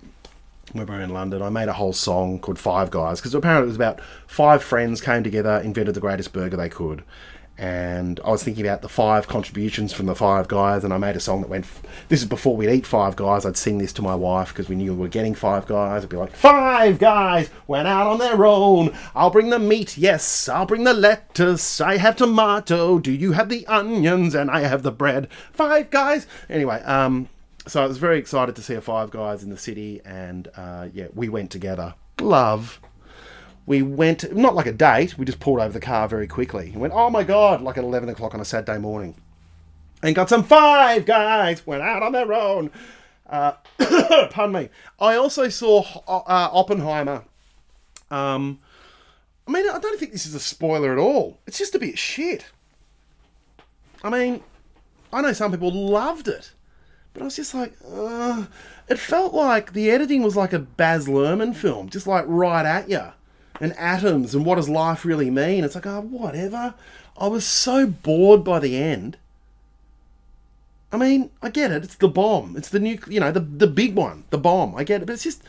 when 0.72 0.86
we 0.86 0.94
were 0.94 1.00
in 1.00 1.10
London. 1.10 1.42
I 1.42 1.50
made 1.50 1.68
a 1.68 1.72
whole 1.74 1.92
song 1.92 2.38
called 2.38 2.58
Five 2.58 2.90
Guys 2.90 3.20
because 3.20 3.34
apparently 3.34 3.64
it 3.64 3.68
was 3.68 3.76
about 3.76 4.00
five 4.26 4.62
friends 4.62 5.00
came 5.00 5.22
together, 5.24 5.60
invented 5.64 5.94
the 5.94 6.00
greatest 6.00 6.32
burger 6.32 6.56
they 6.56 6.68
could 6.68 7.02
and 7.58 8.20
I 8.24 8.30
was 8.30 8.44
thinking 8.44 8.64
about 8.64 8.82
the 8.82 8.88
five 8.88 9.26
contributions 9.26 9.92
from 9.92 10.06
the 10.06 10.14
five 10.14 10.46
guys, 10.46 10.84
and 10.84 10.94
I 10.94 10.98
made 10.98 11.16
a 11.16 11.20
song 11.20 11.40
that 11.40 11.50
went. 11.50 11.66
This 12.08 12.22
is 12.22 12.28
before 12.28 12.56
we'd 12.56 12.70
eat 12.70 12.86
five 12.86 13.16
guys. 13.16 13.44
I'd 13.44 13.56
sing 13.56 13.78
this 13.78 13.92
to 13.94 14.02
my 14.02 14.14
wife 14.14 14.50
because 14.50 14.68
we 14.68 14.76
knew 14.76 14.94
we 14.94 15.00
were 15.00 15.08
getting 15.08 15.34
five 15.34 15.66
guys. 15.66 16.04
I'd 16.04 16.08
be 16.08 16.16
like, 16.16 16.36
Five 16.36 17.00
guys 17.00 17.50
went 17.66 17.88
out 17.88 18.06
on 18.06 18.18
their 18.18 18.46
own. 18.46 18.96
I'll 19.12 19.30
bring 19.30 19.50
the 19.50 19.58
meat, 19.58 19.98
yes. 19.98 20.48
I'll 20.48 20.66
bring 20.66 20.84
the 20.84 20.94
lettuce. 20.94 21.80
I 21.80 21.96
have 21.96 22.14
tomato. 22.14 23.00
Do 23.00 23.10
you 23.10 23.32
have 23.32 23.48
the 23.48 23.66
onions? 23.66 24.36
And 24.36 24.52
I 24.52 24.60
have 24.60 24.84
the 24.84 24.92
bread. 24.92 25.28
Five 25.52 25.90
guys. 25.90 26.28
Anyway, 26.48 26.80
um, 26.82 27.28
so 27.68 27.82
I 27.82 27.86
was 27.86 27.98
very 27.98 28.18
excited 28.18 28.56
to 28.56 28.62
see 28.62 28.74
a 28.74 28.80
five 28.80 29.10
guys 29.10 29.42
in 29.42 29.50
the 29.50 29.56
city, 29.56 30.00
and 30.04 30.48
uh, 30.56 30.88
yeah, 30.92 31.08
we 31.14 31.28
went 31.28 31.50
together. 31.50 31.94
Love 32.20 32.80
we 33.68 33.82
went 33.82 34.34
not 34.34 34.54
like 34.54 34.64
a 34.64 34.72
date. 34.72 35.18
We 35.18 35.26
just 35.26 35.40
pulled 35.40 35.60
over 35.60 35.72
the 35.72 35.78
car 35.78 36.08
very 36.08 36.26
quickly 36.26 36.70
and 36.70 36.80
went, 36.80 36.94
oh 36.94 37.10
my 37.10 37.22
god, 37.22 37.60
like 37.60 37.76
at 37.76 37.84
eleven 37.84 38.08
o'clock 38.08 38.34
on 38.34 38.40
a 38.40 38.44
Saturday 38.44 38.78
morning, 38.78 39.14
and 40.02 40.14
got 40.14 40.30
some 40.30 40.42
Five 40.42 41.04
Guys. 41.04 41.66
Went 41.66 41.82
out 41.82 42.02
on 42.02 42.12
their 42.12 42.32
own. 42.32 42.70
Uh, 43.28 43.52
pardon 44.30 44.52
me. 44.52 44.68
I 44.98 45.16
also 45.16 45.50
saw 45.50 45.84
uh, 46.08 46.48
Oppenheimer. 46.50 47.24
Um, 48.10 48.60
I 49.46 49.50
mean, 49.50 49.68
I 49.68 49.78
don't 49.78 50.00
think 50.00 50.12
this 50.12 50.24
is 50.24 50.34
a 50.34 50.40
spoiler 50.40 50.92
at 50.92 50.98
all. 50.98 51.38
It's 51.46 51.58
just 51.58 51.74
a 51.74 51.78
bit 51.78 51.98
shit. 51.98 52.46
I 54.02 54.08
mean, 54.08 54.42
I 55.12 55.20
know 55.20 55.34
some 55.34 55.50
people 55.50 55.72
loved 55.72 56.26
it, 56.26 56.52
but 57.18 57.24
I 57.24 57.26
was 57.26 57.36
just 57.36 57.52
like, 57.52 57.74
uh, 57.92 58.46
it 58.88 58.96
felt 58.96 59.34
like 59.34 59.72
the 59.72 59.90
editing 59.90 60.22
was 60.22 60.36
like 60.36 60.52
a 60.52 60.60
Baz 60.60 61.08
Luhrmann 61.08 61.52
film, 61.52 61.88
just 61.88 62.06
like 62.06 62.24
right 62.28 62.64
at 62.64 62.88
you 62.88 63.12
and 63.60 63.76
atoms 63.76 64.36
and 64.36 64.46
what 64.46 64.54
does 64.54 64.68
life 64.68 65.04
really 65.04 65.28
mean. 65.28 65.64
It's 65.64 65.74
like, 65.74 65.86
oh, 65.86 66.00
whatever. 66.00 66.74
I 67.16 67.26
was 67.26 67.44
so 67.44 67.88
bored 67.88 68.44
by 68.44 68.60
the 68.60 68.76
end. 68.76 69.16
I 70.92 70.96
mean, 70.96 71.30
I 71.42 71.50
get 71.50 71.72
it. 71.72 71.82
It's 71.82 71.96
the 71.96 72.06
bomb. 72.06 72.56
It's 72.56 72.68
the 72.68 72.78
nuclear, 72.78 73.14
you 73.14 73.20
know, 73.20 73.32
the 73.32 73.40
the 73.40 73.66
big 73.66 73.96
one, 73.96 74.22
the 74.30 74.38
bomb. 74.38 74.76
I 74.76 74.84
get 74.84 75.02
it, 75.02 75.06
but 75.06 75.14
it's 75.14 75.24
just, 75.24 75.42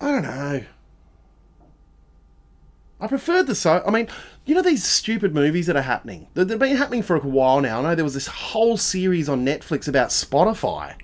I 0.00 0.10
don't 0.10 0.22
know. 0.22 0.64
I 3.00 3.06
preferred 3.06 3.46
the 3.46 3.54
so. 3.54 3.84
I 3.86 3.90
mean, 3.90 4.08
you 4.44 4.54
know 4.56 4.62
these 4.62 4.84
stupid 4.84 5.32
movies 5.32 5.66
that 5.68 5.76
are 5.76 5.82
happening. 5.82 6.26
They've 6.34 6.58
been 6.58 6.76
happening 6.76 7.04
for 7.04 7.14
a 7.14 7.20
while 7.20 7.60
now. 7.60 7.78
I 7.78 7.82
know 7.82 7.94
there 7.94 8.04
was 8.04 8.14
this 8.14 8.26
whole 8.26 8.76
series 8.76 9.28
on 9.28 9.46
Netflix 9.46 9.86
about 9.86 10.08
Spotify. 10.08 10.96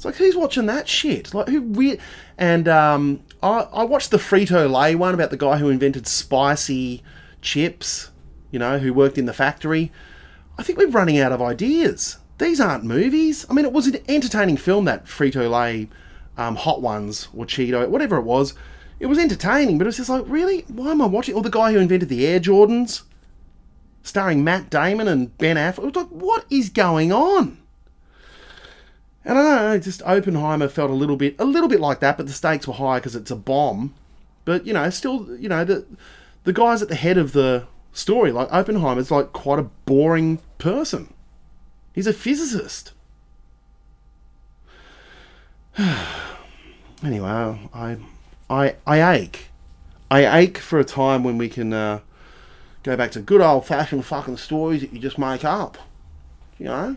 It's 0.00 0.06
like 0.06 0.16
who's 0.16 0.34
watching 0.34 0.64
that 0.64 0.88
shit? 0.88 1.34
Like 1.34 1.48
who 1.48 1.60
we 1.60 1.98
and 2.38 2.66
um, 2.68 3.22
I, 3.42 3.68
I 3.70 3.84
watched 3.84 4.10
the 4.10 4.16
Frito 4.16 4.66
Lay 4.72 4.94
one 4.94 5.12
about 5.12 5.28
the 5.28 5.36
guy 5.36 5.58
who 5.58 5.68
invented 5.68 6.06
spicy 6.06 7.02
chips, 7.42 8.10
you 8.50 8.58
know, 8.58 8.78
who 8.78 8.94
worked 8.94 9.18
in 9.18 9.26
the 9.26 9.34
factory. 9.34 9.92
I 10.56 10.62
think 10.62 10.78
we're 10.78 10.88
running 10.88 11.18
out 11.18 11.32
of 11.32 11.42
ideas. 11.42 12.16
These 12.38 12.62
aren't 12.62 12.82
movies. 12.82 13.44
I 13.50 13.52
mean, 13.52 13.66
it 13.66 13.74
was 13.74 13.88
an 13.88 13.98
entertaining 14.08 14.56
film, 14.56 14.86
that 14.86 15.04
Frito 15.04 15.50
Lay 15.50 15.90
um, 16.38 16.56
Hot 16.56 16.80
Ones 16.80 17.28
or 17.36 17.44
Cheeto, 17.44 17.86
whatever 17.86 18.16
it 18.16 18.24
was. 18.24 18.54
It 19.00 19.06
was 19.06 19.18
entertaining, 19.18 19.76
but 19.76 19.84
it 19.84 19.88
was 19.88 19.98
just 19.98 20.08
like, 20.08 20.24
really? 20.26 20.62
Why 20.68 20.92
am 20.92 21.02
I 21.02 21.06
watching? 21.06 21.34
Or 21.34 21.42
the 21.42 21.50
guy 21.50 21.74
who 21.74 21.78
invented 21.78 22.08
the 22.08 22.26
Air 22.26 22.40
Jordans, 22.40 23.02
starring 24.02 24.44
Matt 24.44 24.70
Damon 24.70 25.08
and 25.08 25.36
Ben 25.36 25.56
Affleck. 25.56 25.80
It 25.80 25.94
was 25.94 25.96
like, 25.96 26.08
what 26.08 26.46
is 26.48 26.70
going 26.70 27.12
on? 27.12 27.59
And 29.24 29.38
I 29.38 29.42
don't 29.42 29.62
know, 29.62 29.78
just 29.78 30.02
Oppenheimer 30.02 30.68
felt 30.68 30.90
a 30.90 30.94
little 30.94 31.16
bit, 31.16 31.36
a 31.38 31.44
little 31.44 31.68
bit 31.68 31.80
like 31.80 32.00
that, 32.00 32.16
but 32.16 32.26
the 32.26 32.32
stakes 32.32 32.66
were 32.66 32.74
high 32.74 32.98
because 32.98 33.14
it's 33.14 33.30
a 33.30 33.36
bomb. 33.36 33.94
But 34.44 34.66
you 34.66 34.72
know, 34.72 34.88
still, 34.90 35.36
you 35.38 35.48
know, 35.48 35.64
the 35.64 35.86
the 36.44 36.52
guys 36.52 36.80
at 36.80 36.88
the 36.88 36.94
head 36.94 37.18
of 37.18 37.32
the 37.32 37.66
story, 37.92 38.32
like 38.32 38.50
Oppenheimer's, 38.50 39.10
like 39.10 39.32
quite 39.32 39.58
a 39.58 39.64
boring 39.84 40.38
person. 40.58 41.12
He's 41.92 42.06
a 42.06 42.12
physicist. 42.12 42.92
anyway, 47.02 47.28
I, 47.74 47.96
I, 48.48 48.76
I 48.86 49.16
ache. 49.16 49.48
I 50.10 50.40
ache 50.40 50.58
for 50.58 50.78
a 50.78 50.84
time 50.84 51.22
when 51.22 51.38
we 51.38 51.48
can 51.48 51.72
uh, 51.72 52.00
go 52.82 52.96
back 52.96 53.12
to 53.12 53.20
good 53.20 53.40
old 53.40 53.66
fashioned 53.66 54.04
fucking 54.04 54.38
stories 54.38 54.80
that 54.80 54.92
you 54.92 54.98
just 54.98 55.18
make 55.18 55.44
up. 55.44 55.78
You 56.58 56.66
know. 56.66 56.96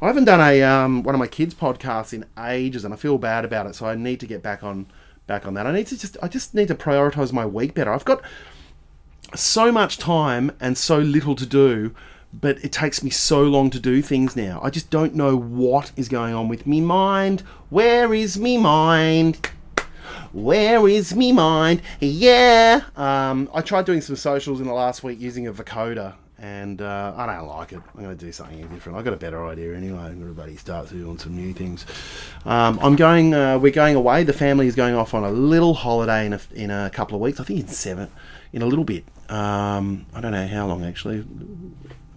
I 0.00 0.06
haven't 0.06 0.24
done 0.24 0.40
a 0.40 0.62
um, 0.62 1.02
one 1.02 1.14
of 1.14 1.18
my 1.18 1.26
kids' 1.26 1.54
podcasts 1.54 2.12
in 2.12 2.24
ages, 2.38 2.84
and 2.84 2.92
I 2.92 2.96
feel 2.96 3.18
bad 3.18 3.44
about 3.44 3.66
it. 3.66 3.74
So 3.74 3.86
I 3.86 3.94
need 3.94 4.20
to 4.20 4.26
get 4.26 4.42
back 4.42 4.62
on 4.62 4.86
back 5.26 5.46
on 5.46 5.54
that. 5.54 5.66
I 5.66 5.72
need 5.72 5.86
to 5.88 5.98
just 5.98 6.16
I 6.22 6.28
just 6.28 6.54
need 6.54 6.68
to 6.68 6.74
prioritize 6.74 7.32
my 7.32 7.46
week 7.46 7.74
better. 7.74 7.92
I've 7.92 8.04
got 8.04 8.22
so 9.34 9.72
much 9.72 9.98
time 9.98 10.52
and 10.60 10.76
so 10.76 10.98
little 10.98 11.34
to 11.36 11.46
do, 11.46 11.94
but 12.32 12.62
it 12.64 12.72
takes 12.72 13.02
me 13.02 13.10
so 13.10 13.42
long 13.42 13.70
to 13.70 13.80
do 13.80 14.02
things 14.02 14.36
now. 14.36 14.60
I 14.62 14.70
just 14.70 14.90
don't 14.90 15.14
know 15.14 15.36
what 15.36 15.92
is 15.96 16.08
going 16.08 16.34
on 16.34 16.48
with 16.48 16.66
me 16.66 16.80
mind. 16.80 17.40
Where 17.70 18.12
is 18.12 18.38
me 18.38 18.58
mind? 18.58 19.50
Where 20.32 20.88
is 20.88 21.14
me 21.14 21.30
mind? 21.32 21.82
Yeah. 22.00 22.82
Um, 22.96 23.50
I 23.54 23.60
tried 23.60 23.84
doing 23.84 24.00
some 24.00 24.16
socials 24.16 24.60
in 24.60 24.66
the 24.66 24.72
last 24.72 25.02
week 25.02 25.20
using 25.20 25.46
a 25.46 25.52
vocoder, 25.52 26.14
and 26.42 26.82
uh, 26.82 27.14
I 27.16 27.26
don't 27.26 27.46
like 27.46 27.72
it. 27.72 27.80
I'm 27.94 28.02
going 28.02 28.16
to 28.18 28.24
do 28.24 28.32
something 28.32 28.66
different. 28.66 28.98
I've 28.98 29.04
got 29.04 29.14
a 29.14 29.16
better 29.16 29.46
idea 29.46 29.76
anyway. 29.76 30.00
I'm 30.00 30.18
going 30.18 30.26
to 30.26 30.34
buddy 30.34 30.56
start 30.56 30.90
doing 30.90 31.16
some 31.16 31.36
new 31.36 31.52
things. 31.52 31.86
Um, 32.44 32.80
I'm 32.82 32.96
going. 32.96 33.32
Uh, 33.32 33.58
we're 33.58 33.70
going 33.70 33.94
away. 33.94 34.24
The 34.24 34.32
family 34.32 34.66
is 34.66 34.74
going 34.74 34.96
off 34.96 35.14
on 35.14 35.22
a 35.22 35.30
little 35.30 35.72
holiday 35.72 36.26
in 36.26 36.32
a, 36.32 36.40
in 36.52 36.70
a 36.72 36.90
couple 36.90 37.14
of 37.14 37.20
weeks. 37.20 37.38
I 37.38 37.44
think 37.44 37.60
in 37.60 37.68
seven, 37.68 38.10
in 38.52 38.60
a 38.60 38.66
little 38.66 38.84
bit. 38.84 39.04
Um, 39.28 40.04
I 40.12 40.20
don't 40.20 40.32
know 40.32 40.46
how 40.48 40.66
long 40.66 40.84
actually. 40.84 41.24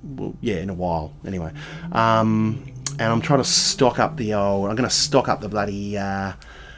Well, 0.04 0.36
yeah, 0.42 0.56
in 0.56 0.72
a 0.72 0.74
while. 0.74 1.14
Anyway, 1.26 1.52
um, 1.92 2.66
and 2.98 3.04
I'm 3.04 3.22
trying 3.22 3.42
to 3.42 3.50
stock 3.50 4.00
up 4.00 4.18
the 4.18 4.34
old. 4.34 4.70
I'm 4.70 4.76
going 4.76 4.90
to 4.90 4.96
stock 4.96 5.30
up 5.30 5.40
the 5.40 5.50
bloody. 5.50 6.00
Uh, 6.00 6.34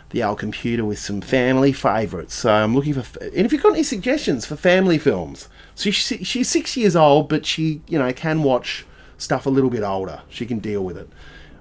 the 0.09 0.23
old 0.23 0.39
computer 0.39 0.85
with 0.85 0.99
some 0.99 1.21
family 1.21 1.73
favourites. 1.73 2.33
So 2.33 2.51
I'm 2.51 2.75
looking 2.75 2.93
for, 2.93 3.23
and 3.23 3.45
if 3.45 3.51
you've 3.51 3.63
got 3.63 3.73
any 3.73 3.83
suggestions 3.83 4.45
for 4.45 4.55
family 4.55 4.97
films, 4.97 5.49
so 5.75 5.91
she's, 5.91 6.27
she's 6.27 6.49
six 6.49 6.77
years 6.77 6.95
old, 6.95 7.29
but 7.29 7.45
she, 7.45 7.81
you 7.87 7.99
know, 7.99 8.11
can 8.13 8.43
watch 8.43 8.85
stuff 9.17 9.45
a 9.45 9.49
little 9.49 9.69
bit 9.69 9.83
older. 9.83 10.21
She 10.29 10.45
can 10.45 10.59
deal 10.59 10.83
with 10.83 10.97
it. 10.97 11.09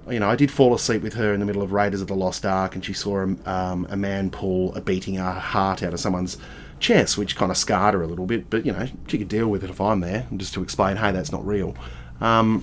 You 0.09 0.21
know, 0.21 0.31
I 0.31 0.37
did 0.37 0.53
fall 0.53 0.73
asleep 0.73 1.03
with 1.03 1.15
her 1.15 1.35
in 1.35 1.41
the 1.41 1.47
middle 1.47 1.63
of 1.63 1.73
Raiders 1.73 2.01
of 2.01 2.07
the 2.07 2.15
Lost 2.15 2.47
Ark, 2.47 2.77
and 2.77 2.85
she 2.85 2.93
saw 2.93 3.25
a, 3.25 3.51
um, 3.51 3.87
a 3.91 3.97
man 3.97 4.31
pull 4.31 4.75
a 4.77 4.81
beating 4.81 5.17
heart 5.17 5.83
out 5.83 5.93
of 5.93 5.99
someone's 5.99 6.39
chest, 6.79 7.19
which 7.19 7.35
kind 7.35 7.51
of 7.51 7.57
scarred 7.57 7.95
her 7.95 8.03
a 8.03 8.07
little 8.07 8.27
bit. 8.27 8.49
But 8.49 8.65
you 8.65 8.73
know, 8.73 8.87
she 9.09 9.19
could 9.19 9.29
deal 9.29 9.49
with 9.49 9.65
it 9.65 9.71
if 9.71 9.81
I'm 9.81 10.01
there, 10.01 10.29
just 10.37 10.55
to 10.55 10.63
explain, 10.63 10.97
hey, 10.97 11.11
that's 11.11 11.33
not 11.33 11.45
real. 11.45 11.75
Um, 12.21 12.63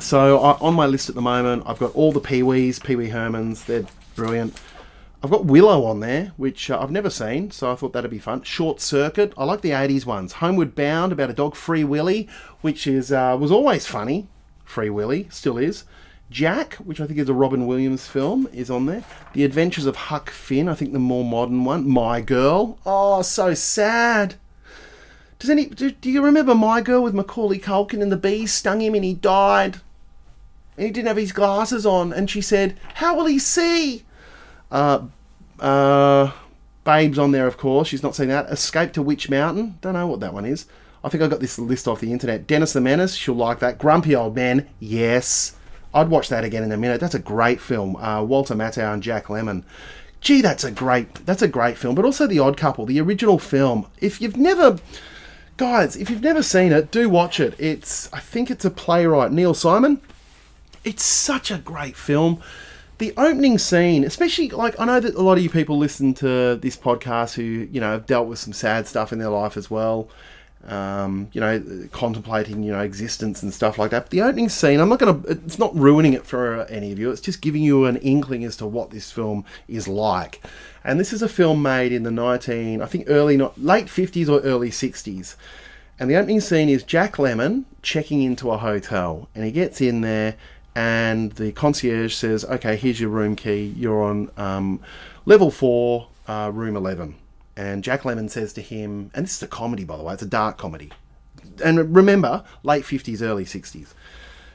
so 0.00 0.40
I, 0.40 0.58
on 0.58 0.74
my 0.74 0.86
list 0.86 1.08
at 1.08 1.14
the 1.14 1.22
moment, 1.22 1.62
I've 1.64 1.78
got 1.78 1.94
all 1.94 2.10
the 2.10 2.20
Pee 2.20 2.42
Wees, 2.42 2.80
Pee 2.80 2.96
Wee 2.96 3.10
Hermans. 3.10 3.64
They're 3.64 3.86
brilliant. 4.16 4.60
I've 5.20 5.30
got 5.30 5.46
Willow 5.46 5.84
on 5.84 5.98
there, 5.98 6.32
which 6.36 6.70
uh, 6.70 6.78
I've 6.80 6.92
never 6.92 7.10
seen, 7.10 7.50
so 7.50 7.72
I 7.72 7.74
thought 7.74 7.92
that'd 7.92 8.10
be 8.10 8.20
fun. 8.20 8.42
Short 8.42 8.80
Circuit, 8.80 9.32
I 9.36 9.44
like 9.44 9.62
the 9.62 9.70
'80s 9.70 10.06
ones. 10.06 10.34
Homeward 10.34 10.76
Bound, 10.76 11.10
about 11.10 11.30
a 11.30 11.32
dog, 11.32 11.56
Free 11.56 11.82
Willy, 11.82 12.28
which 12.60 12.86
is 12.86 13.10
uh, 13.10 13.36
was 13.38 13.50
always 13.50 13.84
funny. 13.84 14.28
Free 14.64 14.90
Willy 14.90 15.26
still 15.30 15.58
is. 15.58 15.84
Jack, 16.30 16.74
which 16.74 17.00
I 17.00 17.06
think 17.06 17.18
is 17.18 17.28
a 17.28 17.34
Robin 17.34 17.66
Williams 17.66 18.06
film, 18.06 18.48
is 18.52 18.70
on 18.70 18.86
there. 18.86 19.02
The 19.32 19.44
Adventures 19.44 19.86
of 19.86 19.96
Huck 19.96 20.30
Finn, 20.30 20.68
I 20.68 20.74
think 20.74 20.92
the 20.92 20.98
more 20.98 21.24
modern 21.24 21.64
one. 21.64 21.88
My 21.88 22.20
Girl, 22.20 22.78
oh, 22.86 23.22
so 23.22 23.54
sad. 23.54 24.36
Does 25.40 25.50
any 25.50 25.66
do, 25.66 25.90
do 25.90 26.10
you 26.10 26.22
remember 26.22 26.54
My 26.54 26.80
Girl 26.80 27.02
with 27.02 27.14
Macaulay 27.14 27.58
Culkin 27.58 28.02
and 28.02 28.12
the 28.12 28.16
bees 28.16 28.52
stung 28.52 28.82
him 28.82 28.94
and 28.94 29.04
he 29.04 29.14
died? 29.14 29.80
And 30.76 30.86
he 30.86 30.92
didn't 30.92 31.08
have 31.08 31.16
his 31.16 31.32
glasses 31.32 31.84
on, 31.84 32.12
and 32.12 32.30
she 32.30 32.40
said, 32.40 32.78
"How 32.94 33.16
will 33.16 33.26
he 33.26 33.40
see?" 33.40 34.04
Uh, 34.70 35.02
uh, 35.60 36.32
Babes 36.84 37.18
on 37.18 37.32
there, 37.32 37.46
of 37.46 37.56
course. 37.58 37.88
She's 37.88 38.02
not 38.02 38.14
seen 38.14 38.28
that. 38.28 38.46
Escape 38.46 38.92
to 38.92 39.02
Witch 39.02 39.28
Mountain. 39.28 39.78
Don't 39.80 39.94
know 39.94 40.06
what 40.06 40.20
that 40.20 40.32
one 40.32 40.44
is. 40.44 40.66
I 41.04 41.08
think 41.08 41.22
I 41.22 41.28
got 41.28 41.40
this 41.40 41.58
list 41.58 41.86
off 41.86 42.00
the 42.00 42.12
internet. 42.12 42.46
Dennis 42.46 42.72
the 42.72 42.80
Menace. 42.80 43.14
She'll 43.14 43.34
like 43.34 43.60
that. 43.60 43.78
Grumpy 43.78 44.14
Old 44.16 44.34
Man. 44.34 44.68
Yes. 44.80 45.54
I'd 45.94 46.08
watch 46.08 46.28
that 46.28 46.44
again 46.44 46.62
in 46.62 46.72
a 46.72 46.76
minute. 46.76 47.00
That's 47.00 47.14
a 47.14 47.20
great 47.20 47.60
film. 47.60 47.96
Uh, 47.96 48.22
Walter 48.22 48.54
Matthau 48.54 48.92
and 48.92 49.02
Jack 49.02 49.26
Lemmon. 49.26 49.64
Gee, 50.20 50.40
that's 50.40 50.64
a 50.64 50.70
great 50.70 51.14
that's 51.26 51.42
a 51.42 51.48
great 51.48 51.78
film. 51.78 51.94
But 51.94 52.04
also 52.04 52.26
The 52.26 52.40
Odd 52.40 52.56
Couple, 52.56 52.86
the 52.86 53.00
original 53.00 53.38
film. 53.38 53.86
If 54.00 54.20
you've 54.20 54.36
never 54.36 54.78
guys, 55.56 55.96
if 55.96 56.10
you've 56.10 56.22
never 56.22 56.42
seen 56.42 56.72
it, 56.72 56.90
do 56.90 57.08
watch 57.08 57.38
it. 57.38 57.54
It's 57.58 58.12
I 58.12 58.20
think 58.20 58.50
it's 58.50 58.64
a 58.64 58.70
playwright, 58.70 59.30
Neil 59.30 59.54
Simon. 59.54 60.00
It's 60.84 61.04
such 61.04 61.50
a 61.50 61.58
great 61.58 61.96
film. 61.96 62.42
The 62.98 63.14
opening 63.16 63.58
scene, 63.58 64.04
especially 64.04 64.50
like 64.50 64.78
I 64.78 64.84
know 64.84 65.00
that 65.00 65.14
a 65.14 65.22
lot 65.22 65.38
of 65.38 65.44
you 65.44 65.50
people 65.50 65.78
listen 65.78 66.14
to 66.14 66.56
this 66.56 66.76
podcast 66.76 67.34
who, 67.34 67.42
you 67.42 67.80
know, 67.80 67.92
have 67.92 68.06
dealt 68.06 68.26
with 68.26 68.38
some 68.38 68.52
sad 68.52 68.86
stuff 68.86 69.12
in 69.12 69.18
their 69.18 69.28
life 69.28 69.56
as 69.56 69.70
well 69.70 70.08
um, 70.66 71.28
you 71.32 71.40
know, 71.40 71.88
contemplating, 71.92 72.62
you 72.62 72.72
know, 72.72 72.80
existence 72.80 73.42
and 73.42 73.54
stuff 73.54 73.78
like 73.78 73.90
that. 73.90 74.10
The 74.10 74.22
opening 74.22 74.48
scene, 74.48 74.80
I'm 74.80 74.88
not 74.88 74.98
to, 75.00 75.22
it's 75.28 75.58
not 75.58 75.74
ruining 75.74 76.12
it 76.12 76.26
for 76.26 76.64
any 76.64 76.92
of 76.92 76.98
you. 76.98 77.10
It's 77.10 77.20
just 77.20 77.40
giving 77.40 77.62
you 77.62 77.84
an 77.84 77.96
inkling 77.98 78.44
as 78.44 78.56
to 78.58 78.66
what 78.66 78.90
this 78.90 79.10
film 79.10 79.44
is 79.66 79.86
like. 79.86 80.42
And 80.84 80.98
this 80.98 81.12
is 81.12 81.22
a 81.22 81.28
film 81.28 81.62
made 81.62 81.92
in 81.92 82.02
the 82.02 82.10
19, 82.10 82.82
I 82.82 82.86
think 82.86 83.04
early, 83.08 83.36
not 83.36 83.60
late 83.60 83.86
50s 83.86 84.28
or 84.28 84.40
early 84.40 84.70
60s. 84.70 85.36
And 85.98 86.10
the 86.10 86.16
opening 86.16 86.40
scene 86.40 86.68
is 86.68 86.82
Jack 86.82 87.16
Lemmon 87.16 87.64
checking 87.82 88.22
into 88.22 88.50
a 88.50 88.58
hotel, 88.58 89.28
and 89.34 89.44
he 89.44 89.50
gets 89.50 89.80
in 89.80 90.00
there, 90.00 90.36
and 90.78 91.32
the 91.32 91.50
concierge 91.50 92.14
says, 92.14 92.44
"Okay, 92.44 92.76
here's 92.76 93.00
your 93.00 93.10
room 93.10 93.34
key. 93.34 93.74
You're 93.76 94.02
on 94.02 94.30
um, 94.36 94.80
level 95.26 95.50
four, 95.50 96.08
uh, 96.28 96.52
room 96.54 96.76
11." 96.76 97.16
And 97.56 97.82
Jack 97.82 98.02
Lemmon 98.02 98.30
says 98.30 98.52
to 98.52 98.62
him, 98.62 99.10
and 99.14 99.26
this 99.26 99.34
is 99.34 99.42
a 99.42 99.48
comedy, 99.48 99.82
by 99.82 99.96
the 99.96 100.04
way, 100.04 100.14
it's 100.14 100.22
a 100.22 100.26
dark 100.26 100.58
comedy. 100.58 100.92
And 101.64 101.96
remember, 101.96 102.44
late 102.62 102.84
50s, 102.84 103.20
early 103.20 103.44
60s. 103.44 103.94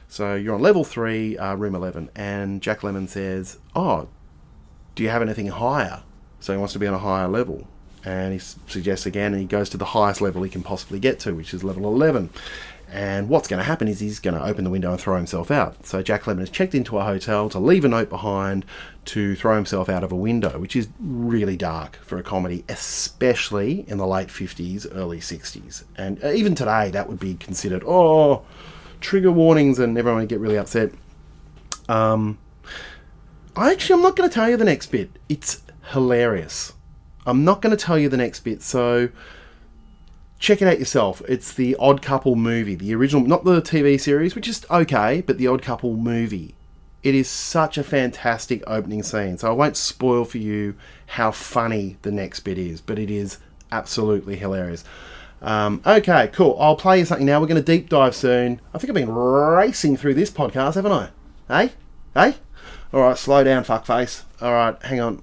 So 0.08 0.34
you're 0.34 0.54
on 0.54 0.62
level 0.62 0.84
three, 0.84 1.36
uh, 1.36 1.54
room 1.54 1.74
11. 1.74 2.08
And 2.16 2.62
Jack 2.62 2.80
Lemmon 2.80 3.06
says, 3.06 3.58
Oh, 3.76 4.08
do 4.94 5.02
you 5.02 5.10
have 5.10 5.20
anything 5.20 5.48
higher? 5.48 6.02
So 6.40 6.54
he 6.54 6.58
wants 6.58 6.72
to 6.72 6.78
be 6.78 6.86
on 6.86 6.94
a 6.94 6.98
higher 6.98 7.28
level. 7.28 7.68
And 8.06 8.32
he 8.32 8.38
suggests 8.38 9.04
again, 9.04 9.32
and 9.32 9.40
he 9.42 9.46
goes 9.46 9.68
to 9.70 9.76
the 9.76 9.84
highest 9.84 10.22
level 10.22 10.42
he 10.42 10.48
can 10.48 10.62
possibly 10.62 10.98
get 10.98 11.18
to, 11.20 11.34
which 11.34 11.52
is 11.52 11.62
level 11.62 11.84
11. 11.84 12.30
And 12.90 13.28
what's 13.28 13.48
going 13.48 13.58
to 13.58 13.64
happen 13.64 13.88
is 13.88 14.00
he's 14.00 14.20
going 14.20 14.34
to 14.34 14.44
open 14.44 14.64
the 14.64 14.70
window 14.70 14.92
and 14.92 15.00
throw 15.00 15.16
himself 15.16 15.50
out. 15.50 15.84
So 15.84 16.02
Jack 16.02 16.22
Lemmon 16.24 16.40
has 16.40 16.50
checked 16.50 16.74
into 16.74 16.98
a 16.98 17.04
hotel 17.04 17.48
to 17.50 17.58
leave 17.58 17.84
a 17.84 17.88
note 17.88 18.08
behind 18.08 18.64
to 19.06 19.34
throw 19.34 19.56
himself 19.56 19.88
out 19.88 20.04
of 20.04 20.12
a 20.12 20.16
window, 20.16 20.58
which 20.58 20.76
is 20.76 20.88
really 21.00 21.56
dark 21.56 21.96
for 22.02 22.18
a 22.18 22.22
comedy, 22.22 22.64
especially 22.68 23.84
in 23.88 23.98
the 23.98 24.06
late 24.06 24.28
50s, 24.28 24.86
early 24.94 25.18
60s. 25.18 25.84
And 25.96 26.22
uh, 26.22 26.30
even 26.30 26.54
today, 26.54 26.90
that 26.90 27.08
would 27.08 27.18
be 27.18 27.34
considered, 27.34 27.82
oh, 27.86 28.44
trigger 29.00 29.32
warnings 29.32 29.78
and 29.78 29.98
everyone 29.98 30.20
would 30.20 30.28
get 30.28 30.40
really 30.40 30.58
upset. 30.58 30.92
Um, 31.88 32.38
I 33.56 33.72
actually, 33.72 33.94
I'm 33.94 34.02
not 34.02 34.16
going 34.16 34.28
to 34.28 34.34
tell 34.34 34.48
you 34.48 34.56
the 34.56 34.64
next 34.64 34.86
bit. 34.86 35.10
It's 35.28 35.62
hilarious. 35.92 36.72
I'm 37.26 37.44
not 37.44 37.62
going 37.62 37.76
to 37.76 37.82
tell 37.82 37.98
you 37.98 38.08
the 38.08 38.16
next 38.16 38.40
bit. 38.40 38.62
So 38.62 39.10
check 40.44 40.60
it 40.60 40.68
out 40.68 40.78
yourself. 40.78 41.22
It's 41.26 41.54
the 41.54 41.74
Odd 41.76 42.02
Couple 42.02 42.36
movie, 42.36 42.74
the 42.74 42.94
original, 42.94 43.26
not 43.26 43.44
the 43.44 43.62
TV 43.62 43.98
series, 43.98 44.34
which 44.34 44.46
is 44.46 44.64
okay, 44.70 45.22
but 45.22 45.38
the 45.38 45.46
Odd 45.46 45.62
Couple 45.62 45.96
movie. 45.96 46.54
It 47.02 47.14
is 47.14 47.28
such 47.28 47.78
a 47.78 47.82
fantastic 47.82 48.62
opening 48.66 49.02
scene. 49.02 49.38
So 49.38 49.48
I 49.48 49.52
won't 49.52 49.76
spoil 49.76 50.24
for 50.24 50.38
you 50.38 50.74
how 51.06 51.30
funny 51.30 51.96
the 52.02 52.12
next 52.12 52.40
bit 52.40 52.58
is, 52.58 52.82
but 52.82 52.98
it 52.98 53.10
is 53.10 53.38
absolutely 53.72 54.36
hilarious. 54.36 54.84
Um, 55.40 55.82
okay, 55.86 56.28
cool. 56.32 56.56
I'll 56.60 56.76
play 56.76 56.98
you 56.98 57.04
something 57.06 57.26
now. 57.26 57.40
We're 57.40 57.46
going 57.46 57.62
to 57.62 57.76
deep 57.76 57.88
dive 57.88 58.14
soon. 58.14 58.60
I 58.74 58.78
think 58.78 58.90
I've 58.90 58.94
been 58.94 59.14
racing 59.14 59.96
through 59.96 60.14
this 60.14 60.30
podcast, 60.30 60.74
haven't 60.74 60.92
I? 60.92 61.08
Hey? 61.48 61.72
Hey? 62.12 62.36
All 62.92 63.00
right, 63.00 63.16
slow 63.16 63.44
down, 63.44 63.64
fuckface. 63.64 64.22
All 64.42 64.52
right, 64.52 64.80
hang 64.82 65.00
on. 65.00 65.22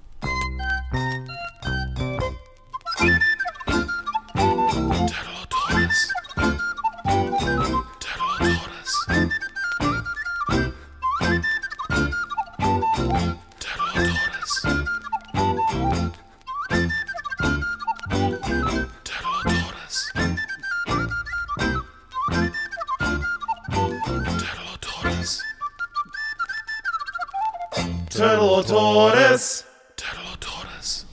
Turtle 28.22 28.50
or 28.50 28.64
tortoise? 28.64 29.64
Turtle 29.98 30.32
or 30.32 30.38
tortoise? 30.38 31.06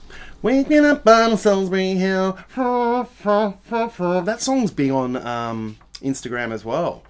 Waking 0.42 0.84
up 0.84 1.08
on 1.08 1.38
Salisbury 1.38 1.94
Hill. 1.94 2.38
That 4.26 4.36
song's 4.40 4.70
big 4.70 4.90
on 4.90 5.16
um, 5.16 5.78
Instagram 6.02 6.52
as 6.52 6.66
well. 6.66 7.02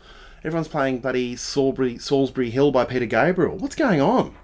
Everyone's 0.45 0.69
playing 0.69 1.01
bloody 1.01 1.35
Salisbury, 1.35 1.99
Salisbury 1.99 2.51
Hill 2.51 2.71
by 2.71 2.85
Peter 2.85 3.07
Gabriel. 3.07 3.57
What's 3.57 3.75
going 3.75 4.01
on? 4.01 4.37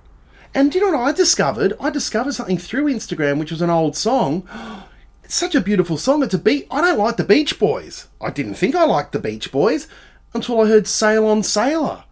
And 0.56 0.72
do 0.72 0.80
you 0.80 0.90
know 0.90 0.98
what 0.98 1.08
I 1.08 1.12
discovered? 1.12 1.74
I 1.78 1.88
discovered 1.90 2.34
something 2.34 2.58
through 2.58 2.86
Instagram, 2.86 3.38
which 3.38 3.52
was 3.52 3.62
an 3.62 3.70
old 3.70 3.96
song. 3.96 4.48
It's 5.22 5.34
such 5.36 5.54
a 5.54 5.60
beautiful 5.62 5.96
song. 5.96 6.22
It's 6.22 6.34
a 6.34 6.38
beat. 6.38 6.66
I 6.70 6.82
don't 6.82 6.98
like 6.98 7.16
the 7.16 7.24
Beach 7.24 7.58
Boys. 7.58 8.08
I 8.20 8.28
didn't 8.28 8.56
think 8.56 8.74
I 8.74 8.84
liked 8.84 9.12
the 9.12 9.18
Beach 9.18 9.50
Boys 9.50 9.88
until 10.34 10.60
I 10.60 10.66
heard 10.68 10.86
Sail 10.86 11.26
on 11.26 11.42
Sailor. 11.42 12.04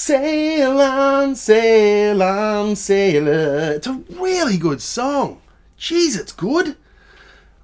Sail 0.00 0.80
on, 0.80 1.34
sail 1.34 2.22
on, 2.22 2.76
sailor. 2.76 3.72
It's 3.72 3.88
a 3.88 4.00
really 4.10 4.56
good 4.56 4.80
song. 4.80 5.42
Jeez, 5.76 6.16
it's 6.16 6.30
good. 6.30 6.76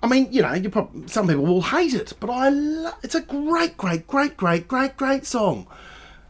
I 0.02 0.08
mean, 0.08 0.26
you 0.32 0.42
know, 0.42 0.52
you 0.52 0.68
probably, 0.68 1.06
some 1.06 1.28
people 1.28 1.46
will 1.46 1.62
hate 1.62 1.94
it, 1.94 2.12
but 2.18 2.30
I 2.30 2.48
lo- 2.48 2.90
it's 3.04 3.14
a 3.14 3.20
great, 3.20 3.76
great, 3.76 4.08
great, 4.08 4.36
great, 4.36 4.66
great, 4.66 4.96
great 4.96 5.24
song. 5.24 5.68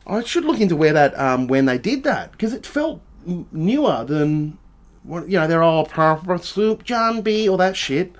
I 0.06 0.22
should 0.22 0.44
look 0.44 0.60
into 0.60 0.76
where 0.76 0.92
that 0.92 1.18
um, 1.18 1.46
when 1.46 1.64
they 1.64 1.78
did 1.78 2.04
that 2.04 2.32
because 2.32 2.52
it 2.52 2.66
felt 2.66 3.00
newer 3.50 4.04
than 4.04 4.58
what 5.04 5.30
you 5.30 5.38
know. 5.38 5.48
They're 5.48 5.62
all 5.62 5.86
Sloop, 6.38 6.84
John 6.84 7.22
B, 7.22 7.48
all 7.48 7.56
that 7.56 7.78
shit. 7.78 8.12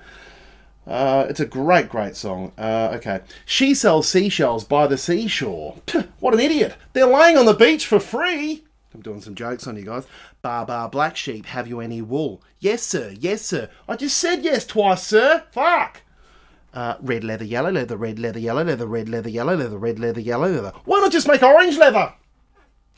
Uh, 0.87 1.25
it's 1.29 1.39
a 1.39 1.45
great, 1.45 1.89
great 1.89 2.15
song. 2.15 2.51
Uh, 2.57 2.91
okay. 2.93 3.21
She 3.45 3.73
sells 3.73 4.07
seashells 4.07 4.63
by 4.63 4.87
the 4.87 4.97
seashore. 4.97 5.77
what 6.19 6.33
an 6.33 6.39
idiot. 6.39 6.75
They're 6.93 7.07
laying 7.07 7.37
on 7.37 7.45
the 7.45 7.53
beach 7.53 7.87
for 7.87 7.99
free. 7.99 8.63
I'm 8.93 9.01
doing 9.01 9.21
some 9.21 9.35
jokes 9.35 9.67
on 9.67 9.75
you 9.75 9.83
guys. 9.83 10.05
Bar 10.41 10.65
bar 10.65 10.87
black 10.89 11.17
sheep, 11.17 11.47
have 11.47 11.67
you 11.67 11.79
any 11.81 12.01
wool? 12.01 12.41
Yes, 12.59 12.81
sir. 12.83 13.13
Yes, 13.19 13.41
sir. 13.41 13.69
I 13.89 13.95
just 13.95 14.17
said 14.17 14.43
yes 14.43 14.65
twice, 14.65 15.03
sir. 15.03 15.43
Fuck. 15.51 16.01
Uh, 16.73 16.95
red 17.01 17.23
leather, 17.23 17.45
yellow 17.45 17.71
leather, 17.71 17.97
red 17.97 18.19
leather, 18.19 18.39
yellow 18.39 18.63
leather, 18.63 18.85
red 18.85 19.09
leather, 19.09 19.29
yellow 19.29 19.55
leather, 19.55 19.77
red 19.77 19.99
leather, 19.99 20.19
yellow 20.21 20.49
leather. 20.49 20.73
Why 20.85 20.99
not 20.99 21.11
just 21.11 21.27
make 21.27 21.41
orange 21.41 21.77
leather? 21.77 22.13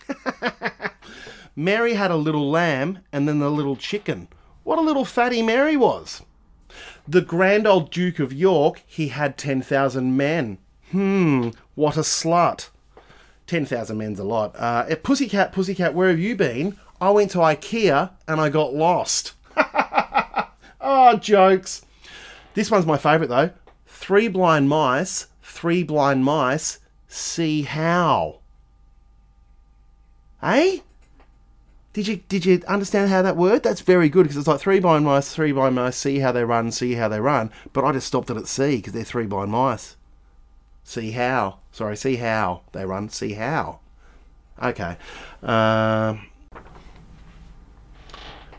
Mary 1.56 1.94
had 1.94 2.12
a 2.12 2.16
little 2.16 2.50
lamb 2.50 3.00
and 3.12 3.28
then 3.28 3.42
a 3.42 3.50
little 3.50 3.76
chicken. 3.76 4.28
What 4.64 4.80
a 4.80 4.82
little 4.82 5.06
fatty 5.06 5.42
Mary 5.42 5.78
was. 5.78 6.22
The 7.08 7.22
grand 7.22 7.66
old 7.66 7.90
Duke 7.90 8.20
of 8.20 8.34
York, 8.34 8.84
he 8.86 9.08
had 9.08 9.38
10,000 9.38 10.18
men. 10.18 10.58
Hmm, 10.92 11.50
what 11.76 11.96
a 11.96 12.02
slut. 12.02 12.70
10,000 13.48 13.98
men's 13.98 14.20
a 14.20 14.26
lot. 14.26 14.54
Uh, 14.58 14.86
eh, 14.90 14.96
pussycat, 14.96 15.54
Pussycat, 15.54 15.94
where 15.94 16.10
have 16.10 16.20
you 16.20 16.36
been? 16.36 16.78
I 17.00 17.12
went 17.12 17.32
to 17.32 17.38
IKEA 17.38 18.12
and 18.28 18.42
I 18.42 18.50
got 18.50 18.74
lost. 18.74 19.34
oh, 20.82 21.18
jokes. 21.22 21.86
This 22.56 22.70
one's 22.70 22.86
my 22.86 22.98
favourite 22.98 23.30
though. 23.30 23.52
Three 23.86 24.28
blind 24.28 24.68
mice, 24.68 25.28
three 25.42 25.84
blind 25.84 26.26
mice, 26.26 26.80
see 27.08 27.62
how. 27.62 28.40
Eh? 30.44 30.80
Did 31.98 32.08
you 32.08 32.18
did 32.30 32.46
you 32.46 32.62
understand 32.68 33.10
how 33.10 33.24
that 33.24 33.36
worked? 33.36 33.64
That's 33.64 33.82
very 33.82 34.08
good 34.08 34.22
because 34.22 34.38
it's 34.38 34.46
like 34.46 34.60
three 34.60 34.80
blind 34.80 35.04
mice, 35.04 35.34
three 35.34 35.52
blind 35.52 35.74
mice, 35.74 35.98
see 35.98 36.20
how 36.20 36.32
they 36.32 36.44
run, 36.44 36.72
see 36.72 36.94
how 36.94 37.08
they 37.08 37.20
run. 37.20 37.50
But 37.74 37.84
I 37.86 37.92
just 37.92 38.06
stopped 38.06 38.30
it 38.30 38.38
at 38.38 38.46
see 38.48 38.76
because 38.76 38.94
they're 38.94 39.04
three 39.04 39.26
blind 39.26 39.50
mice. 39.50 39.96
See 40.84 41.10
how. 41.10 41.58
Sorry, 41.72 41.98
see 41.98 42.18
how 42.18 42.62
they 42.72 42.86
run, 42.86 43.10
see 43.10 43.34
how. 43.34 43.80
Okay. 44.62 44.96
Um, 45.42 46.28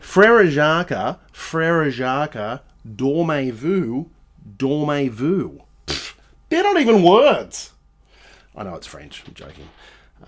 Frère 0.01 0.49
Jacques, 0.49 1.21
Frère 1.31 1.89
Jacques, 1.91 2.61
dormez-vous, 2.85 4.09
dormez-vous. 4.57 5.61
They're 6.49 6.63
not 6.63 6.81
even 6.81 7.03
words. 7.03 7.71
I 8.53 8.63
know 8.63 8.75
it's 8.75 8.87
French. 8.87 9.23
I'm 9.25 9.33
joking. 9.33 9.69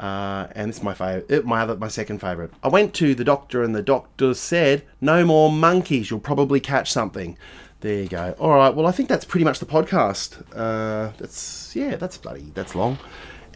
Uh, 0.02 0.48
and 0.56 0.72
is 0.72 0.82
my 0.82 0.96
favorite, 0.96 1.46
my 1.46 1.62
other, 1.62 1.78
my 1.78 1.88
second 1.88 2.20
favorite. 2.20 2.52
I 2.64 2.70
went 2.70 2.96
to 2.96 3.14
the 3.14 3.24
doctor, 3.24 3.62
and 3.62 3.76
the 3.76 3.84
doctor 3.84 4.34
said, 4.34 4.84
"No 5.00 5.24
more 5.24 5.52
monkeys. 5.52 6.10
You'll 6.10 6.20
probably 6.20 6.60
catch 6.60 6.92
something." 6.92 7.38
There 7.82 8.02
you 8.02 8.10
go. 8.10 8.36
All 8.40 8.50
right. 8.50 8.74
Well, 8.74 8.88
I 8.88 8.92
think 8.92 9.10
that's 9.10 9.26
pretty 9.26 9.44
much 9.44 9.60
the 9.60 9.68
podcast. 9.68 10.42
Uh, 10.56 11.12
that's 11.18 11.76
yeah. 11.76 11.98
That's 11.98 12.18
bloody. 12.18 12.52
That's 12.56 12.74
long. 12.74 12.98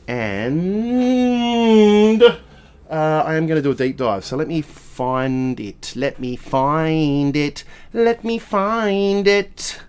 And 0.07 2.21
uh, 2.21 2.37
I 2.89 3.35
am 3.35 3.47
going 3.47 3.57
to 3.57 3.63
do 3.63 3.71
a 3.71 3.75
deep 3.75 3.97
dive. 3.97 4.23
So 4.23 4.37
let 4.37 4.47
me 4.47 4.61
find 4.61 5.59
it. 5.59 5.93
Let 5.95 6.19
me 6.19 6.35
find 6.35 7.35
it. 7.35 7.63
Let 7.91 8.23
me 8.23 8.37
find 8.37 9.27
it. 9.27 9.79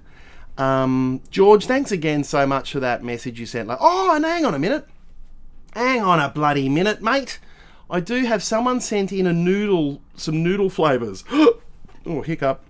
Um, 0.56 1.20
George, 1.30 1.66
thanks 1.66 1.92
again 1.92 2.24
so 2.24 2.46
much 2.46 2.72
for 2.72 2.80
that 2.80 3.04
message 3.04 3.38
you 3.38 3.44
sent. 3.44 3.68
Like, 3.68 3.78
oh, 3.80 4.14
and 4.14 4.24
hang 4.24 4.46
on 4.46 4.54
a 4.54 4.58
minute. 4.58 4.88
Hang 5.76 6.00
on 6.00 6.18
a 6.18 6.30
bloody 6.30 6.70
minute, 6.70 7.02
mate. 7.02 7.38
I 7.90 8.00
do 8.00 8.24
have 8.24 8.42
someone 8.42 8.80
sent 8.80 9.12
in 9.12 9.26
a 9.26 9.32
noodle, 9.34 10.00
some 10.14 10.42
noodle 10.42 10.70
flavours. 10.70 11.22
oh, 11.30 12.22
hiccup. 12.24 12.64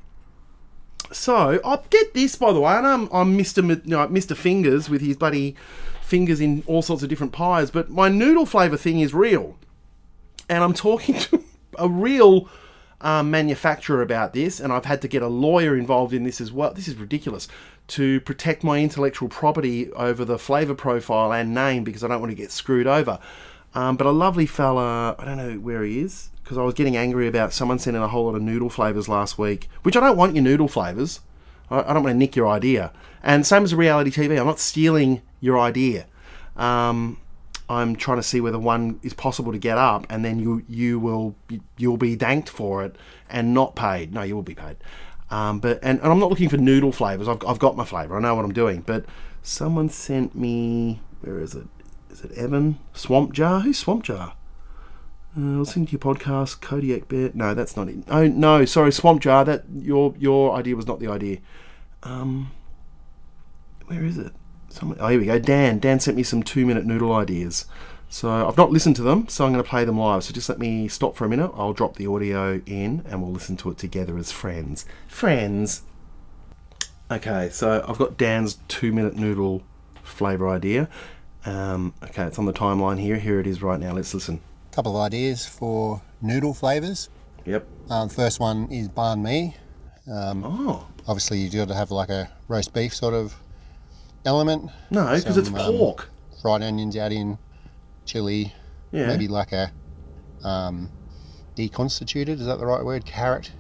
So, 1.13 1.61
I 1.65 1.79
get 1.89 2.15
this, 2.15 2.35
by 2.35 2.53
the 2.53 2.59
way, 2.59 2.73
and 2.73 2.85
I'm, 2.85 3.09
I'm 3.13 3.39
Mr. 3.39 3.59
M- 3.59 3.81
know, 3.85 4.09
Mr. 4.09 4.37
Fingers 4.37 4.91
with 4.91 5.03
his 5.03 5.17
bloody 5.17 5.55
fingers 6.03 6.41
in 6.41 6.65
all 6.67 6.83
sorts 6.83 7.05
of 7.05 7.09
different 7.09 7.33
pies, 7.33 7.71
but 7.71 7.91
my 7.91 8.09
noodle 8.09 8.45
flavour 8.45 8.77
thing 8.77 8.99
is 8.99 9.15
real. 9.15 9.57
And 10.49 10.65
I'm 10.65 10.75
talking 10.75 11.15
to 11.21 11.45
a 11.79 11.89
real 11.89 12.49
um, 13.01 13.31
manufacturer 13.31 14.03
about 14.03 14.33
this, 14.33 14.59
and 14.59 14.73
I've 14.73 14.87
had 14.87 15.01
to 15.03 15.09
get 15.09 15.23
a 15.23 15.29
lawyer 15.29 15.77
involved 15.77 16.13
in 16.13 16.25
this 16.25 16.41
as 16.41 16.51
well. 16.51 16.75
This 16.75 16.89
is 16.89 16.97
ridiculous 16.97 17.47
to 17.89 18.21
protect 18.23 18.65
my 18.65 18.81
intellectual 18.81 19.29
property 19.29 19.91
over 19.93 20.25
the 20.25 20.39
flavour 20.39 20.75
profile 20.75 21.33
and 21.33 21.55
name 21.55 21.85
because 21.85 22.03
I 22.03 22.09
don't 22.09 22.21
want 22.21 22.31
to 22.31 22.37
get 22.37 22.51
screwed 22.51 22.87
over. 22.87 23.19
Um, 23.75 23.97
but 23.97 24.07
a 24.07 24.11
lovely 24.11 24.47
fella, 24.47 25.15
I 25.19 25.25
don't 25.25 25.37
know 25.37 25.55
where 25.55 25.85
he 25.85 26.01
is 26.01 26.31
because 26.43 26.59
I 26.59 26.63
was 26.63 26.75
getting 26.75 26.97
angry 26.97 27.29
about 27.29 27.53
someone 27.53 27.79
sending 27.79 28.03
a 28.03 28.09
whole 28.09 28.27
lot 28.27 28.35
of 28.35 28.43
noodle 28.43 28.71
flavours 28.71 29.09
last 29.09 29.39
week, 29.39 29.69
which 29.83 29.97
I 29.97 30.01
don't 30.01 30.17
want 30.17 30.35
your 30.35 30.43
noodle 30.43 30.69
flavours. 30.69 31.21
I, 31.71 31.81
I 31.81 31.93
don't 31.93 32.03
want 32.03 32.15
to 32.15 32.19
nick 32.19 32.37
your 32.37 32.49
idea. 32.49 32.93
And 33.23 33.47
same 33.47 33.65
as 33.65 33.75
reality 33.75 34.11
TV, 34.11 34.39
I'm 34.39 34.47
not 34.47 34.61
stealing 34.61 35.23
your 35.41 35.59
idea. 35.59 36.07
Um, 36.57 37.19
I'm 37.69 37.97
trying 37.97 38.19
to 38.19 38.23
see 38.23 38.41
whether 38.41 38.59
one 38.59 39.01
is 39.03 39.13
possible 39.13 39.53
to 39.53 39.59
get 39.59 39.77
up, 39.77 40.07
and 40.09 40.25
then 40.25 40.39
you 40.39 40.63
you 40.69 41.01
will 41.01 41.35
you'll 41.77 41.97
be 41.97 42.15
danked 42.15 42.49
for 42.49 42.85
it 42.85 42.97
and 43.29 43.53
not 43.53 43.75
paid. 43.75 44.15
No, 44.15 44.23
you 44.23 44.37
will 44.37 44.43
be 44.43 44.55
paid. 44.55 44.77
Um, 45.31 45.59
but 45.59 45.81
and, 45.83 46.01
and 46.01 46.13
I'm 46.13 46.19
not 46.19 46.31
looking 46.31 46.49
for 46.49 46.57
noodle 46.57 46.93
flavors. 46.93 47.29
I've, 47.29 47.45
I've 47.47 47.59
got 47.59 47.77
my 47.77 47.85
flavor. 47.85 48.17
I 48.17 48.21
know 48.21 48.35
what 48.35 48.45
I'm 48.45 48.53
doing. 48.53 48.81
But 48.81 49.05
someone 49.43 49.89
sent 49.89 50.35
me 50.35 51.01
where 51.21 51.41
is 51.41 51.55
it? 51.55 51.67
Is 52.11 52.23
it 52.23 52.33
Evan 52.33 52.79
Swamp 52.93 53.33
Jar? 53.33 53.61
Who's 53.61 53.79
Swamp 53.79 54.05
Jar? 54.05 54.35
Uh, 55.37 55.59
listening 55.59 55.87
to 55.87 55.93
your 55.93 55.99
podcast, 55.99 56.61
Kodiak 56.61 57.09
Bear. 57.09 57.31
No, 57.35 57.53
that's 57.53 57.77
not 57.77 57.89
it. 57.89 58.05
Oh 58.09 58.27
no, 58.27 58.65
sorry, 58.65 58.93
Swamp 58.93 59.21
Jar. 59.21 59.45
That 59.45 59.65
your 59.75 60.15
your 60.19 60.55
idea 60.55 60.77
was 60.77 60.87
not 60.87 61.01
the 61.01 61.09
idea. 61.09 61.39
Um, 62.03 62.53
where 63.87 64.05
is 64.05 64.19
it? 64.19 64.33
Someone, 64.69 64.99
oh, 65.01 65.09
here 65.09 65.21
we 65.21 65.27
go. 65.27 65.39
Dan. 65.39 65.79
Dan 65.79 66.01
sent 66.01 66.17
me 66.17 66.23
some 66.23 66.43
two-minute 66.43 66.85
noodle 66.85 67.13
ideas. 67.13 67.67
So 68.09 68.31
I've 68.31 68.57
not 68.57 68.71
listened 68.71 68.97
to 68.97 69.03
them, 69.03 69.29
so 69.29 69.45
I'm 69.45 69.53
going 69.53 69.63
to 69.63 69.69
play 69.69 69.85
them 69.85 69.99
live. 69.99 70.25
So 70.25 70.33
just 70.33 70.49
let 70.49 70.59
me 70.59 70.89
stop 70.89 71.17
for 71.17 71.25
a 71.25 71.29
minute. 71.29 71.51
I'll 71.55 71.73
drop 71.73 71.97
the 71.97 72.07
audio 72.07 72.63
in, 72.67 73.05
and 73.09 73.23
we'll 73.23 73.33
listen 73.33 73.57
to 73.59 73.71
it 73.71 73.79
together 73.79 74.17
as 74.17 74.33
friends. 74.33 74.87
Friends. 75.09 75.83
Okay, 77.11 77.49
so 77.51 77.85
I've 77.87 77.99
got 77.99 78.17
Dan's 78.17 78.59
two-minute 78.69 79.17
noodle 79.17 79.63
flavour 80.03 80.49
idea. 80.49 80.89
Um, 81.45 81.95
okay, 82.03 82.25
it's 82.25 82.39
on 82.39 82.47
the 82.47 82.53
timeline 82.53 82.99
here. 82.99 83.17
Here 83.17 83.39
it 83.39 83.47
is 83.47 83.63
right 83.63 83.79
now. 83.79 83.93
Let's 83.93 84.15
listen. 84.15 84.41
couple 84.73 84.97
of 84.97 85.03
ideas 85.03 85.47
for 85.47 86.03
noodle 86.21 86.53
flavours. 86.53 87.09
Yep. 87.45 87.67
Um, 87.89 88.09
first 88.09 88.41
one 88.41 88.71
is 88.71 88.89
banh 88.89 89.23
mi. 89.23 89.57
Um, 90.13 90.45
oh. 90.45 90.87
Obviously, 91.09 91.39
you 91.39 91.51
got 91.51 91.69
to 91.69 91.75
have 91.75 91.91
like 91.91 92.09
a 92.09 92.31
roast 92.49 92.75
beef 92.75 92.95
sort 92.95 93.15
of 93.15 93.35
element. 94.25 94.71
No, 94.91 95.15
because 95.15 95.37
it's 95.37 95.49
um, 95.49 95.55
pork. 95.55 96.11
fried 96.43 96.63
onions 96.63 96.97
out 96.97 97.13
in, 97.13 97.39
chili. 98.07 98.53
Yeah. 98.93 99.07
Maybe 99.09 99.29
like 99.29 99.53
a 99.53 99.71
um, 100.45 100.91
deconstituted. 101.57 102.41
Is 102.41 102.47
that 102.47 102.59
the 102.59 102.67
right 102.67 102.85
word? 102.85 103.05
Carrot, 103.05 103.51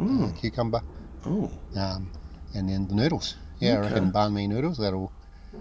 uh, 0.00 0.30
cucumber. 0.38 0.82
Oh. 1.26 1.50
Um, 1.76 2.10
and 2.54 2.68
then 2.68 2.86
the 2.86 2.94
noodles. 2.94 3.36
Yeah, 3.60 3.78
Okay. 3.78 3.78
I 3.78 3.90
reckon 3.90 4.12
banh 4.12 4.32
mi 4.32 4.46
noodles. 4.46 4.78
That'll 4.78 5.12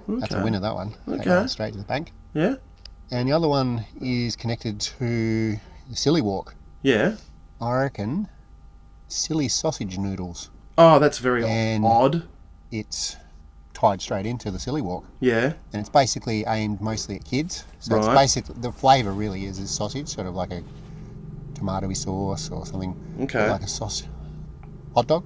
that's 0.07 0.33
a 0.33 0.43
winner. 0.43 0.59
That 0.59 0.73
one. 0.73 0.95
Okay. 1.07 1.23
goes 1.23 1.51
straight 1.51 1.73
to 1.73 1.77
the 1.79 1.85
bank. 1.85 2.11
Yeah. 2.33 2.55
And 3.11 3.29
the 3.29 3.33
other 3.33 3.47
one 3.47 3.85
is 4.01 4.35
connected 4.35 4.79
to 4.81 5.51
the 5.89 5.95
silly 5.95 6.21
walk. 6.21 6.55
Yeah. 6.81 7.15
I 7.61 7.73
reckon 7.75 8.27
silly 9.07 9.47
sausage 9.47 9.97
noodles. 9.97 10.49
Oh, 10.77 10.97
that's 10.99 11.19
very 11.19 11.45
And 11.45 11.85
odd. 11.85 12.27
It's 12.71 13.15
tied 13.83 14.01
straight 14.01 14.25
into 14.25 14.49
the 14.49 14.57
silly 14.59 14.81
walk. 14.81 15.05
Yeah. 15.19 15.53
And 15.73 15.79
it's 15.81 15.89
basically 15.89 16.45
aimed 16.47 16.79
mostly 16.79 17.17
at 17.17 17.25
kids. 17.25 17.65
So 17.79 17.97
it's 17.97 18.07
basically 18.07 18.55
the 18.59 18.71
flavour 18.71 19.11
really 19.11 19.45
is 19.45 19.59
is 19.59 19.69
sausage, 19.69 20.07
sort 20.07 20.25
of 20.27 20.35
like 20.35 20.51
a 20.51 20.63
tomatoey 21.53 21.95
sauce 21.97 22.49
or 22.49 22.65
something. 22.65 22.95
Okay. 23.21 23.49
Like 23.49 23.61
a 23.61 23.67
sauce 23.67 24.03
hot 24.95 25.07
dog. 25.07 25.25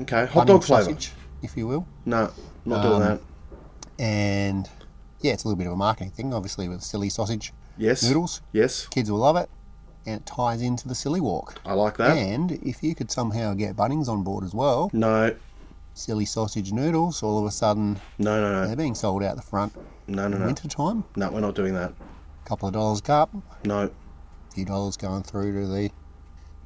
Okay. 0.00 0.26
Hot 0.26 0.46
dog 0.46 0.64
flavour. 0.64 0.84
sausage, 0.84 1.12
if 1.42 1.56
you 1.56 1.68
will. 1.68 1.86
No, 2.04 2.30
not 2.64 2.82
doing 2.82 2.94
Um, 2.94 3.00
that. 3.02 3.20
And 4.02 4.68
yeah, 5.20 5.32
it's 5.32 5.44
a 5.44 5.48
little 5.48 5.56
bit 5.58 5.68
of 5.68 5.72
a 5.74 5.76
marketing 5.76 6.10
thing, 6.10 6.34
obviously, 6.34 6.68
with 6.68 6.82
silly 6.82 7.08
sausage 7.08 7.52
Yes. 7.78 8.02
noodles. 8.02 8.40
Yes. 8.52 8.88
Kids 8.88 9.08
will 9.10 9.18
love 9.20 9.36
it. 9.36 9.48
And 10.06 10.16
it 10.16 10.26
ties 10.26 10.60
into 10.62 10.88
the 10.88 10.94
silly 10.96 11.20
walk. 11.20 11.60
I 11.64 11.74
like 11.74 11.96
that. 11.98 12.16
And 12.16 12.52
if 12.52 12.82
you 12.82 12.94
could 12.96 13.10
somehow 13.10 13.54
get 13.54 13.74
Bunnings 13.76 14.08
on 14.08 14.22
board 14.24 14.42
as 14.44 14.52
well, 14.52 14.90
No. 14.92 15.34
Silly 15.94 16.24
sausage 16.24 16.72
noodles, 16.72 17.22
all 17.22 17.38
of 17.38 17.46
a 17.46 17.50
sudden 17.50 18.00
No, 18.18 18.40
no, 18.40 18.52
no. 18.52 18.66
they're 18.66 18.76
being 18.76 18.94
sold 18.94 19.22
out 19.22 19.36
the 19.36 19.42
front. 19.42 19.72
No, 20.06 20.28
no, 20.28 20.36
in 20.36 20.40
no. 20.40 20.46
Winter 20.46 20.68
time, 20.68 21.04
No, 21.16 21.30
we're 21.30 21.40
not 21.40 21.54
doing 21.54 21.74
that. 21.74 21.92
a 22.44 22.48
couple 22.48 22.68
of 22.68 22.74
dollars 22.74 22.98
a 22.98 23.02
cup, 23.02 23.30
No. 23.64 23.84
a 23.84 23.90
few 24.54 24.64
dollars 24.64 24.96
going 24.96 25.22
through 25.22 25.52
to 25.52 25.66
the 25.66 25.90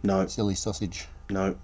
No. 0.03 0.27
silly 0.27 0.55
sausage 0.55 1.07
No. 1.31 1.55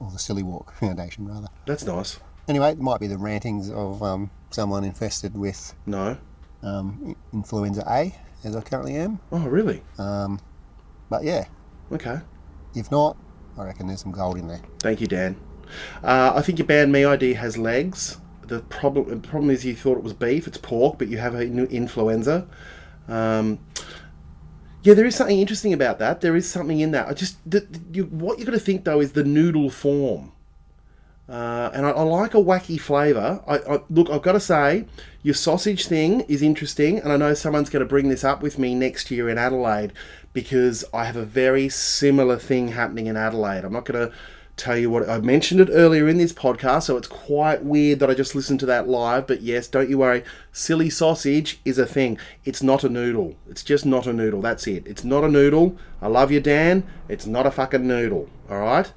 or 0.00 0.10
the 0.10 0.18
silly 0.18 0.42
walk 0.42 0.72
foundation 0.80 1.28
rather. 1.28 1.48
That's 1.66 1.84
nice. 1.84 2.18
Anyway, 2.48 2.70
it 2.72 2.78
might 2.80 3.00
be 3.00 3.08
the 3.08 3.18
rantings 3.18 3.70
of 3.70 4.02
um, 4.02 4.30
someone 4.50 4.84
infested 4.84 5.36
with 5.36 5.74
No. 5.84 6.16
um, 6.62 7.14
influenza 7.32 7.84
A, 7.88 8.14
as 8.44 8.56
I 8.56 8.60
currently 8.62 8.96
am. 8.96 9.18
Oh, 9.32 9.46
really? 9.46 9.82
Um, 9.98 10.40
but 11.10 11.24
yeah, 11.24 11.44
Okay. 11.92 12.20
if 12.74 12.90
not, 12.90 13.16
I 13.58 13.64
reckon 13.64 13.86
there's 13.86 14.00
some 14.02 14.12
gold 14.12 14.38
in 14.38 14.46
there. 14.48 14.60
Thank 14.80 15.00
you, 15.00 15.06
Dan. 15.06 15.36
Uh, 16.02 16.32
I 16.34 16.42
think 16.42 16.58
your 16.58 16.66
banh 16.66 16.90
mi 16.90 17.04
ID 17.04 17.34
has 17.34 17.56
legs. 17.58 18.18
The 18.46 18.60
problem 18.60 19.08
the 19.08 19.28
problem 19.28 19.50
is 19.50 19.64
you 19.64 19.74
thought 19.74 19.98
it 19.98 20.04
was 20.04 20.12
beef. 20.12 20.46
It's 20.46 20.58
pork, 20.58 20.98
but 20.98 21.08
you 21.08 21.18
have 21.18 21.34
a 21.34 21.44
new 21.46 21.64
influenza. 21.64 22.46
Um, 23.08 23.58
yeah, 24.82 24.94
there 24.94 25.06
is 25.06 25.16
something 25.16 25.40
interesting 25.40 25.72
about 25.72 25.98
that. 25.98 26.20
There 26.20 26.36
is 26.36 26.48
something 26.48 26.78
in 26.78 26.92
that. 26.92 27.08
I 27.08 27.12
just 27.12 27.38
the, 27.48 27.66
you, 27.92 28.04
what 28.04 28.38
you 28.38 28.44
got 28.44 28.52
to 28.52 28.60
think 28.60 28.84
though 28.84 29.00
is 29.00 29.12
the 29.12 29.24
noodle 29.24 29.70
form. 29.70 30.32
Uh, 31.28 31.70
and 31.74 31.84
I, 31.84 31.90
I 31.90 32.02
like 32.02 32.34
a 32.34 32.38
wacky 32.38 32.80
flavour. 32.80 33.42
I, 33.48 33.56
I 33.58 33.80
look. 33.90 34.08
I've 34.10 34.22
got 34.22 34.32
to 34.32 34.40
say, 34.40 34.86
your 35.24 35.34
sausage 35.34 35.86
thing 35.86 36.20
is 36.22 36.40
interesting, 36.40 37.00
and 37.00 37.12
I 37.12 37.16
know 37.16 37.34
someone's 37.34 37.68
going 37.68 37.80
to 37.80 37.88
bring 37.88 38.10
this 38.10 38.22
up 38.22 38.42
with 38.42 38.60
me 38.60 38.76
next 38.76 39.10
year 39.10 39.28
in 39.28 39.38
Adelaide 39.38 39.92
because 40.32 40.84
I 40.94 41.06
have 41.06 41.16
a 41.16 41.24
very 41.24 41.68
similar 41.68 42.36
thing 42.36 42.68
happening 42.68 43.06
in 43.06 43.16
Adelaide. 43.16 43.64
I'm 43.64 43.72
not 43.72 43.86
going 43.86 44.08
to 44.08 44.16
Tell 44.56 44.78
you 44.78 44.88
what, 44.88 45.06
I 45.06 45.18
mentioned 45.18 45.60
it 45.60 45.68
earlier 45.70 46.08
in 46.08 46.16
this 46.16 46.32
podcast, 46.32 46.84
so 46.84 46.96
it's 46.96 47.08
quite 47.08 47.62
weird 47.62 47.98
that 47.98 48.08
I 48.08 48.14
just 48.14 48.34
listened 48.34 48.58
to 48.60 48.66
that 48.66 48.88
live. 48.88 49.26
But 49.26 49.42
yes, 49.42 49.68
don't 49.68 49.90
you 49.90 49.98
worry. 49.98 50.24
Silly 50.50 50.88
sausage 50.88 51.60
is 51.66 51.76
a 51.76 51.84
thing. 51.84 52.18
It's 52.46 52.62
not 52.62 52.82
a 52.82 52.88
noodle. 52.88 53.36
It's 53.50 53.62
just 53.62 53.84
not 53.84 54.06
a 54.06 54.14
noodle. 54.14 54.40
That's 54.40 54.66
it. 54.66 54.86
It's 54.86 55.04
not 55.04 55.24
a 55.24 55.28
noodle. 55.28 55.76
I 56.00 56.08
love 56.08 56.32
you, 56.32 56.40
Dan. 56.40 56.84
It's 57.06 57.26
not 57.26 57.44
a 57.44 57.50
fucking 57.50 57.86
noodle. 57.86 58.30
All 58.48 58.60
right. 58.60 58.90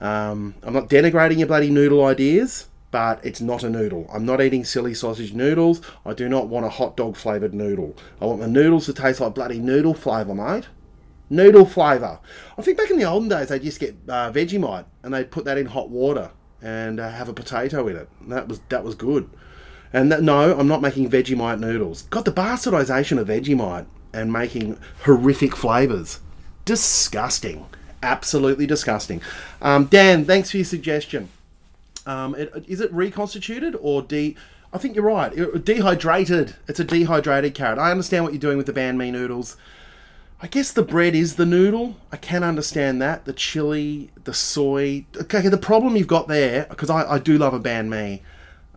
Um, 0.00 0.54
I'm 0.62 0.74
not 0.74 0.88
denigrating 0.88 1.38
your 1.38 1.48
bloody 1.48 1.70
noodle 1.70 2.04
ideas, 2.04 2.68
but 2.92 3.24
it's 3.24 3.40
not 3.40 3.64
a 3.64 3.68
noodle. 3.68 4.08
I'm 4.14 4.24
not 4.24 4.40
eating 4.40 4.64
silly 4.64 4.94
sausage 4.94 5.34
noodles. 5.34 5.80
I 6.06 6.14
do 6.14 6.28
not 6.28 6.46
want 6.46 6.66
a 6.66 6.70
hot 6.70 6.96
dog 6.96 7.16
flavoured 7.16 7.52
noodle. 7.52 7.96
I 8.20 8.26
want 8.26 8.42
my 8.42 8.46
noodles 8.46 8.86
to 8.86 8.92
taste 8.92 9.20
like 9.20 9.34
bloody 9.34 9.58
noodle 9.58 9.94
flavour, 9.94 10.36
mate. 10.36 10.68
Noodle 11.30 11.64
flavour. 11.64 12.18
I 12.58 12.62
think 12.62 12.76
back 12.76 12.90
in 12.90 12.98
the 12.98 13.04
olden 13.04 13.28
days, 13.28 13.48
they'd 13.48 13.62
just 13.62 13.78
get 13.78 13.94
uh, 14.08 14.32
Vegemite 14.32 14.84
and 15.02 15.14
they'd 15.14 15.30
put 15.30 15.44
that 15.44 15.56
in 15.56 15.66
hot 15.66 15.88
water 15.88 16.32
and 16.60 16.98
uh, 16.98 17.08
have 17.08 17.28
a 17.28 17.32
potato 17.32 17.86
in 17.86 17.96
it. 17.96 18.08
And 18.20 18.32
that 18.32 18.48
was 18.48 18.60
that 18.68 18.84
was 18.84 18.94
good. 18.96 19.30
And 19.92 20.10
that, 20.12 20.22
no, 20.22 20.58
I'm 20.58 20.68
not 20.68 20.82
making 20.82 21.08
Vegemite 21.10 21.58
noodles. 21.58 22.02
Got 22.02 22.24
the 22.24 22.32
bastardisation 22.32 23.18
of 23.18 23.28
Vegemite 23.28 23.86
and 24.12 24.32
making 24.32 24.78
horrific 25.04 25.56
flavours. 25.56 26.20
Disgusting. 26.64 27.66
Absolutely 28.02 28.66
disgusting. 28.66 29.20
Um, 29.60 29.86
Dan, 29.86 30.24
thanks 30.24 30.50
for 30.50 30.58
your 30.58 30.64
suggestion. 30.64 31.28
Um, 32.06 32.34
it, 32.34 32.64
is 32.66 32.80
it 32.80 32.92
reconstituted 32.92 33.76
or 33.80 34.02
de? 34.02 34.36
I 34.72 34.78
think 34.78 34.94
you're 34.94 35.04
right. 35.04 35.32
Dehydrated. 35.64 36.54
It's 36.68 36.80
a 36.80 36.84
dehydrated 36.84 37.54
carrot. 37.54 37.78
I 37.78 37.90
understand 37.90 38.24
what 38.24 38.32
you're 38.32 38.40
doing 38.40 38.56
with 38.56 38.66
the 38.66 38.72
banh 38.72 38.96
mi 38.96 39.10
noodles. 39.10 39.56
I 40.42 40.46
guess 40.46 40.72
the 40.72 40.82
bread 40.82 41.14
is 41.14 41.36
the 41.36 41.44
noodle. 41.44 41.96
I 42.10 42.16
can 42.16 42.42
understand 42.42 43.02
that. 43.02 43.26
The 43.26 43.34
chili, 43.34 44.10
the 44.24 44.32
soy. 44.32 45.04
Okay, 45.14 45.46
the 45.48 45.58
problem 45.58 45.96
you've 45.96 46.06
got 46.06 46.28
there, 46.28 46.66
because 46.70 46.88
I, 46.88 47.02
I 47.12 47.18
do 47.18 47.36
love 47.36 47.52
a 47.52 47.60
banh 47.60 47.88
mi, 47.88 48.22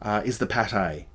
uh, 0.02 0.22
is 0.26 0.40
the 0.40 0.46
pate. 0.46 1.06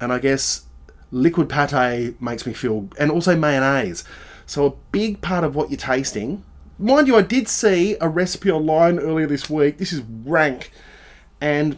And 0.00 0.10
I 0.10 0.18
guess 0.18 0.64
liquid 1.10 1.50
pate 1.50 2.20
makes 2.22 2.46
me 2.46 2.54
feel. 2.54 2.88
And 2.98 3.10
also 3.10 3.36
mayonnaise. 3.36 4.02
So 4.46 4.64
a 4.64 4.70
big 4.92 5.20
part 5.20 5.44
of 5.44 5.54
what 5.54 5.70
you're 5.70 5.76
tasting. 5.76 6.42
Mind 6.78 7.06
you, 7.06 7.16
I 7.16 7.22
did 7.22 7.46
see 7.46 7.96
a 8.00 8.08
recipe 8.08 8.50
online 8.50 8.98
earlier 8.98 9.26
this 9.26 9.50
week. 9.50 9.76
This 9.76 9.92
is 9.92 10.00
rank. 10.24 10.72
And 11.38 11.76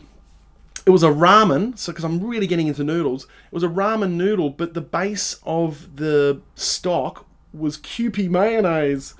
it 0.87 0.91
was 0.91 1.03
a 1.03 1.09
ramen, 1.09 1.77
so 1.77 1.91
because 1.91 2.05
I'm 2.05 2.25
really 2.25 2.47
getting 2.47 2.69
into 2.69 2.85
noodles, 2.85 3.25
it 3.25 3.53
was 3.53 3.65
a 3.65 3.69
ramen 3.69 4.13
noodle, 4.13 4.51
but 4.51 4.75
the 4.75 4.81
base 4.81 5.39
of 5.43 5.97
the 5.97 6.41
stock 6.55 7.27
was 7.53 7.79
Kewpie 7.79 8.31
mayonnaise, 8.31 9.15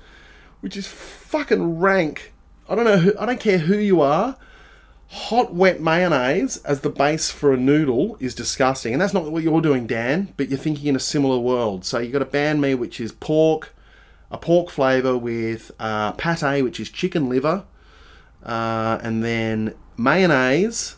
which 0.61 0.77
is 0.77 0.87
fucking 0.87 1.79
rank. 1.79 2.33
I 2.69 2.75
don't 2.75 2.85
know. 2.85 2.97
Who, 2.97 3.17
I 3.19 3.25
don't 3.25 3.39
care 3.39 3.59
who 3.59 3.77
you 3.77 4.01
are. 4.01 4.37
Hot 5.07 5.53
wet 5.53 5.81
mayonnaise 5.81 6.57
as 6.63 6.81
the 6.81 6.89
base 6.89 7.29
for 7.29 7.53
a 7.53 7.57
noodle 7.57 8.15
is 8.21 8.33
disgusting, 8.33 8.93
and 8.93 9.01
that's 9.01 9.13
not 9.13 9.29
what 9.29 9.43
you're 9.43 9.61
doing, 9.61 9.85
Dan. 9.85 10.33
But 10.37 10.49
you're 10.49 10.57
thinking 10.57 10.87
in 10.87 10.95
a 10.95 10.99
similar 10.99 11.37
world. 11.37 11.83
So 11.83 11.99
you 11.99 12.11
got 12.11 12.21
a 12.21 12.25
banh 12.25 12.59
mi, 12.59 12.75
which 12.75 13.01
is 13.01 13.11
pork, 13.11 13.73
a 14.29 14.37
pork 14.37 14.69
flavour 14.69 15.17
with 15.17 15.71
uh, 15.79 16.13
pate, 16.13 16.63
which 16.63 16.79
is 16.79 16.89
chicken 16.89 17.27
liver, 17.27 17.65
uh, 18.43 18.99
and 19.01 19.23
then 19.23 19.75
mayonnaise. 19.97 20.95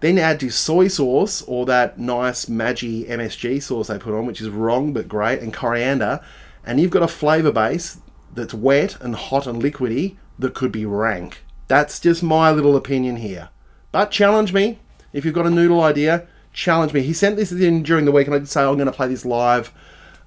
Then 0.00 0.18
add 0.18 0.42
your 0.42 0.50
soy 0.50 0.88
sauce 0.88 1.40
or 1.42 1.64
that 1.66 1.98
nice 1.98 2.44
Maggi 2.46 3.08
MSG 3.08 3.62
sauce 3.62 3.86
they 3.86 3.98
put 3.98 4.14
on, 4.14 4.26
which 4.26 4.40
is 4.40 4.50
wrong 4.50 4.92
but 4.92 5.08
great, 5.08 5.40
and 5.40 5.52
coriander, 5.52 6.20
and 6.66 6.80
you've 6.80 6.90
got 6.90 7.02
a 7.02 7.08
flavour 7.08 7.52
base 7.52 7.98
that's 8.32 8.54
wet 8.54 9.00
and 9.00 9.14
hot 9.14 9.46
and 9.46 9.62
liquidy 9.62 10.16
that 10.38 10.54
could 10.54 10.72
be 10.72 10.84
rank. 10.84 11.44
That's 11.68 12.00
just 12.00 12.22
my 12.22 12.50
little 12.50 12.76
opinion 12.76 13.16
here. 13.16 13.50
But 13.92 14.10
challenge 14.10 14.52
me 14.52 14.78
if 15.12 15.24
you've 15.24 15.34
got 15.34 15.46
a 15.46 15.50
noodle 15.50 15.82
idea. 15.82 16.26
Challenge 16.52 16.92
me. 16.92 17.02
He 17.02 17.12
sent 17.12 17.36
this 17.36 17.50
in 17.50 17.82
during 17.82 18.04
the 18.04 18.12
week, 18.12 18.26
and 18.26 18.34
I 18.34 18.38
did 18.38 18.48
say 18.48 18.62
I'm 18.62 18.74
going 18.74 18.86
to 18.86 18.92
play 18.92 19.08
this 19.08 19.24
live 19.24 19.72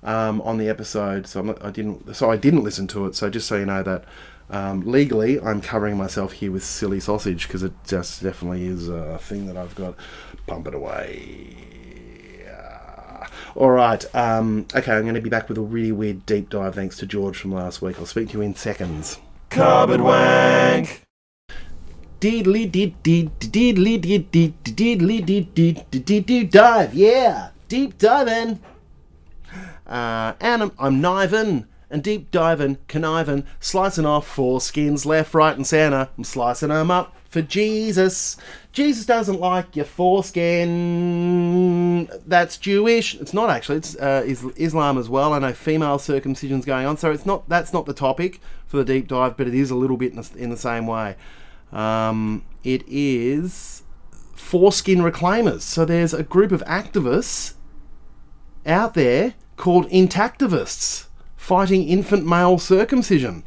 um, 0.03 0.41
on 0.41 0.57
the 0.57 0.67
episode. 0.67 1.27
So 1.27 1.41
not, 1.41 1.63
I 1.63 1.71
didn't. 1.71 2.15
So 2.15 2.29
I 2.29 2.37
didn't 2.37 2.63
listen 2.63 2.87
to 2.87 3.05
it. 3.05 3.15
So 3.15 3.29
just 3.29 3.47
so 3.47 3.55
you 3.55 3.65
know 3.65 3.83
that 3.83 4.03
um, 4.49 4.81
legally, 4.81 5.39
I'm 5.39 5.61
covering 5.61 5.97
myself 5.97 6.33
here 6.33 6.51
with 6.51 6.63
silly 6.63 6.99
sausage 6.99 7.47
because 7.47 7.63
it 7.63 7.73
just 7.85 8.23
definitely 8.23 8.65
is 8.65 8.89
a 8.89 9.19
thing 9.19 9.45
that 9.47 9.57
I've 9.57 9.75
got. 9.75 9.95
Pump 10.47 10.67
it 10.67 10.73
away. 10.73 11.66
All 13.57 13.71
right. 13.71 14.05
Um, 14.15 14.67
okay, 14.75 14.93
I'm 14.93 15.01
going 15.01 15.15
to 15.15 15.21
be 15.21 15.31
back 15.31 15.49
with 15.49 15.57
a 15.57 15.61
really 15.61 15.91
weird 15.91 16.27
deep 16.27 16.51
dive. 16.51 16.75
Thanks 16.75 16.95
to 16.97 17.07
George 17.07 17.37
from 17.37 17.51
last 17.51 17.81
week. 17.81 17.97
I'll 17.97 18.05
speak 18.05 18.29
to 18.29 18.37
you 18.37 18.41
in 18.41 18.53
seconds. 18.53 19.17
Carbon 19.49 20.03
wank. 20.03 21.01
Diddly 22.19 22.71
did 22.71 23.01
did 23.01 23.39
diddly 23.39 23.99
did 23.99 24.31
did 24.31 24.63
diddly 24.63 25.25
did 25.25 25.55
did 25.55 25.89
did 25.89 26.25
did 26.27 26.51
dive. 26.51 26.93
Yeah, 26.93 27.49
deep 27.67 27.97
diving. 27.97 28.59
Uh, 29.87 30.33
and 30.39 30.61
I'm, 30.61 30.71
I'm 30.77 31.01
kniving 31.01 31.65
and 31.89 32.03
deep 32.03 32.31
diving, 32.31 32.77
conniving, 32.87 33.45
slicing 33.59 34.05
off 34.05 34.27
four 34.27 34.61
skins 34.61 35.05
left, 35.05 35.33
right, 35.33 35.55
and 35.55 35.65
centre. 35.65 36.09
I'm 36.17 36.23
slicing 36.23 36.69
them 36.69 36.91
up 36.91 37.15
for 37.29 37.41
Jesus. 37.41 38.37
Jesus 38.71 39.05
doesn't 39.05 39.39
like 39.39 39.75
your 39.75 39.85
foreskin. 39.85 40.49
That's 42.25 42.57
Jewish. 42.57 43.15
It's 43.15 43.33
not 43.33 43.49
actually. 43.49 43.77
It's 43.77 43.95
uh, 43.97 44.23
is- 44.25 44.45
Islam 44.55 44.97
as 44.97 45.09
well. 45.09 45.33
I 45.33 45.39
know 45.39 45.53
female 45.53 45.97
circumcision's 45.97 46.65
going 46.65 46.85
on, 46.85 46.97
so 46.97 47.11
it's 47.11 47.25
not. 47.25 47.47
That's 47.49 47.73
not 47.73 47.85
the 47.85 47.93
topic 47.93 48.41
for 48.65 48.77
the 48.77 48.85
deep 48.85 49.07
dive, 49.07 49.37
but 49.37 49.47
it 49.47 49.53
is 49.53 49.71
a 49.71 49.75
little 49.75 49.97
bit 49.97 50.11
in 50.11 50.21
the, 50.21 50.29
in 50.37 50.49
the 50.49 50.57
same 50.57 50.87
way. 50.87 51.15
Um, 51.71 52.45
it 52.63 52.83
is 52.87 53.83
foreskin 54.35 54.99
reclaimers. 54.99 55.61
So 55.61 55.85
there's 55.85 56.13
a 56.13 56.23
group 56.23 56.51
of 56.51 56.63
activists 56.65 57.53
out 58.65 58.93
there 58.93 59.33
called 59.55 59.89
intactivists 59.89 61.06
fighting 61.47 61.87
infant 61.87 62.27
male 62.27 62.59
circumcision. 62.59 63.41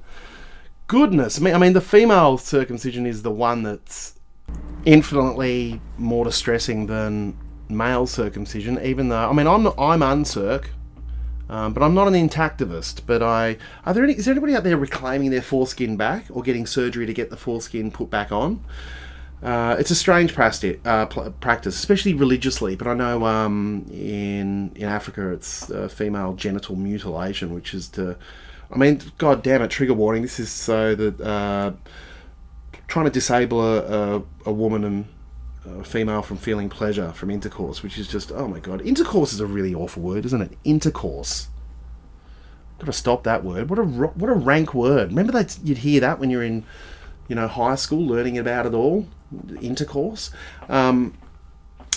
Goodness! 0.87 1.39
I 1.39 1.59
mean, 1.59 1.75
the 1.75 1.83
female 1.83 2.39
circumcision 2.39 3.05
is 3.05 3.21
the 3.21 3.31
one 3.31 3.63
that's 3.63 4.19
infinitely 4.87 5.83
more 5.99 6.25
distressing 6.25 6.87
than 6.87 7.37
male 7.69 8.07
circumcision. 8.07 8.81
Even 8.83 9.11
though, 9.11 9.29
I 9.29 9.33
mean, 9.35 9.47
I'm 9.47 9.67
I'm 9.79 10.01
uncirc, 10.01 10.69
um, 11.51 11.75
but 11.75 11.83
I'm 11.83 11.93
not 11.93 12.09
an 12.09 12.15
intactivist. 12.15 13.03
But 13.05 13.23
I 13.23 13.59
are 13.85 13.93
there 13.93 14.03
any, 14.03 14.15
is 14.15 14.25
there 14.25 14.33
anybody 14.33 14.57
out 14.57 14.65
there 14.65 14.79
reclaiming 14.79 15.31
their 15.31 15.43
foreskin 15.43 15.99
back 15.99 16.25
or 16.31 16.43
getting 16.43 16.65
surgery 16.65 17.05
to 17.05 17.13
get 17.13 17.29
the 17.29 17.37
foreskin 17.37 17.91
put 17.91 18.09
back 18.09 18.33
on? 18.33 18.65
Uh, 19.43 19.75
it's 19.79 19.91
a 19.91 19.95
strange 19.95 20.35
practice, 20.35 20.77
uh, 20.85 21.07
practice, 21.07 21.75
especially 21.75 22.13
religiously. 22.13 22.77
But 22.77 22.89
I 22.89 22.95
know 22.95 23.25
um, 23.25 23.87
in 23.91 24.73
in 24.75 24.85
Africa, 24.85 25.33
it's 25.33 25.71
uh, 25.71 25.89
female 25.89 26.35
genital 26.35 26.77
mutilation, 26.77 27.55
which 27.55 27.73
is 27.73 27.89
to, 27.91 28.17
I 28.71 28.77
mean, 28.77 29.01
god 29.17 29.43
damn 29.43 29.63
it, 29.63 29.71
trigger 29.71 29.95
warning. 29.95 30.23
This 30.23 30.39
is 30.39 30.51
so 30.51 30.95
that 30.95 31.21
uh, 31.21 31.73
trying 32.87 33.07
to 33.07 33.11
disable 33.11 33.63
a, 33.63 34.17
a, 34.17 34.23
a 34.47 34.53
woman 34.53 34.85
and 34.85 35.09
a 35.65 35.85
female 35.85 36.23
from 36.23 36.37
feeling 36.37 36.69
pleasure 36.69 37.13
from 37.13 37.31
intercourse, 37.31 37.83
which 37.83 37.99
is 37.99 38.09
just 38.09 38.31
oh 38.33 38.47
my 38.47 38.61
god, 38.61 38.83
intercourse 38.83 39.33
is 39.33 39.41
a 39.41 39.47
really 39.47 39.75
awful 39.75 40.03
word, 40.03 40.27
isn't 40.27 40.43
it? 40.43 40.59
Intercourse. 40.65 41.49
Got 42.79 42.87
to 42.87 42.93
stop 42.93 43.25
that 43.25 43.43
word. 43.43 43.71
What 43.71 43.79
a 43.79 43.85
what 43.85 44.31
a 44.31 44.35
rank 44.35 44.75
word. 44.75 45.11
Remember 45.11 45.33
that 45.33 45.59
you'd 45.63 45.79
hear 45.79 46.01
that 46.01 46.19
when 46.19 46.29
you're 46.29 46.43
in, 46.43 46.65
you 47.29 47.37
know, 47.37 47.49
high 47.49 47.75
school, 47.75 48.05
learning 48.07 48.37
about 48.39 48.67
it 48.67 48.75
all, 48.75 49.07
intercourse. 49.61 50.31
Um, 50.69 51.17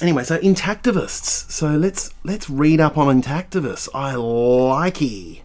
anyway, 0.01 0.23
so 0.23 0.37
intactivists. 0.39 1.49
So 1.51 1.69
let's 1.71 2.13
let's 2.23 2.49
read 2.49 2.79
up 2.79 2.97
on 2.97 3.21
intactivists. 3.21 3.89
I 3.93 4.13
likey. 4.13 5.41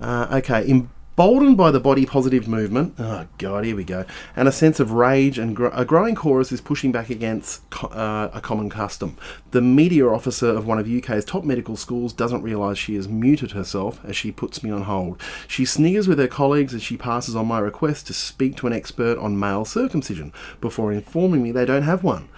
Uh, 0.00 0.26
okay, 0.38 0.84
emboldened 1.18 1.56
by 1.56 1.70
the 1.70 1.80
body 1.80 2.04
positive 2.04 2.46
movement. 2.46 2.94
Oh 2.98 3.26
god, 3.38 3.64
here 3.64 3.74
we 3.74 3.84
go. 3.84 4.04
And 4.36 4.46
a 4.46 4.52
sense 4.52 4.78
of 4.78 4.92
rage 4.92 5.38
and 5.38 5.56
gr- 5.56 5.68
a 5.72 5.82
growing 5.82 6.14
chorus 6.14 6.52
is 6.52 6.60
pushing 6.60 6.92
back 6.92 7.08
against 7.08 7.68
co- 7.70 7.86
uh, 7.88 8.30
a 8.34 8.40
common 8.42 8.68
custom. 8.68 9.16
The 9.52 9.62
media 9.62 10.06
officer 10.06 10.48
of 10.48 10.66
one 10.66 10.78
of 10.78 10.86
UK's 10.86 11.24
top 11.24 11.42
medical 11.42 11.74
schools 11.74 12.12
doesn't 12.12 12.42
realise 12.42 12.76
she 12.76 12.96
has 12.96 13.08
muted 13.08 13.52
herself 13.52 13.98
as 14.04 14.14
she 14.14 14.30
puts 14.30 14.62
me 14.62 14.70
on 14.70 14.82
hold. 14.82 15.18
She 15.48 15.64
sniggers 15.64 16.06
with 16.06 16.18
her 16.18 16.28
colleagues 16.28 16.74
as 16.74 16.82
she 16.82 16.98
passes 16.98 17.34
on 17.34 17.46
my 17.46 17.60
request 17.60 18.08
to 18.08 18.12
speak 18.12 18.58
to 18.58 18.66
an 18.66 18.74
expert 18.74 19.16
on 19.16 19.38
male 19.38 19.64
circumcision 19.64 20.34
before 20.60 20.92
informing 20.92 21.42
me 21.42 21.50
they 21.50 21.64
don't 21.64 21.84
have 21.84 22.04
one. 22.04 22.28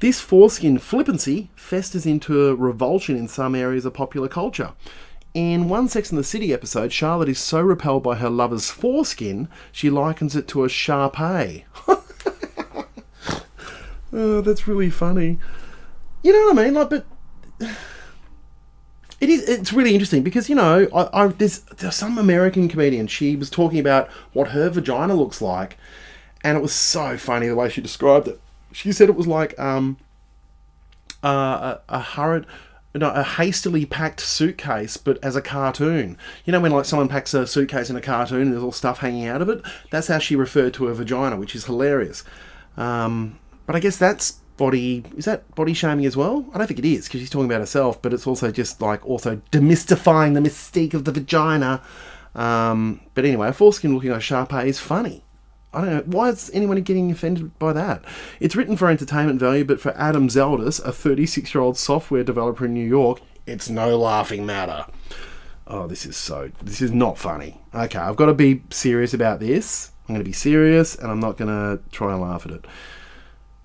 This 0.00 0.20
foreskin 0.20 0.78
flippancy 0.78 1.50
festers 1.54 2.04
into 2.04 2.48
a 2.48 2.56
revulsion 2.56 3.16
in 3.16 3.28
some 3.28 3.54
areas 3.54 3.84
of 3.84 3.94
popular 3.94 4.26
culture. 4.26 4.72
In 5.34 5.68
one 5.68 5.88
Sex 5.88 6.10
and 6.10 6.18
the 6.18 6.24
City 6.24 6.52
episode, 6.54 6.92
Charlotte 6.92 7.28
is 7.28 7.40
so 7.40 7.60
repelled 7.60 8.04
by 8.04 8.14
her 8.14 8.30
lover's 8.30 8.70
foreskin, 8.70 9.48
she 9.72 9.90
likens 9.90 10.36
it 10.36 10.46
to 10.48 10.62
a 10.62 10.68
Shar-Pei. 10.68 11.64
oh, 14.12 14.40
that's 14.40 14.68
really 14.68 14.90
funny. 14.90 15.40
You 16.22 16.32
know 16.32 16.54
what 16.54 16.58
I 16.60 16.64
mean? 16.64 16.74
Like, 16.74 16.90
but 16.90 17.06
it 19.20 19.28
is. 19.28 19.48
It's 19.48 19.72
really 19.72 19.92
interesting 19.92 20.22
because 20.22 20.48
you 20.48 20.54
know, 20.54 20.86
I, 20.94 21.24
I 21.24 21.26
there's 21.26 21.58
there's 21.62 21.96
some 21.96 22.16
American 22.16 22.68
comedian. 22.68 23.08
She 23.08 23.34
was 23.34 23.50
talking 23.50 23.80
about 23.80 24.08
what 24.34 24.48
her 24.48 24.70
vagina 24.70 25.14
looks 25.14 25.42
like, 25.42 25.76
and 26.44 26.56
it 26.56 26.60
was 26.60 26.72
so 26.72 27.16
funny 27.16 27.48
the 27.48 27.56
way 27.56 27.68
she 27.68 27.80
described 27.80 28.28
it. 28.28 28.40
She 28.70 28.92
said 28.92 29.08
it 29.08 29.16
was 29.16 29.26
like 29.26 29.58
um, 29.58 29.96
uh, 31.24 31.78
a, 31.88 31.96
a 31.96 31.98
no, 32.94 33.10
a 33.10 33.24
hastily 33.24 33.84
packed 33.84 34.20
suitcase, 34.20 34.96
but 34.96 35.18
as 35.22 35.34
a 35.34 35.42
cartoon. 35.42 36.16
You 36.44 36.52
know 36.52 36.60
when 36.60 36.72
like 36.72 36.84
someone 36.84 37.08
packs 37.08 37.34
a 37.34 37.46
suitcase 37.46 37.90
in 37.90 37.96
a 37.96 38.00
cartoon 38.00 38.42
and 38.42 38.52
there's 38.52 38.62
all 38.62 38.72
stuff 38.72 38.98
hanging 38.98 39.26
out 39.26 39.42
of 39.42 39.48
it. 39.48 39.62
That's 39.90 40.06
how 40.06 40.18
she 40.18 40.36
referred 40.36 40.74
to 40.74 40.84
her 40.86 40.94
vagina, 40.94 41.36
which 41.36 41.56
is 41.56 41.64
hilarious. 41.64 42.22
Um, 42.76 43.38
but 43.66 43.74
I 43.74 43.80
guess 43.80 43.96
that's 43.96 44.38
body 44.56 45.04
is 45.16 45.24
that 45.24 45.52
body 45.56 45.74
shaming 45.74 46.06
as 46.06 46.16
well? 46.16 46.46
I 46.54 46.58
don't 46.58 46.68
think 46.68 46.78
it 46.78 46.84
is 46.84 47.06
because 47.06 47.20
she's 47.20 47.30
talking 47.30 47.46
about 47.46 47.60
herself, 47.60 48.00
but 48.00 48.12
it's 48.12 48.26
also 48.26 48.52
just 48.52 48.80
like 48.80 49.04
also 49.04 49.40
demystifying 49.50 50.34
the 50.34 50.40
mystique 50.40 50.94
of 50.94 51.04
the 51.04 51.12
vagina. 51.12 51.82
Um, 52.34 53.00
but 53.14 53.24
anyway, 53.24 53.48
a 53.48 53.52
foreskin 53.52 53.94
looking 53.94 54.10
like 54.10 54.22
Shar-Pei 54.22 54.68
is 54.68 54.78
funny. 54.78 55.23
I 55.74 55.80
don't 55.80 55.90
know. 55.90 56.02
Why 56.06 56.28
is 56.28 56.50
anyone 56.54 56.80
getting 56.82 57.10
offended 57.10 57.58
by 57.58 57.72
that? 57.72 58.04
It's 58.40 58.54
written 58.54 58.76
for 58.76 58.88
entertainment 58.88 59.40
value, 59.40 59.64
but 59.64 59.80
for 59.80 59.92
Adam 59.96 60.28
Zeldis, 60.28 60.84
a 60.84 60.92
36 60.92 61.52
year 61.54 61.62
old 61.62 61.76
software 61.76 62.24
developer 62.24 62.64
in 62.64 62.74
New 62.74 62.86
York, 62.86 63.20
it's 63.46 63.68
no 63.68 63.98
laughing 63.98 64.46
matter. 64.46 64.86
Oh, 65.66 65.86
this 65.86 66.06
is 66.06 66.16
so. 66.16 66.50
This 66.62 66.80
is 66.80 66.92
not 66.92 67.18
funny. 67.18 67.60
Okay, 67.74 67.98
I've 67.98 68.16
got 68.16 68.26
to 68.26 68.34
be 68.34 68.62
serious 68.70 69.14
about 69.14 69.40
this. 69.40 69.90
I'm 70.08 70.14
going 70.14 70.24
to 70.24 70.28
be 70.28 70.32
serious 70.32 70.94
and 70.94 71.10
I'm 71.10 71.20
not 71.20 71.36
going 71.36 71.48
to 71.48 71.82
try 71.90 72.12
and 72.12 72.22
laugh 72.22 72.46
at 72.46 72.52
it. 72.52 72.66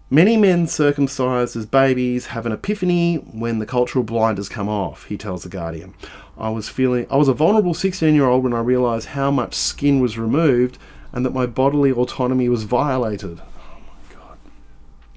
Many 0.10 0.38
men 0.38 0.66
circumcised 0.66 1.56
as 1.56 1.68
babies 1.68 2.28
have 2.28 2.48
an 2.48 2.52
epiphany 2.52 3.18
when 3.18 3.60
the 3.60 3.66
cultural 3.66 4.04
blinders 4.04 4.50
come 4.50 4.68
off, 4.68 5.06
he 5.06 5.18
tells 5.18 5.44
The 5.44 5.50
Guardian. 5.50 5.94
I 6.36 6.50
was 6.50 6.68
feeling 6.68 7.06
I 7.12 7.18
was 7.18 7.28
a 7.28 7.34
vulnerable 7.34 7.76
16 7.76 8.16
year 8.16 8.26
old 8.26 8.44
when 8.44 8.54
I 8.54 8.60
realised 8.60 9.10
how 9.10 9.30
much 9.30 9.54
skin 9.54 10.00
was 10.00 10.18
removed 10.18 10.80
and 11.12 11.26
that 11.26 11.34
my 11.34 11.46
bodily 11.46 11.92
autonomy 11.92 12.50
was 12.50 12.64
violated. 12.64 13.40
Oh 13.42 13.80
my 13.80 14.16
god. 14.16 14.38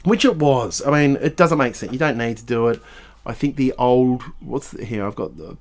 Which 0.05 0.24
it 0.24 0.36
was. 0.36 0.82
I 0.86 0.90
mean, 0.90 1.16
it 1.20 1.36
doesn't 1.36 1.59
make 1.59 1.74
sense. 1.74 1.93
You 1.93 1.99
don't 1.99 2.18
need 2.18 2.36
to 2.38 2.45
do 2.45 2.68
it. 2.68 2.80
I 3.24 3.34
think 3.34 3.57
the 3.57 3.72
old 3.78 4.22
what's 4.40 4.70
the, 4.70 4.84
here? 4.84 5.07
I've 5.07 5.14
got 5.14 5.36
the 5.36 5.57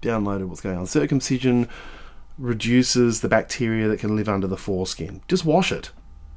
downloaded 0.00 0.46
what's 0.46 0.60
going 0.60 0.78
on. 0.78 0.86
Circumcision 0.86 1.68
reduces 2.38 3.20
the 3.20 3.28
bacteria 3.28 3.88
that 3.88 4.00
can 4.00 4.16
live 4.16 4.28
under 4.28 4.46
the 4.46 4.56
foreskin. 4.56 5.22
Just 5.28 5.44
wash 5.44 5.70
it. 5.70 5.90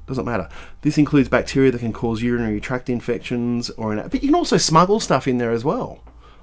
Doesn't 0.07 0.25
matter. 0.25 0.47
This 0.81 0.97
includes 0.97 1.27
bacteria 1.27 1.71
that 1.71 1.79
can 1.79 1.91
cause 1.91 2.21
urinary 2.21 2.61
tract 2.61 2.89
infections 2.89 3.69
or 3.71 3.91
an, 3.91 4.07
but 4.07 4.23
you 4.23 4.29
can 4.29 4.35
also 4.35 4.57
smuggle 4.57 4.99
stuff 4.99 5.27
in 5.27 5.37
there 5.37 5.51
as 5.51 5.65
well. 5.65 5.99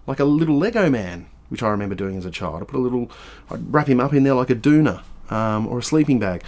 Like 0.06 0.20
a 0.20 0.24
little 0.24 0.58
Lego 0.58 0.90
man, 0.90 1.26
which 1.48 1.62
I 1.62 1.68
remember 1.68 1.94
doing 1.94 2.16
as 2.16 2.26
a 2.26 2.30
child. 2.30 2.62
I 2.62 2.64
put 2.66 2.76
a 2.76 2.82
little 2.82 3.10
I'd 3.50 3.72
wrap 3.72 3.86
him 3.86 4.00
up 4.00 4.12
in 4.12 4.22
there 4.22 4.34
like 4.34 4.50
a 4.50 4.54
doona 4.54 5.02
um, 5.30 5.66
or 5.66 5.78
a 5.78 5.82
sleeping 5.82 6.18
bag 6.18 6.42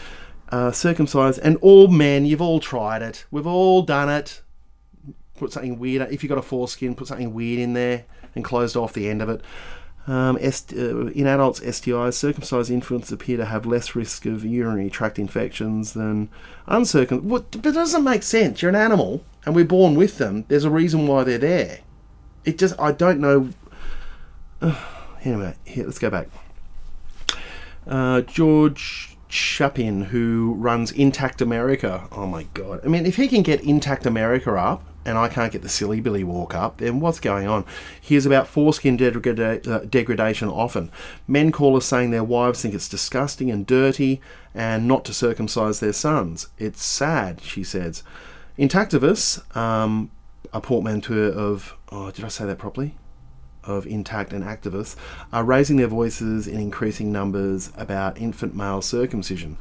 uh, 0.51 0.71
circumcised, 0.71 1.41
and 1.43 1.57
all 1.59 1.89
men, 1.89 2.25
you've 2.25 2.41
all 2.41 2.61
tried 2.61 3.03
it. 3.03 3.25
We've 3.31 3.47
all 3.47 3.83
done 3.83 4.09
it. 4.09 4.43
Put 5.37 5.53
something 5.53 5.79
weird. 5.79 6.11
If 6.11 6.23
you've 6.23 6.31
got 6.31 6.39
a 6.39 6.43
foreskin, 6.43 6.95
put 6.95 7.09
something 7.09 7.35
weird 7.35 7.59
in 7.59 7.75
there 7.75 8.05
and 8.35 8.45
closed 8.45 8.77
off 8.77 8.93
the 8.93 9.09
end 9.09 9.23
of 9.23 9.29
it. 9.29 9.43
Um, 10.07 10.39
est- 10.39 10.73
uh, 10.73 11.07
in 11.07 11.27
adults, 11.27 11.59
STIs, 11.61 12.15
circumcised 12.15 12.71
infants 12.71 13.11
appear 13.11 13.37
to 13.39 13.45
have 13.45 13.67
less 13.67 13.97
risk 13.97 14.25
of 14.25 14.45
urinary 14.45 14.89
tract 14.89 15.19
infections 15.19 15.95
than 15.95 16.29
uncircumcised. 16.67 17.29
What, 17.29 17.51
but 17.51 17.67
it 17.67 17.73
doesn't 17.73 18.05
make 18.05 18.23
sense. 18.23 18.63
You're 18.63 18.69
an 18.69 18.77
animal, 18.77 19.25
and 19.45 19.55
we're 19.55 19.65
born 19.65 19.97
with 19.97 20.19
them. 20.19 20.45
There's 20.47 20.65
a 20.65 20.71
reason 20.71 21.09
why 21.09 21.25
they're 21.25 21.39
there. 21.39 21.81
It 22.45 22.57
just, 22.57 22.79
I 22.79 22.93
don't 22.93 23.21
know. 23.21 23.51
Anyway, 25.25 25.57
here, 25.65 25.85
let's 25.85 25.99
go 25.99 26.09
back. 26.09 26.29
Uh, 27.85 28.21
George 28.21 29.16
Chapin, 29.29 30.03
who 30.05 30.55
runs 30.57 30.93
Intact 30.93 31.41
America. 31.41 32.09
Oh 32.13 32.27
my 32.27 32.45
god! 32.55 32.81
I 32.85 32.89
mean, 32.89 33.07
if 33.07 33.17
he 33.17 33.29
can 33.29 33.43
get 33.43 33.63
Intact 33.63 34.07
America 34.07 34.55
up, 34.55 34.85
and 35.07 35.17
I 35.17 35.29
can't 35.29 35.53
get 35.53 35.63
the 35.63 35.69
Silly 35.69 36.01
Billy 36.01 36.25
walk 36.25 36.55
up, 36.55 36.79
then 36.79 36.99
what's 37.01 37.21
going 37.21 37.47
on? 37.47 37.65
Here's 38.01 38.27
about 38.27 38.49
foreskin 38.49 39.01
uh, 39.01 39.79
degradation 39.89 40.49
often. 40.49 40.91
Men 41.29 41.53
call 41.53 41.77
us 41.77 41.87
saying 41.87 42.11
their 42.11 42.25
wives 42.25 42.61
think 42.61 42.75
it's 42.75 42.89
disgusting 42.89 43.51
and 43.51 43.67
dirty, 43.67 44.21
and 44.53 44.89
not 44.89 45.05
to 45.05 45.15
circumcise 45.15 45.79
their 45.81 45.93
sons. 45.93 46.49
It's 46.59 46.85
sad, 46.85 47.41
she 47.41 47.63
says. 47.63 48.03
Intactivus, 48.59 49.57
um, 49.57 50.11
a 50.53 50.61
portmanteau 50.61 51.31
of. 51.31 51.75
Oh, 51.93 52.11
did 52.11 52.25
I 52.25 52.29
say 52.29 52.45
that 52.47 52.59
properly? 52.59 52.97
Of 53.67 53.87
intact 53.87 54.33
and 54.33 54.45
activists 54.45 54.97
are 55.33 55.45
raising 55.45 55.77
their 55.77 55.87
voices 55.87 56.47
in 56.47 56.61
increasing 56.61 57.13
numbers 57.13 57.73
about 57.77 58.19
infant 58.19 58.55
male 58.55 58.81
circumcision. 58.81 59.57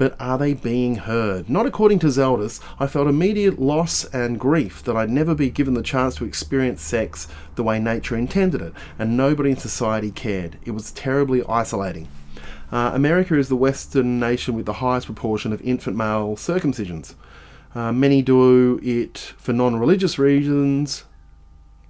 But 0.00 0.16
are 0.18 0.38
they 0.38 0.54
being 0.54 0.94
heard? 0.94 1.50
Not 1.50 1.66
according 1.66 1.98
to 1.98 2.06
Zeldis. 2.06 2.60
I 2.78 2.86
felt 2.86 3.06
immediate 3.06 3.58
loss 3.58 4.06
and 4.06 4.40
grief 4.40 4.82
that 4.84 4.96
I'd 4.96 5.10
never 5.10 5.34
be 5.34 5.50
given 5.50 5.74
the 5.74 5.82
chance 5.82 6.14
to 6.14 6.24
experience 6.24 6.80
sex 6.80 7.28
the 7.54 7.62
way 7.62 7.78
nature 7.78 8.16
intended 8.16 8.62
it, 8.62 8.72
and 8.98 9.14
nobody 9.14 9.50
in 9.50 9.58
society 9.58 10.10
cared. 10.10 10.56
It 10.64 10.70
was 10.70 10.90
terribly 10.92 11.44
isolating. 11.46 12.08
Uh, 12.72 12.92
America 12.94 13.36
is 13.36 13.50
the 13.50 13.56
Western 13.56 14.18
nation 14.18 14.54
with 14.54 14.64
the 14.64 14.74
highest 14.74 15.04
proportion 15.04 15.52
of 15.52 15.60
infant 15.60 15.98
male 15.98 16.34
circumcisions. 16.34 17.14
Uh, 17.74 17.92
many 17.92 18.22
do 18.22 18.78
it 18.82 19.34
for 19.36 19.52
non 19.52 19.76
religious 19.76 20.18
reasons, 20.18 21.04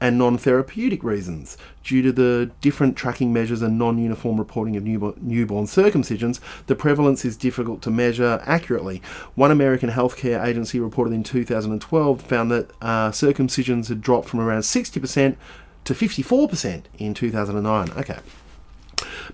and 0.00 0.18
non 0.18 0.38
therapeutic 0.38 1.04
reasons. 1.04 1.56
Due 1.84 2.02
to 2.02 2.12
the 2.12 2.50
different 2.60 2.96
tracking 2.96 3.32
measures 3.32 3.62
and 3.62 3.78
non 3.78 3.98
uniform 3.98 4.38
reporting 4.38 4.76
of 4.76 4.84
newborn, 4.84 5.66
circumcisions, 5.66 6.40
the 6.66 6.74
prevalence 6.74 7.24
is 7.24 7.36
difficult 7.36 7.82
to 7.82 7.90
measure 7.90 8.42
accurately. 8.44 9.02
One 9.34 9.50
American 9.50 9.90
healthcare 9.90 10.44
agency 10.44 10.80
reported 10.80 11.12
in 11.12 11.22
2012 11.22 12.22
found 12.22 12.50
that 12.50 12.70
uh, 12.80 13.10
circumcisions 13.10 13.88
had 13.88 14.00
dropped 14.00 14.28
from 14.28 14.40
around 14.40 14.62
60% 14.62 15.36
to 15.84 15.94
54% 15.94 16.82
in 16.98 17.14
2009. 17.14 17.90
Okay. 17.98 18.18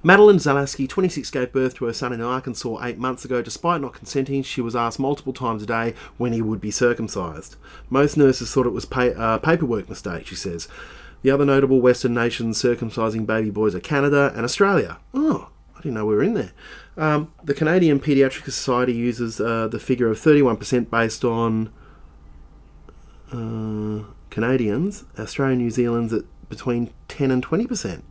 Madeline 0.07 0.37
Zalaski, 0.37 0.89
26, 0.89 1.33
gave 1.33 1.51
birth 1.51 1.75
to 1.75 1.85
her 1.87 1.93
son 1.93 2.13
in 2.13 2.21
Arkansas 2.21 2.79
eight 2.85 2.97
months 2.97 3.25
ago. 3.25 3.43
Despite 3.43 3.81
not 3.81 3.93
consenting, 3.93 4.45
she 4.45 4.61
was 4.61 4.77
asked 4.77 5.01
multiple 5.01 5.33
times 5.33 5.65
a 5.65 5.67
day 5.67 5.95
when 6.17 6.33
he 6.33 6.41
would 6.41 6.61
be 6.61 6.71
circumcised. 6.71 7.57
Most 7.91 8.17
nurses 8.17 8.53
thought 8.53 8.69
it 8.69 8.73
was 8.73 8.87
a 8.89 9.21
uh, 9.21 9.39
paperwork 9.39 9.89
mistake, 9.89 10.29
she 10.29 10.37
says. 10.37 10.69
The 11.23 11.33
other 11.33 11.45
notable 11.45 11.81
Western 11.81 12.15
nations 12.15 12.63
circumcising 12.63 13.27
baby 13.27 13.51
boys 13.51 13.75
are 13.75 13.81
Canada 13.81 14.33
and 14.37 14.45
Australia. 14.45 14.99
Oh, 15.13 15.49
I 15.75 15.79
didn't 15.79 15.95
know 15.95 16.07
we 16.07 16.15
were 16.15 16.23
in 16.23 16.35
there. 16.35 16.53
Um, 16.97 17.33
the 17.43 17.53
Canadian 17.53 17.99
Pediatric 17.99 18.45
Society 18.45 18.93
uses 18.93 19.41
uh, 19.41 19.67
the 19.67 19.81
figure 19.81 20.09
of 20.09 20.21
31% 20.21 20.89
based 20.89 21.25
on 21.25 21.73
uh, 23.33 24.05
Canadians. 24.31 25.03
Australia 25.19 25.55
and 25.55 25.63
New 25.63 25.71
Zealand's 25.73 26.13
at 26.13 26.23
between 26.49 26.93
10 27.09 27.33
and 27.33 27.45
20% 27.45 28.03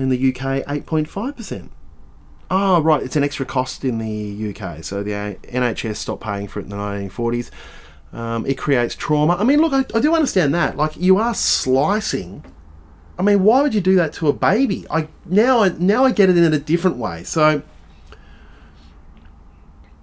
in 0.00 0.08
the 0.08 0.28
UK 0.28 0.64
8.5%. 0.66 1.70
Oh, 2.50 2.80
right, 2.80 3.02
it's 3.02 3.16
an 3.16 3.22
extra 3.22 3.44
cost 3.44 3.84
in 3.84 3.98
the 3.98 4.50
UK. 4.50 4.82
So 4.82 5.02
the 5.02 5.10
NHS 5.10 5.96
stopped 5.96 6.22
paying 6.22 6.48
for 6.48 6.60
it 6.60 6.64
in 6.64 6.70
the 6.70 6.76
1940s. 6.76 7.50
Um, 8.12 8.46
it 8.46 8.56
creates 8.56 8.94
trauma. 8.94 9.36
I 9.36 9.44
mean, 9.44 9.60
look, 9.60 9.72
I, 9.74 9.84
I, 9.94 10.00
do 10.00 10.14
understand 10.14 10.54
that. 10.54 10.78
Like, 10.78 10.96
you 10.96 11.18
are 11.18 11.34
slicing. 11.34 12.42
I 13.18 13.22
mean, 13.22 13.42
why 13.42 13.60
would 13.60 13.74
you 13.74 13.82
do 13.82 13.96
that 13.96 14.14
to 14.14 14.28
a 14.28 14.32
baby? 14.32 14.86
I 14.90 15.08
now, 15.26 15.62
I, 15.62 15.70
now 15.70 16.06
I 16.06 16.12
get 16.12 16.30
it 16.30 16.38
in 16.38 16.54
a 16.54 16.58
different 16.58 16.96
way. 16.96 17.22
So, 17.24 17.62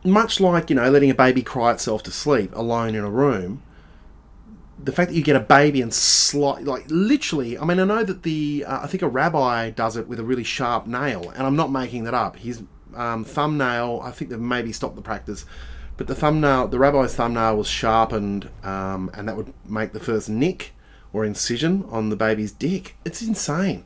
much 0.03 0.39
like 0.39 0.69
you 0.69 0.75
know, 0.75 0.87
letting 0.89 1.09
a 1.09 1.15
baby 1.15 1.41
cry 1.41 1.71
itself 1.71 2.03
to 2.03 2.11
sleep 2.11 2.55
alone 2.55 2.93
in 2.93 3.03
a 3.03 3.09
room, 3.09 3.63
the 4.83 4.91
fact 4.91 5.09
that 5.11 5.17
you 5.17 5.23
get 5.23 5.35
a 5.35 5.41
baby 5.41 5.81
and 5.81 5.93
slice, 5.93 6.63
like 6.63 6.85
literally, 6.89 7.57
I 7.57 7.65
mean, 7.65 7.79
I 7.79 7.85
know 7.85 8.03
that 8.03 8.23
the, 8.23 8.65
uh, 8.67 8.81
I 8.83 8.87
think 8.87 9.03
a 9.03 9.07
rabbi 9.07 9.69
does 9.69 9.95
it 9.97 10.07
with 10.07 10.19
a 10.19 10.23
really 10.23 10.43
sharp 10.43 10.85
nail, 10.85 11.31
and 11.31 11.43
I'm 11.47 11.55
not 11.55 11.71
making 11.71 12.03
that 12.03 12.13
up. 12.13 12.37
His 12.37 12.63
um, 12.95 13.23
thumbnail, 13.23 14.01
I 14.03 14.11
think 14.11 14.31
they've 14.31 14.39
maybe 14.39 14.71
stopped 14.73 14.95
the 14.95 15.01
practice, 15.01 15.45
but 15.97 16.07
the 16.07 16.15
thumbnail, 16.15 16.67
the 16.67 16.79
rabbi's 16.79 17.15
thumbnail 17.15 17.57
was 17.57 17.67
sharpened, 17.67 18.49
um, 18.63 19.09
and 19.13 19.27
that 19.27 19.37
would 19.37 19.53
make 19.65 19.93
the 19.93 19.99
first 19.99 20.29
nick 20.29 20.73
or 21.13 21.23
incision 21.23 21.85
on 21.89 22.09
the 22.09 22.17
baby's 22.17 22.51
dick. 22.51 22.97
It's 23.05 23.21
insane. 23.21 23.85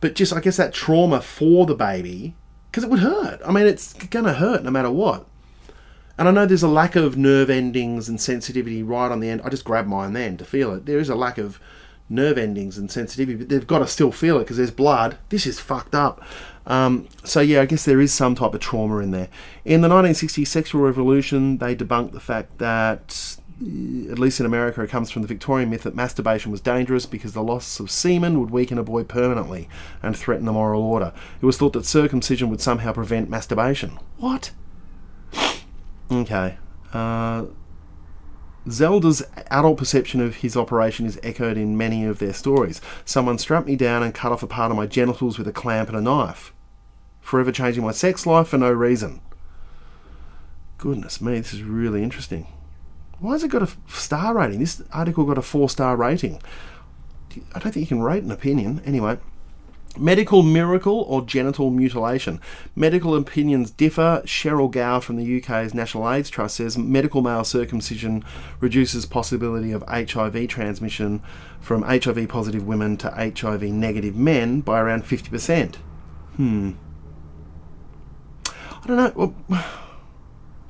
But 0.00 0.14
just, 0.14 0.32
I 0.32 0.40
guess, 0.40 0.56
that 0.56 0.72
trauma 0.72 1.20
for 1.20 1.66
the 1.66 1.74
baby, 1.74 2.34
because 2.70 2.84
it 2.84 2.90
would 2.90 3.00
hurt. 3.00 3.40
I 3.44 3.52
mean, 3.52 3.66
it's 3.66 3.92
to 3.92 4.32
hurt 4.32 4.64
no 4.64 4.70
matter 4.70 4.90
what. 4.90 5.26
And 6.22 6.28
I 6.28 6.30
know 6.30 6.46
there's 6.46 6.62
a 6.62 6.68
lack 6.68 6.94
of 6.94 7.16
nerve 7.16 7.50
endings 7.50 8.08
and 8.08 8.20
sensitivity 8.20 8.80
right 8.80 9.10
on 9.10 9.18
the 9.18 9.28
end. 9.28 9.42
I 9.44 9.48
just 9.48 9.64
grab 9.64 9.88
mine 9.88 10.12
then 10.12 10.36
to 10.36 10.44
feel 10.44 10.72
it. 10.72 10.86
There 10.86 11.00
is 11.00 11.08
a 11.08 11.16
lack 11.16 11.36
of 11.36 11.58
nerve 12.08 12.38
endings 12.38 12.78
and 12.78 12.88
sensitivity, 12.88 13.38
but 13.38 13.48
they've 13.48 13.66
got 13.66 13.80
to 13.80 13.88
still 13.88 14.12
feel 14.12 14.36
it 14.36 14.44
because 14.44 14.56
there's 14.56 14.70
blood. 14.70 15.18
This 15.30 15.48
is 15.48 15.58
fucked 15.58 15.96
up. 15.96 16.22
Um, 16.64 17.08
so 17.24 17.40
yeah, 17.40 17.60
I 17.60 17.66
guess 17.66 17.84
there 17.84 18.00
is 18.00 18.14
some 18.14 18.36
type 18.36 18.54
of 18.54 18.60
trauma 18.60 18.98
in 18.98 19.10
there. 19.10 19.30
In 19.64 19.80
the 19.80 19.88
1960s 19.88 20.46
sexual 20.46 20.82
revolution, 20.82 21.58
they 21.58 21.74
debunked 21.74 22.12
the 22.12 22.20
fact 22.20 22.58
that, 22.58 23.36
at 24.08 24.20
least 24.20 24.38
in 24.38 24.46
America, 24.46 24.80
it 24.80 24.90
comes 24.90 25.10
from 25.10 25.22
the 25.22 25.28
Victorian 25.28 25.70
myth 25.70 25.82
that 25.82 25.96
masturbation 25.96 26.52
was 26.52 26.60
dangerous 26.60 27.04
because 27.04 27.32
the 27.32 27.42
loss 27.42 27.80
of 27.80 27.90
semen 27.90 28.38
would 28.38 28.52
weaken 28.52 28.78
a 28.78 28.84
boy 28.84 29.02
permanently 29.02 29.68
and 30.04 30.16
threaten 30.16 30.46
the 30.46 30.52
moral 30.52 30.84
order. 30.84 31.12
It 31.40 31.46
was 31.46 31.58
thought 31.58 31.72
that 31.72 31.84
circumcision 31.84 32.48
would 32.48 32.60
somehow 32.60 32.92
prevent 32.92 33.28
masturbation. 33.28 33.98
What? 34.18 34.52
Okay. 36.12 36.58
Uh, 36.92 37.46
Zeldis' 38.66 39.22
adult 39.50 39.78
perception 39.78 40.20
of 40.20 40.36
his 40.36 40.56
operation 40.56 41.06
is 41.06 41.18
echoed 41.22 41.56
in 41.56 41.76
many 41.76 42.04
of 42.04 42.18
their 42.18 42.34
stories. 42.34 42.80
Someone 43.04 43.38
strapped 43.38 43.66
me 43.66 43.76
down 43.76 44.02
and 44.02 44.14
cut 44.14 44.30
off 44.30 44.42
a 44.42 44.46
part 44.46 44.70
of 44.70 44.76
my 44.76 44.86
genitals 44.86 45.38
with 45.38 45.48
a 45.48 45.52
clamp 45.52 45.88
and 45.88 45.96
a 45.96 46.02
knife, 46.02 46.52
forever 47.20 47.50
changing 47.50 47.82
my 47.82 47.92
sex 47.92 48.26
life 48.26 48.48
for 48.48 48.58
no 48.58 48.70
reason. 48.70 49.20
Goodness 50.78 51.20
me, 51.20 51.38
this 51.38 51.54
is 51.54 51.62
really 51.62 52.02
interesting. 52.02 52.46
Why 53.18 53.32
has 53.32 53.44
it 53.44 53.48
got 53.48 53.62
a 53.62 53.70
star 53.88 54.34
rating? 54.34 54.60
This 54.60 54.82
article 54.92 55.24
got 55.24 55.38
a 55.38 55.42
four 55.42 55.68
star 55.68 55.96
rating. 55.96 56.42
I 57.54 57.58
don't 57.58 57.72
think 57.72 57.76
you 57.76 57.86
can 57.86 58.02
rate 58.02 58.22
an 58.22 58.30
opinion. 58.30 58.82
Anyway, 58.84 59.18
Medical 59.98 60.42
miracle 60.42 61.04
or 61.06 61.22
genital 61.22 61.70
mutilation? 61.70 62.40
Medical 62.74 63.14
opinions 63.14 63.70
differ. 63.70 64.22
Cheryl 64.24 64.70
Gow 64.70 65.00
from 65.00 65.16
the 65.16 65.38
UK's 65.38 65.74
National 65.74 66.08
AIDS 66.08 66.30
Trust 66.30 66.56
says 66.56 66.78
medical 66.78 67.20
male 67.20 67.44
circumcision 67.44 68.24
reduces 68.60 69.04
possibility 69.04 69.70
of 69.70 69.84
HIV 69.88 70.48
transmission 70.48 71.22
from 71.60 71.82
HIV 71.82 72.28
positive 72.28 72.66
women 72.66 72.96
to 72.98 73.10
HIV 73.10 73.62
negative 73.64 74.16
men 74.16 74.62
by 74.62 74.80
around 74.80 75.04
50%. 75.04 75.76
Hmm. 76.36 76.70
I 78.46 78.86
don't 78.86 78.96
know. 78.96 79.12
Well, 79.48 79.64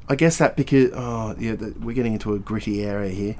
I 0.09 0.15
guess 0.17 0.39
that 0.39 0.57
because 0.57 0.91
oh 0.95 1.35
yeah, 1.39 1.55
we're 1.81 1.95
getting 1.95 2.15
into 2.15 2.35
a 2.35 2.39
gritty 2.39 2.83
area 2.83 3.11
here. 3.11 3.37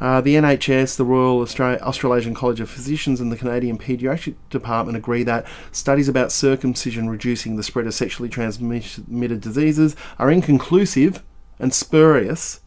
Uh, 0.00 0.20
the 0.20 0.34
NHS, 0.34 0.96
the 0.96 1.04
Royal 1.04 1.40
Australia, 1.40 1.78
Australasian 1.80 2.34
College 2.34 2.60
of 2.60 2.68
Physicians, 2.68 3.20
and 3.20 3.30
the 3.30 3.36
Canadian 3.36 3.78
Paediatric 3.78 4.34
Department 4.50 4.96
agree 4.96 5.22
that 5.22 5.46
studies 5.70 6.08
about 6.08 6.32
circumcision 6.32 7.08
reducing 7.08 7.56
the 7.56 7.62
spread 7.62 7.86
of 7.86 7.94
sexually 7.94 8.28
transmitted 8.28 9.40
diseases 9.40 9.96
are 10.18 10.30
inconclusive 10.30 11.22
and 11.58 11.72
spurious 11.72 12.60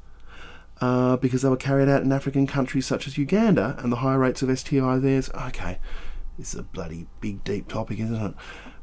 uh, 0.82 1.18
because 1.18 1.42
they 1.42 1.50
were 1.50 1.58
carried 1.58 1.90
out 1.90 2.04
in 2.04 2.12
African 2.12 2.48
countries 2.48 2.86
such 2.86 3.08
as 3.08 3.18
Uganda 3.18 3.76
and 3.80 3.92
the 3.92 3.98
high 3.98 4.16
rates 4.16 4.42
of 4.42 4.58
STI 4.58 4.98
there. 4.98 5.22
Okay, 5.48 5.78
this 6.38 6.54
is 6.54 6.60
a 6.60 6.64
bloody 6.64 7.08
big, 7.22 7.44
deep 7.44 7.68
topic, 7.68 8.00
isn't 8.00 8.16
it? 8.16 8.34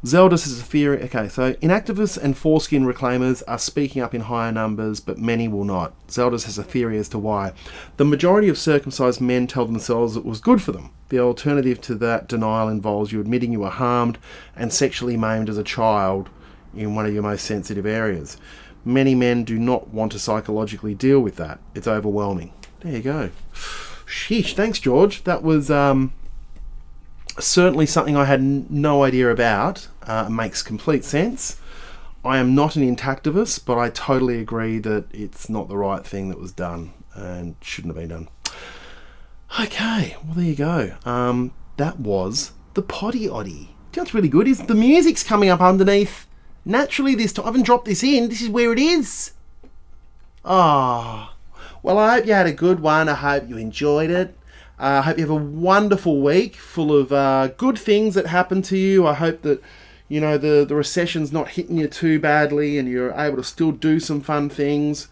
Zeldis 0.04 0.46
is 0.46 0.60
a 0.60 0.64
theory. 0.64 1.04
Okay, 1.04 1.28
so 1.28 1.52
intactivists 1.54 2.18
and 2.18 2.36
foreskin 2.36 2.84
reclaimers 2.84 3.42
are 3.46 3.58
speaking 3.58 4.02
up 4.02 4.14
in 4.14 4.22
higher 4.22 4.50
numbers, 4.50 4.98
but 4.98 5.16
many 5.16 5.46
will 5.46 5.64
not. 5.64 5.94
Zeldis 6.08 6.44
has 6.46 6.58
a 6.58 6.64
theory 6.64 6.98
as 6.98 7.08
to 7.10 7.20
why. 7.20 7.52
The 7.98 8.04
majority 8.04 8.48
of 8.48 8.58
circumcised 8.58 9.20
men 9.20 9.46
tell 9.46 9.64
themselves 9.64 10.16
it 10.16 10.24
was 10.24 10.40
good 10.40 10.60
for 10.60 10.72
them. 10.72 10.90
The 11.10 11.20
alternative 11.20 11.80
to 11.82 11.94
that 11.96 12.26
denial 12.26 12.68
involves 12.68 13.12
you 13.12 13.20
admitting 13.20 13.52
you 13.52 13.60
were 13.60 13.70
harmed 13.70 14.18
and 14.56 14.72
sexually 14.72 15.16
maimed 15.16 15.48
as 15.48 15.58
a 15.58 15.62
child 15.62 16.30
in 16.76 16.96
one 16.96 17.06
of 17.06 17.14
your 17.14 17.22
most 17.22 17.44
sensitive 17.44 17.86
areas. 17.86 18.38
Many 18.84 19.14
men 19.14 19.44
do 19.44 19.56
not 19.56 19.88
want 19.88 20.10
to 20.12 20.18
psychologically 20.18 20.94
deal 20.96 21.20
with 21.20 21.36
that. 21.36 21.60
It's 21.76 21.86
overwhelming. 21.86 22.52
There 22.80 22.92
you 22.92 23.02
go. 23.02 23.30
Sheesh. 24.04 24.54
Thanks, 24.54 24.80
George. 24.80 25.22
That 25.22 25.44
was 25.44 25.70
um, 25.70 26.12
certainly 27.38 27.86
something 27.86 28.16
I 28.16 28.24
had 28.24 28.42
no 28.68 29.04
idea 29.04 29.30
about. 29.30 29.86
Uh, 30.06 30.28
makes 30.28 30.62
complete 30.62 31.04
sense. 31.04 31.58
I 32.24 32.38
am 32.38 32.54
not 32.54 32.76
an 32.76 32.82
intactivist, 32.82 33.64
but 33.64 33.78
I 33.78 33.90
totally 33.90 34.38
agree 34.38 34.78
that 34.78 35.06
it's 35.12 35.48
not 35.48 35.68
the 35.68 35.76
right 35.76 36.06
thing 36.06 36.28
that 36.28 36.38
was 36.38 36.52
done 36.52 36.92
and 37.14 37.56
shouldn't 37.60 37.96
have 37.96 38.00
been 38.00 38.16
done. 38.16 38.28
Okay, 39.60 40.16
well 40.24 40.34
there 40.34 40.44
you 40.44 40.54
go. 40.54 40.94
Um, 41.04 41.52
that 41.76 41.98
was 41.98 42.52
the 42.74 42.82
Potty 42.82 43.28
Oddy. 43.28 43.74
That's 43.92 44.14
really 44.14 44.28
good. 44.28 44.48
Is 44.48 44.60
the 44.60 44.74
music's 44.74 45.22
coming 45.22 45.50
up 45.50 45.60
underneath? 45.60 46.26
Naturally, 46.64 47.14
this 47.14 47.32
time 47.32 47.44
I 47.44 47.48
haven't 47.48 47.66
dropped 47.66 47.84
this 47.86 48.02
in. 48.02 48.28
This 48.28 48.40
is 48.40 48.48
where 48.48 48.72
it 48.72 48.78
is. 48.78 49.32
Ah, 50.44 51.34
oh. 51.34 51.66
well, 51.82 51.98
I 51.98 52.14
hope 52.14 52.26
you 52.26 52.32
had 52.32 52.46
a 52.46 52.52
good 52.52 52.80
one. 52.80 53.08
I 53.08 53.14
hope 53.14 53.48
you 53.48 53.56
enjoyed 53.56 54.10
it. 54.10 54.36
Uh, 54.78 54.82
I 54.82 54.98
uh, 54.98 55.02
hope 55.02 55.18
you 55.18 55.24
have 55.24 55.30
a 55.30 55.34
wonderful 55.34 56.20
week 56.22 56.56
full 56.56 56.96
of 56.96 57.12
uh, 57.12 57.48
good 57.56 57.78
things 57.78 58.14
that 58.14 58.26
happen 58.26 58.62
to 58.62 58.76
you. 58.76 59.06
I 59.06 59.14
hope 59.14 59.42
that 59.42 59.62
you 60.12 60.20
know 60.20 60.36
the 60.36 60.66
the 60.68 60.74
recession's 60.74 61.32
not 61.32 61.48
hitting 61.48 61.78
you 61.78 61.88
too 61.88 62.20
badly, 62.20 62.76
and 62.76 62.86
you're 62.86 63.14
able 63.18 63.38
to 63.38 63.42
still 63.42 63.72
do 63.72 63.98
some 63.98 64.20
fun 64.20 64.50
things. 64.50 65.08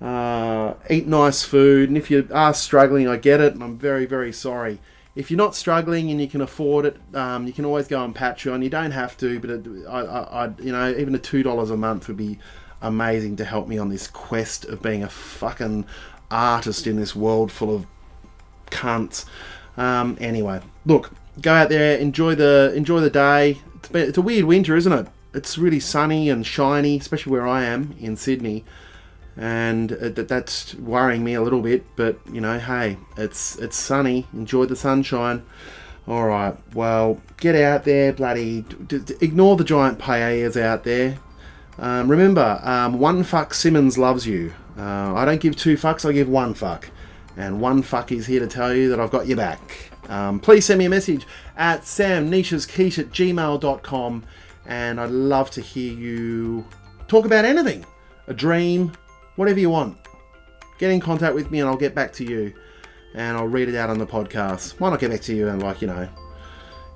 Uh, 0.00 0.74
eat 0.90 1.06
nice 1.06 1.44
food, 1.44 1.88
and 1.88 1.96
if 1.96 2.10
you 2.10 2.28
are 2.34 2.52
struggling, 2.52 3.06
I 3.06 3.18
get 3.18 3.40
it, 3.40 3.54
and 3.54 3.62
I'm 3.62 3.78
very 3.78 4.04
very 4.04 4.32
sorry. 4.32 4.80
If 5.14 5.30
you're 5.30 5.38
not 5.38 5.54
struggling 5.54 6.10
and 6.10 6.20
you 6.20 6.26
can 6.26 6.40
afford 6.40 6.86
it, 6.86 6.96
um, 7.14 7.46
you 7.46 7.52
can 7.52 7.64
always 7.64 7.86
go 7.86 8.00
on 8.00 8.14
Patreon. 8.14 8.64
You 8.64 8.70
don't 8.70 8.90
have 8.90 9.16
to, 9.18 9.38
but 9.38 9.50
it, 9.50 9.66
I, 9.86 10.00
I, 10.00 10.46
I, 10.46 10.50
you 10.58 10.72
know, 10.72 10.90
even 10.90 11.14
a 11.14 11.20
two 11.20 11.44
dollars 11.44 11.70
a 11.70 11.76
month 11.76 12.08
would 12.08 12.16
be 12.16 12.40
amazing 12.80 13.36
to 13.36 13.44
help 13.44 13.68
me 13.68 13.78
on 13.78 13.90
this 13.90 14.08
quest 14.08 14.64
of 14.64 14.82
being 14.82 15.04
a 15.04 15.08
fucking 15.08 15.86
artist 16.32 16.88
in 16.88 16.96
this 16.96 17.14
world 17.14 17.52
full 17.52 17.72
of 17.72 17.86
cunts. 18.72 19.24
Um, 19.76 20.18
anyway, 20.20 20.62
look, 20.84 21.12
go 21.40 21.52
out 21.52 21.68
there, 21.68 21.96
enjoy 21.96 22.34
the 22.34 22.72
enjoy 22.74 22.98
the 22.98 23.10
day. 23.10 23.60
Been, 23.92 24.08
it's 24.08 24.18
a 24.18 24.22
weird 24.22 24.44
winter, 24.44 24.76
isn't 24.76 24.92
it? 24.92 25.06
It's 25.34 25.56
really 25.56 25.80
sunny 25.80 26.28
and 26.28 26.46
shiny, 26.46 26.98
especially 26.98 27.32
where 27.32 27.46
I 27.46 27.64
am 27.64 27.94
in 27.98 28.16
Sydney, 28.16 28.64
and 29.36 29.92
uh, 29.92 30.08
that's 30.10 30.74
worrying 30.74 31.24
me 31.24 31.34
a 31.34 31.42
little 31.42 31.62
bit. 31.62 31.84
But 31.96 32.18
you 32.30 32.40
know, 32.40 32.58
hey, 32.58 32.98
it's 33.16 33.56
it's 33.56 33.76
sunny. 33.76 34.26
Enjoy 34.32 34.66
the 34.66 34.76
sunshine. 34.76 35.44
All 36.08 36.26
right. 36.26 36.56
Well, 36.74 37.20
get 37.36 37.54
out 37.54 37.84
there, 37.84 38.12
bloody. 38.12 38.62
D- 38.62 38.98
d- 38.98 39.14
ignore 39.20 39.56
the 39.56 39.64
giant 39.64 39.98
paellas 39.98 40.60
out 40.60 40.84
there. 40.84 41.18
Um, 41.78 42.10
remember, 42.10 42.60
um, 42.62 42.98
one 42.98 43.22
fuck 43.22 43.54
Simmons 43.54 43.96
loves 43.96 44.26
you. 44.26 44.52
Uh, 44.76 45.14
I 45.14 45.24
don't 45.24 45.40
give 45.40 45.56
two 45.56 45.76
fucks. 45.76 46.08
I 46.08 46.12
give 46.12 46.28
one 46.28 46.54
fuck. 46.54 46.90
And 47.36 47.60
one 47.60 47.82
fuck 47.82 48.12
is 48.12 48.26
here 48.26 48.40
to 48.40 48.46
tell 48.46 48.74
you 48.74 48.90
that 48.90 49.00
I've 49.00 49.10
got 49.10 49.26
your 49.26 49.36
back. 49.36 49.91
Um, 50.08 50.40
please 50.40 50.64
send 50.64 50.78
me 50.78 50.86
a 50.86 50.90
message 50.90 51.26
at 51.56 51.82
samnicheasquiche 51.82 52.98
at 52.98 53.10
gmail.com 53.10 54.24
and 54.66 55.00
I'd 55.00 55.10
love 55.10 55.50
to 55.52 55.60
hear 55.60 55.92
you 55.92 56.66
talk 57.08 57.24
about 57.24 57.44
anything. 57.44 57.84
A 58.26 58.34
dream, 58.34 58.92
whatever 59.36 59.60
you 59.60 59.70
want. 59.70 59.96
Get 60.78 60.90
in 60.90 61.00
contact 61.00 61.34
with 61.34 61.50
me 61.50 61.60
and 61.60 61.68
I'll 61.68 61.76
get 61.76 61.94
back 61.94 62.12
to 62.14 62.24
you. 62.24 62.52
And 63.14 63.36
I'll 63.36 63.46
read 63.46 63.68
it 63.68 63.74
out 63.74 63.90
on 63.90 63.98
the 63.98 64.06
podcast. 64.06 64.80
Might 64.80 64.90
not 64.90 65.00
get 65.00 65.10
back 65.10 65.20
to 65.22 65.34
you 65.34 65.48
and 65.48 65.62
like, 65.62 65.82
you 65.82 65.88
know, 65.88 66.08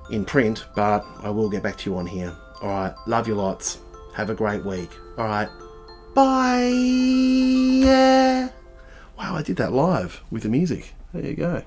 in 0.09 0.25
print, 0.25 0.65
but 0.75 1.05
I 1.21 1.29
will 1.29 1.49
get 1.49 1.61
back 1.61 1.77
to 1.77 1.89
you 1.89 1.97
on 1.97 2.07
here. 2.07 2.35
Alright, 2.61 2.93
love 3.05 3.27
you 3.27 3.35
lots. 3.35 3.79
Have 4.15 4.29
a 4.29 4.33
great 4.33 4.65
week. 4.65 4.89
Alright. 5.17 5.49
Bye. 6.15 6.71
Yeah. 7.83 8.49
Wow, 9.17 9.35
I 9.35 9.43
did 9.43 9.57
that 9.57 9.73
live 9.73 10.23
with 10.31 10.43
the 10.43 10.49
music. 10.49 10.93
There 11.13 11.23
you 11.23 11.35
go. 11.35 11.63